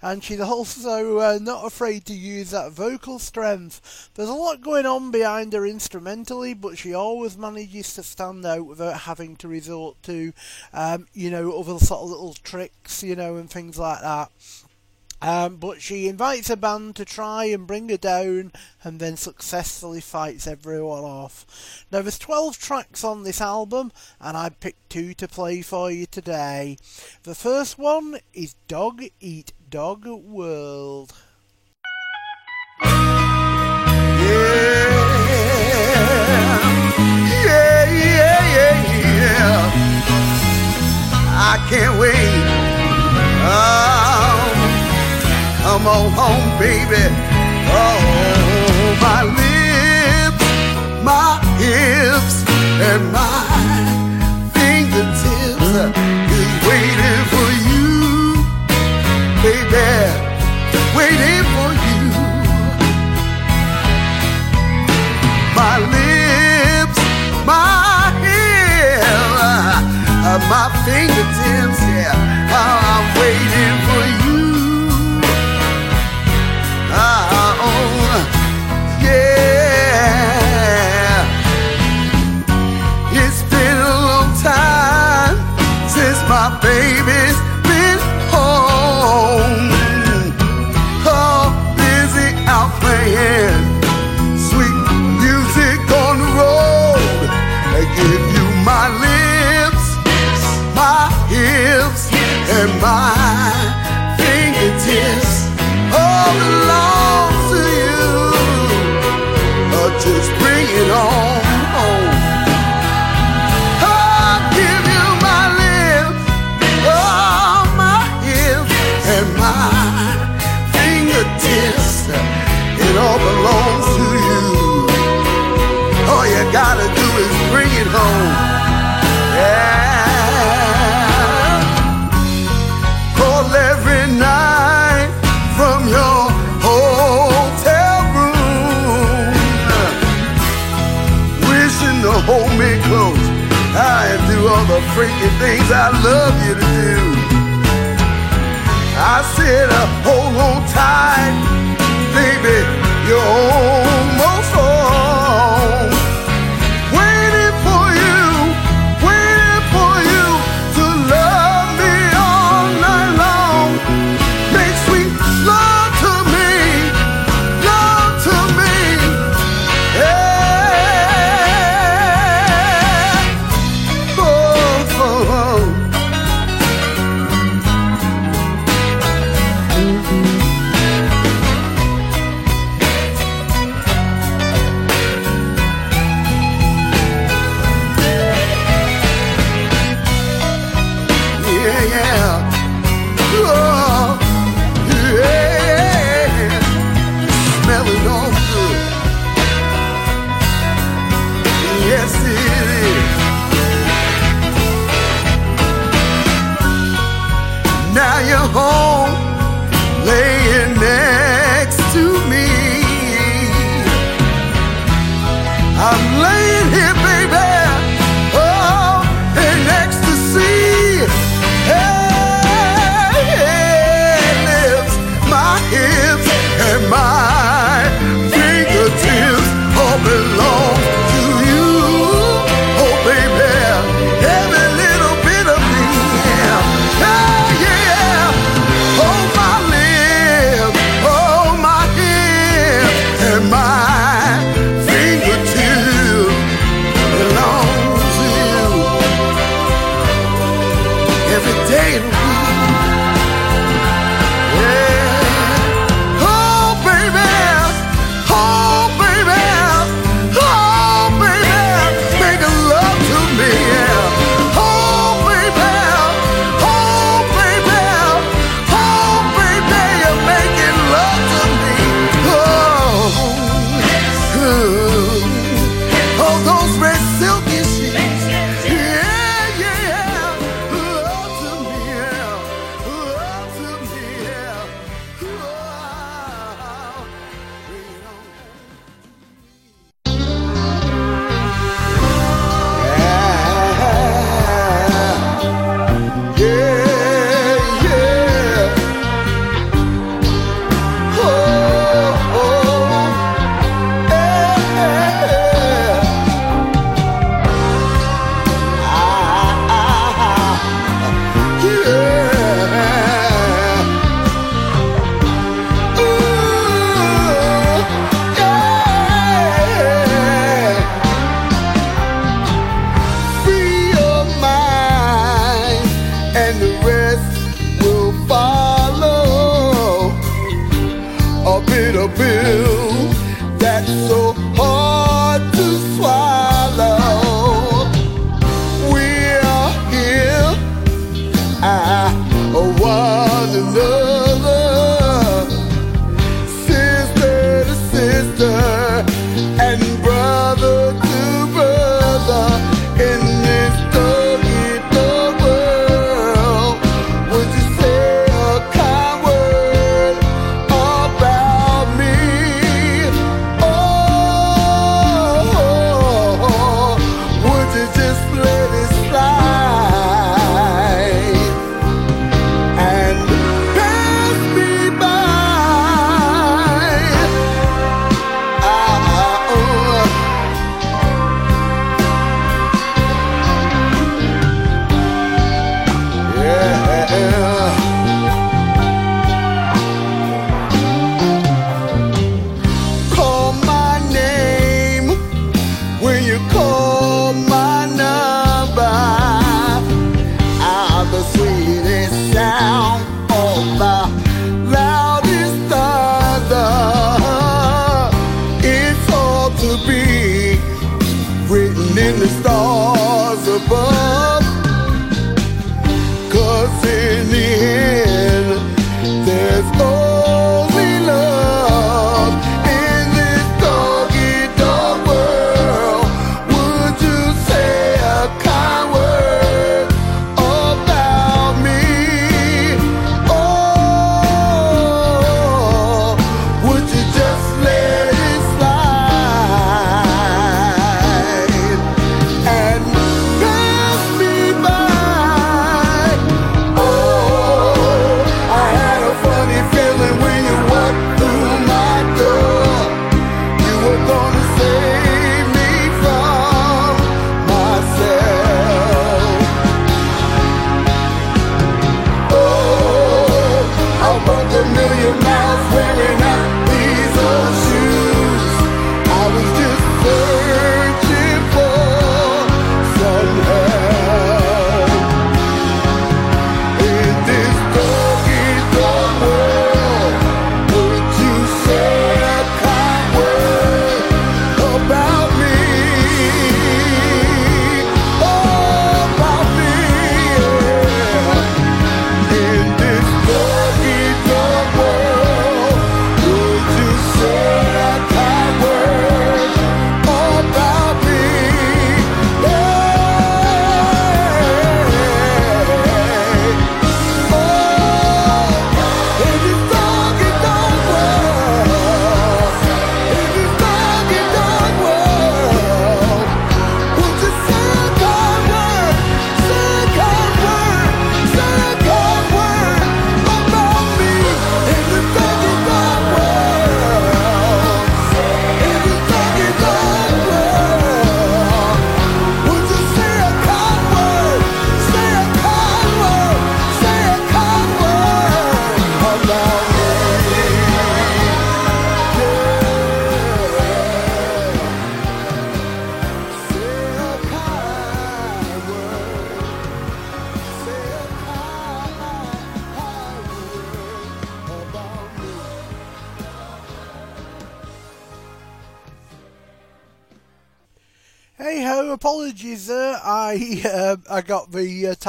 And 0.00 0.24
she's 0.24 0.40
also 0.40 1.18
uh, 1.18 1.38
not 1.40 1.66
afraid 1.66 2.06
to 2.06 2.14
use 2.14 2.50
that 2.50 2.72
vocal 2.72 3.18
strength. 3.18 4.10
There's 4.14 4.28
a 4.28 4.34
lot 4.34 4.62
going 4.62 4.86
on 4.86 5.10
behind 5.10 5.52
her 5.52 5.66
instrumentally, 5.66 6.54
but 6.54 6.78
she 6.78 6.94
always 6.94 7.36
manages 7.36 7.94
to 7.94 8.02
stand 8.02 8.29
out 8.44 8.66
without 8.66 9.00
having 9.00 9.36
to 9.36 9.48
resort 9.48 10.02
to, 10.04 10.32
um, 10.72 11.06
you 11.12 11.30
know, 11.30 11.52
other 11.52 11.78
sort 11.78 12.02
of 12.02 12.10
little 12.10 12.34
tricks, 12.34 13.02
you 13.02 13.16
know, 13.16 13.36
and 13.36 13.50
things 13.50 13.78
like 13.78 14.00
that. 14.00 14.30
Um, 15.22 15.56
but 15.56 15.82
she 15.82 16.08
invites 16.08 16.48
a 16.48 16.56
band 16.56 16.96
to 16.96 17.04
try 17.04 17.44
and 17.44 17.66
bring 17.66 17.90
her 17.90 17.98
down 17.98 18.52
and 18.82 18.98
then 18.98 19.16
successfully 19.18 20.00
fights 20.00 20.46
everyone 20.46 21.04
off. 21.04 21.84
Now 21.92 22.00
there's 22.00 22.18
12 22.18 22.58
tracks 22.58 23.04
on 23.04 23.22
this 23.22 23.40
album 23.40 23.92
and 24.18 24.36
I 24.36 24.48
picked 24.48 24.88
two 24.88 25.12
to 25.14 25.28
play 25.28 25.60
for 25.60 25.90
you 25.90 26.06
today. 26.06 26.78
The 27.24 27.34
first 27.34 27.78
one 27.78 28.20
is 28.32 28.54
Dog 28.66 29.02
Eat 29.20 29.52
Dog 29.68 30.06
World. 30.06 31.12
Yeah, 34.22 34.89
I 41.50 41.58
can't 41.68 41.98
wait. 41.98 42.44
Oh, 43.42 44.38
come 45.62 45.86
on 45.86 46.12
home, 46.12 46.50
baby. 46.58 47.04
Oh, 47.72 48.00
my 49.00 49.22
lips, 49.38 50.44
my 51.02 51.40
hips, 51.58 52.36
and 52.88 53.02
my 53.12 53.42
fingertips 54.54 55.70
is 56.38 56.50
waiting 56.68 57.22
for 57.32 57.48
you, 57.66 57.86
baby. 59.42 59.90
Waiting 60.96 61.49
uh, 70.22 70.38
my 70.50 70.68
fingertips, 70.84 71.49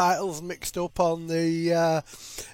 titles 0.02 0.42
mixed 0.42 0.80
up 0.80 1.00
on 1.00 1.28
the 1.28 1.72
uh, 1.72 2.02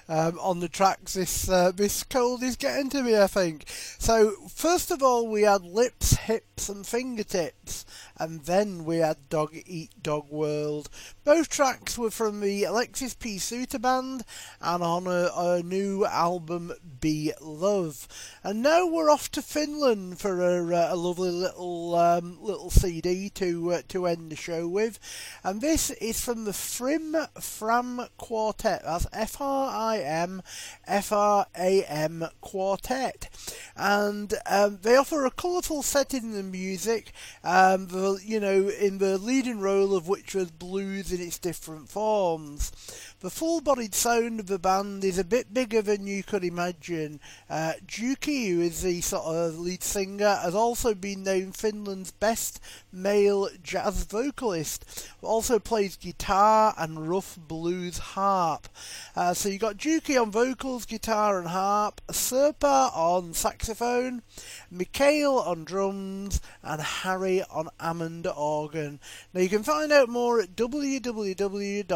um, 0.06 0.38
on 0.38 0.60
the 0.60 0.68
tracks. 0.68 1.14
This 1.14 1.48
uh, 1.48 1.72
this 1.72 2.04
cold 2.04 2.42
is 2.42 2.56
getting 2.56 2.90
to 2.90 3.02
me, 3.02 3.18
I 3.18 3.26
think. 3.26 3.64
So 3.98 4.32
first 4.50 4.90
of 4.90 5.02
all, 5.02 5.26
we 5.28 5.42
had 5.42 5.62
lips, 5.64 6.14
hips, 6.14 6.68
and 6.68 6.86
fingertips, 6.86 7.86
and 8.18 8.42
then 8.42 8.84
we 8.84 8.98
had 8.98 9.30
Dog 9.30 9.56
Eat 9.64 9.97
Dog 10.08 10.30
World. 10.30 10.88
Both 11.22 11.50
tracks 11.50 11.98
were 11.98 12.10
from 12.10 12.40
the 12.40 12.64
Alexis 12.64 13.12
P. 13.12 13.36
Suter 13.36 13.78
band 13.78 14.24
and 14.58 14.82
on 14.82 15.06
a, 15.06 15.28
a 15.36 15.62
new 15.62 16.06
album, 16.06 16.72
Be 16.98 17.34
Love. 17.42 18.08
And 18.42 18.62
now 18.62 18.86
we're 18.86 19.10
off 19.10 19.30
to 19.32 19.42
Finland 19.42 20.18
for 20.18 20.40
a, 20.40 20.74
uh, 20.74 20.94
a 20.94 20.96
lovely 20.96 21.30
little 21.30 21.94
um, 21.94 22.38
little 22.40 22.70
CD 22.70 23.28
to 23.34 23.72
uh, 23.72 23.82
to 23.88 24.06
end 24.06 24.32
the 24.32 24.36
show 24.36 24.66
with. 24.66 24.98
And 25.44 25.60
this 25.60 25.90
is 25.90 26.24
from 26.24 26.46
the 26.46 26.54
Frim 26.54 27.14
Fram 27.38 28.06
Quartet. 28.16 28.84
That's 28.84 29.06
F 29.12 29.42
R 29.42 29.70
I 29.70 29.98
M 29.98 30.40
F 30.86 31.12
R 31.12 31.44
A 31.54 31.82
M 31.82 32.24
Quartet. 32.40 33.28
And 33.76 34.32
um, 34.46 34.78
they 34.80 34.96
offer 34.96 35.26
a 35.26 35.30
colourful 35.30 35.82
setting 35.82 36.22
in 36.22 36.32
the 36.32 36.42
music, 36.42 37.12
um, 37.44 37.88
the, 37.88 38.18
you 38.24 38.40
know, 38.40 38.68
in 38.68 38.96
the 38.96 39.18
leading 39.18 39.60
role 39.60 39.97
of 39.98 40.08
which 40.08 40.34
was 40.34 40.50
blues 40.50 41.12
in 41.12 41.20
its 41.20 41.38
different 41.38 41.90
forms. 41.90 42.72
The 43.20 43.30
full 43.30 43.60
bodied 43.60 43.96
sound 43.96 44.38
of 44.38 44.46
the 44.46 44.60
band 44.60 45.02
is 45.02 45.18
a 45.18 45.24
bit 45.24 45.52
bigger 45.52 45.82
than 45.82 46.06
you 46.06 46.22
could 46.22 46.44
imagine. 46.44 47.18
Uh, 47.50 47.72
Juki, 47.84 48.50
who 48.50 48.60
is 48.60 48.82
the 48.82 49.00
sort 49.00 49.24
of 49.24 49.58
lead 49.58 49.82
singer, 49.82 50.36
has 50.36 50.54
also 50.54 50.94
been 50.94 51.24
named 51.24 51.56
Finland's 51.56 52.12
best 52.12 52.60
male 52.92 53.48
jazz 53.60 54.04
vocalist, 54.04 55.08
also 55.20 55.58
plays 55.58 55.96
guitar 55.96 56.76
and 56.78 57.08
rough 57.08 57.36
blues 57.36 57.98
harp. 57.98 58.68
Uh, 59.16 59.34
so 59.34 59.48
you've 59.48 59.62
got 59.62 59.78
Juki 59.78 60.16
on 60.20 60.30
vocals, 60.30 60.86
guitar, 60.86 61.40
and 61.40 61.48
harp, 61.48 62.00
Serpa 62.12 62.96
on 62.96 63.34
saxophone, 63.34 64.22
Mikhail 64.70 65.38
on 65.38 65.64
drums, 65.64 66.40
and 66.62 66.80
Harry 66.80 67.42
on 67.50 67.68
Hammond 67.80 68.28
organ. 68.28 69.00
Now 69.34 69.40
you 69.40 69.48
can 69.48 69.64
find 69.64 69.90
out 69.90 70.08
more 70.08 70.40
at 70.40 70.54
www.frim.com 70.54 71.88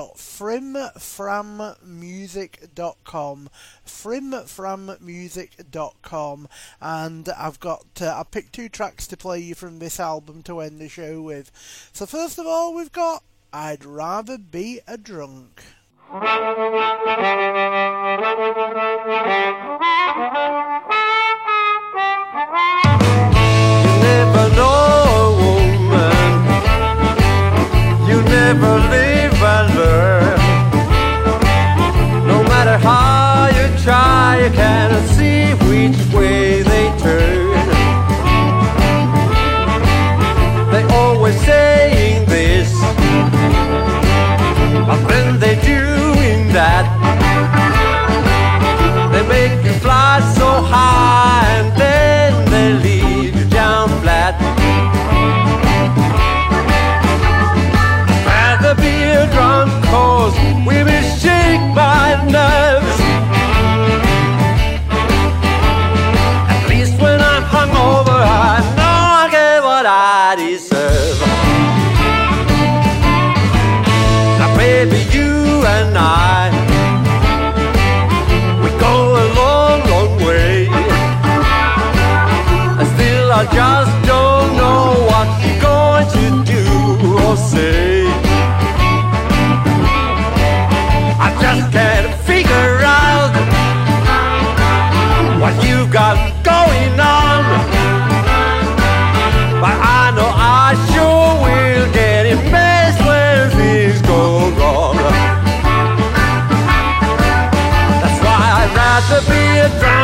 frimframmusic.com, 1.16 3.48
frimframmusic.com, 3.86 6.48
and 6.80 7.28
I've 7.28 7.60
got 7.60 7.86
uh, 8.00 8.18
I 8.18 8.24
picked 8.30 8.52
two 8.52 8.68
tracks 8.68 9.06
to 9.08 9.16
play 9.16 9.40
you 9.40 9.54
from 9.54 9.78
this 9.78 10.00
album 10.00 10.42
to 10.44 10.60
end 10.60 10.80
the 10.80 10.88
show 10.88 11.20
with. 11.20 11.50
So 11.92 12.06
first 12.06 12.38
of 12.38 12.46
all, 12.46 12.74
we've 12.74 12.92
got 12.92 13.22
I'd 13.52 13.84
rather 13.84 14.38
be 14.38 14.80
a 14.86 14.96
drunk. 14.96 15.62
never 28.54 28.78
leave 28.90 29.42
and 29.42 29.74
learn. 29.74 30.41
you 34.42 34.50
cannot 34.50 35.08
see 35.10 35.52
which 35.68 35.96
way 36.12 36.62
they 36.62 36.86
turn. 36.98 37.52
They 40.72 40.82
always 40.96 41.40
saying 41.42 42.26
this, 42.26 42.72
but 44.88 45.06
then 45.06 45.38
they 45.38 45.54
doing 45.60 46.52
that. 46.52 47.01
a 109.62 109.68
drown. 109.78 110.01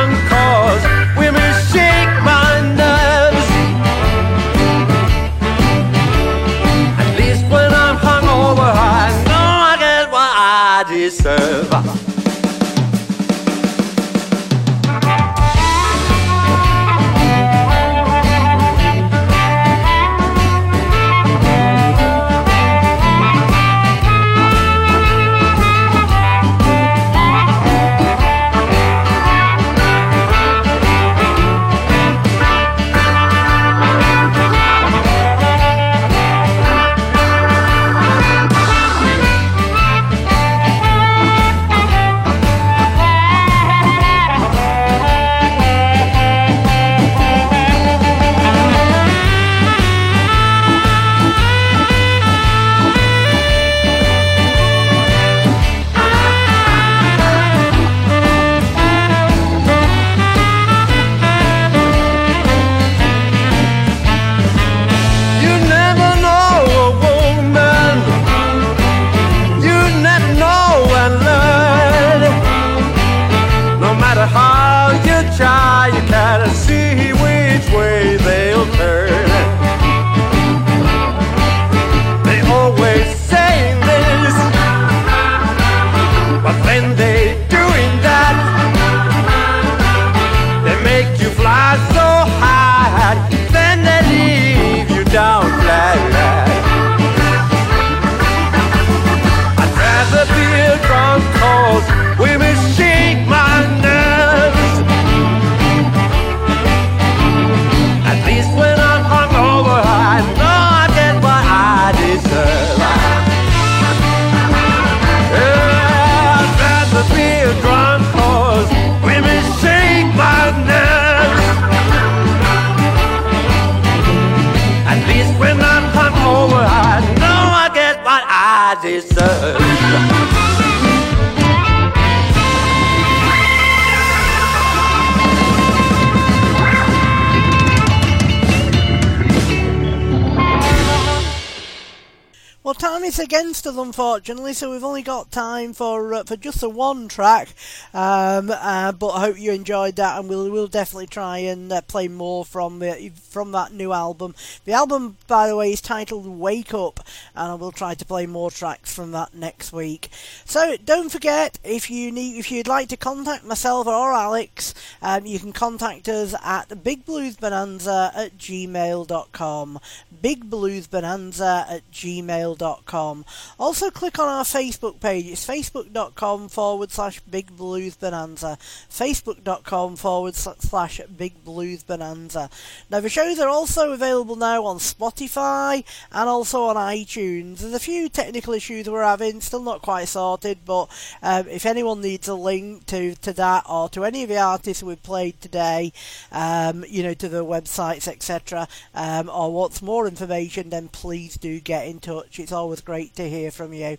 for 146.28 146.36
just 146.36 146.60
the 146.60 146.68
one 146.68 147.08
track. 147.08 147.48
Um, 147.94 148.50
uh, 148.50 148.92
but 148.92 149.08
I 149.08 149.20
hope 149.20 149.38
you 149.40 149.52
enjoyed 149.52 149.96
that, 149.96 150.18
and 150.18 150.28
we'll 150.28 150.50
we'll 150.50 150.68
definitely 150.68 151.06
try 151.06 151.38
and 151.38 151.72
uh, 151.72 151.80
play 151.82 152.06
more 152.06 152.44
from 152.44 152.78
the, 152.78 153.10
from 153.14 153.52
that 153.52 153.72
new 153.72 153.92
album. 153.92 154.34
The 154.64 154.72
album, 154.72 155.16
by 155.26 155.48
the 155.48 155.56
way, 155.56 155.72
is 155.72 155.80
titled 155.80 156.26
Wake 156.26 156.74
Up, 156.74 157.00
and 157.34 157.52
I 157.52 157.54
will 157.54 157.72
try 157.72 157.94
to 157.94 158.04
play 158.04 158.26
more 158.26 158.50
tracks 158.50 158.94
from 158.94 159.12
that 159.12 159.34
next 159.34 159.72
week. 159.72 160.10
So 160.48 160.78
don't 160.82 161.10
forget, 161.10 161.58
if 161.62 161.90
you 161.90 162.10
need, 162.10 162.38
if 162.38 162.50
you'd 162.50 162.66
like 162.66 162.88
to 162.88 162.96
contact 162.96 163.44
myself 163.44 163.86
or 163.86 164.14
Alex, 164.14 164.72
um, 165.02 165.26
you 165.26 165.38
can 165.38 165.52
contact 165.52 166.08
us 166.08 166.34
at 166.42 166.70
bigbluesbonanza 166.70 168.16
at 168.16 168.38
gmail.com. 168.38 169.78
Bigbluesbonanza 170.24 171.70
at 171.70 171.82
gmail.com. 171.92 173.24
Also 173.60 173.90
click 173.90 174.18
on 174.18 174.28
our 174.28 174.44
Facebook 174.44 174.98
page. 175.00 175.26
It's 175.26 175.46
facebook.com 175.46 176.48
forward 176.48 176.92
slash 176.92 177.20
bigbluesbonanza. 177.30 178.56
Facebook.com 178.88 179.96
forward 179.96 180.34
slash 180.34 181.02
bigbluesbonanza. 181.14 182.50
Now 182.88 183.00
the 183.00 183.10
shows 183.10 183.38
are 183.38 183.50
also 183.50 183.92
available 183.92 184.36
now 184.36 184.64
on 184.64 184.78
Spotify 184.78 185.84
and 186.10 186.26
also 186.26 186.62
on 186.62 186.76
iTunes. 186.76 187.58
There's 187.58 187.74
a 187.74 187.78
few 187.78 188.08
technical 188.08 188.54
issues 188.54 188.88
we're 188.88 189.04
having, 189.04 189.42
still 189.42 189.62
not 189.62 189.82
quite 189.82 190.08
sorted 190.08 190.37
but 190.64 190.88
um, 191.22 191.48
if 191.48 191.66
anyone 191.66 192.00
needs 192.00 192.28
a 192.28 192.34
link 192.34 192.86
to, 192.86 193.14
to 193.16 193.32
that 193.34 193.64
or 193.68 193.88
to 193.90 194.04
any 194.04 194.22
of 194.22 194.28
the 194.28 194.38
artists 194.38 194.82
we've 194.82 195.02
played 195.02 195.40
today, 195.40 195.92
um, 196.32 196.84
you 196.88 197.02
know, 197.02 197.14
to 197.14 197.28
the 197.28 197.44
websites, 197.44 198.08
etc., 198.08 198.68
um, 198.94 199.28
or 199.28 199.52
wants 199.52 199.82
more 199.82 200.06
information, 200.06 200.70
then 200.70 200.88
please 200.88 201.36
do 201.36 201.60
get 201.60 201.86
in 201.86 202.00
touch. 202.00 202.38
It's 202.38 202.52
always 202.52 202.80
great 202.80 203.14
to 203.16 203.28
hear 203.28 203.50
from 203.50 203.72
you. 203.72 203.98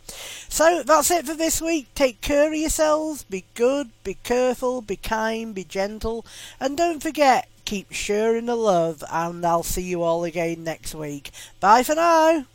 So 0.49 0.83
that's 0.83 1.11
it 1.11 1.25
for 1.25 1.35
this 1.35 1.61
week. 1.61 1.87
Take 1.95 2.21
care 2.21 2.47
of 2.47 2.55
yourselves, 2.55 3.23
be 3.23 3.45
good, 3.53 3.89
be 4.03 4.15
careful, 4.23 4.81
be 4.81 4.95
kind, 4.95 5.53
be 5.53 5.63
gentle, 5.63 6.25
and 6.59 6.77
don't 6.77 7.01
forget, 7.01 7.47
keep 7.65 7.91
sharing 7.91 8.47
the 8.47 8.55
love, 8.55 9.03
and 9.11 9.45
I'll 9.45 9.63
see 9.63 9.83
you 9.83 10.01
all 10.01 10.23
again 10.23 10.63
next 10.63 10.95
week. 10.95 11.31
Bye 11.59 11.83
for 11.83 11.95
now. 11.95 12.45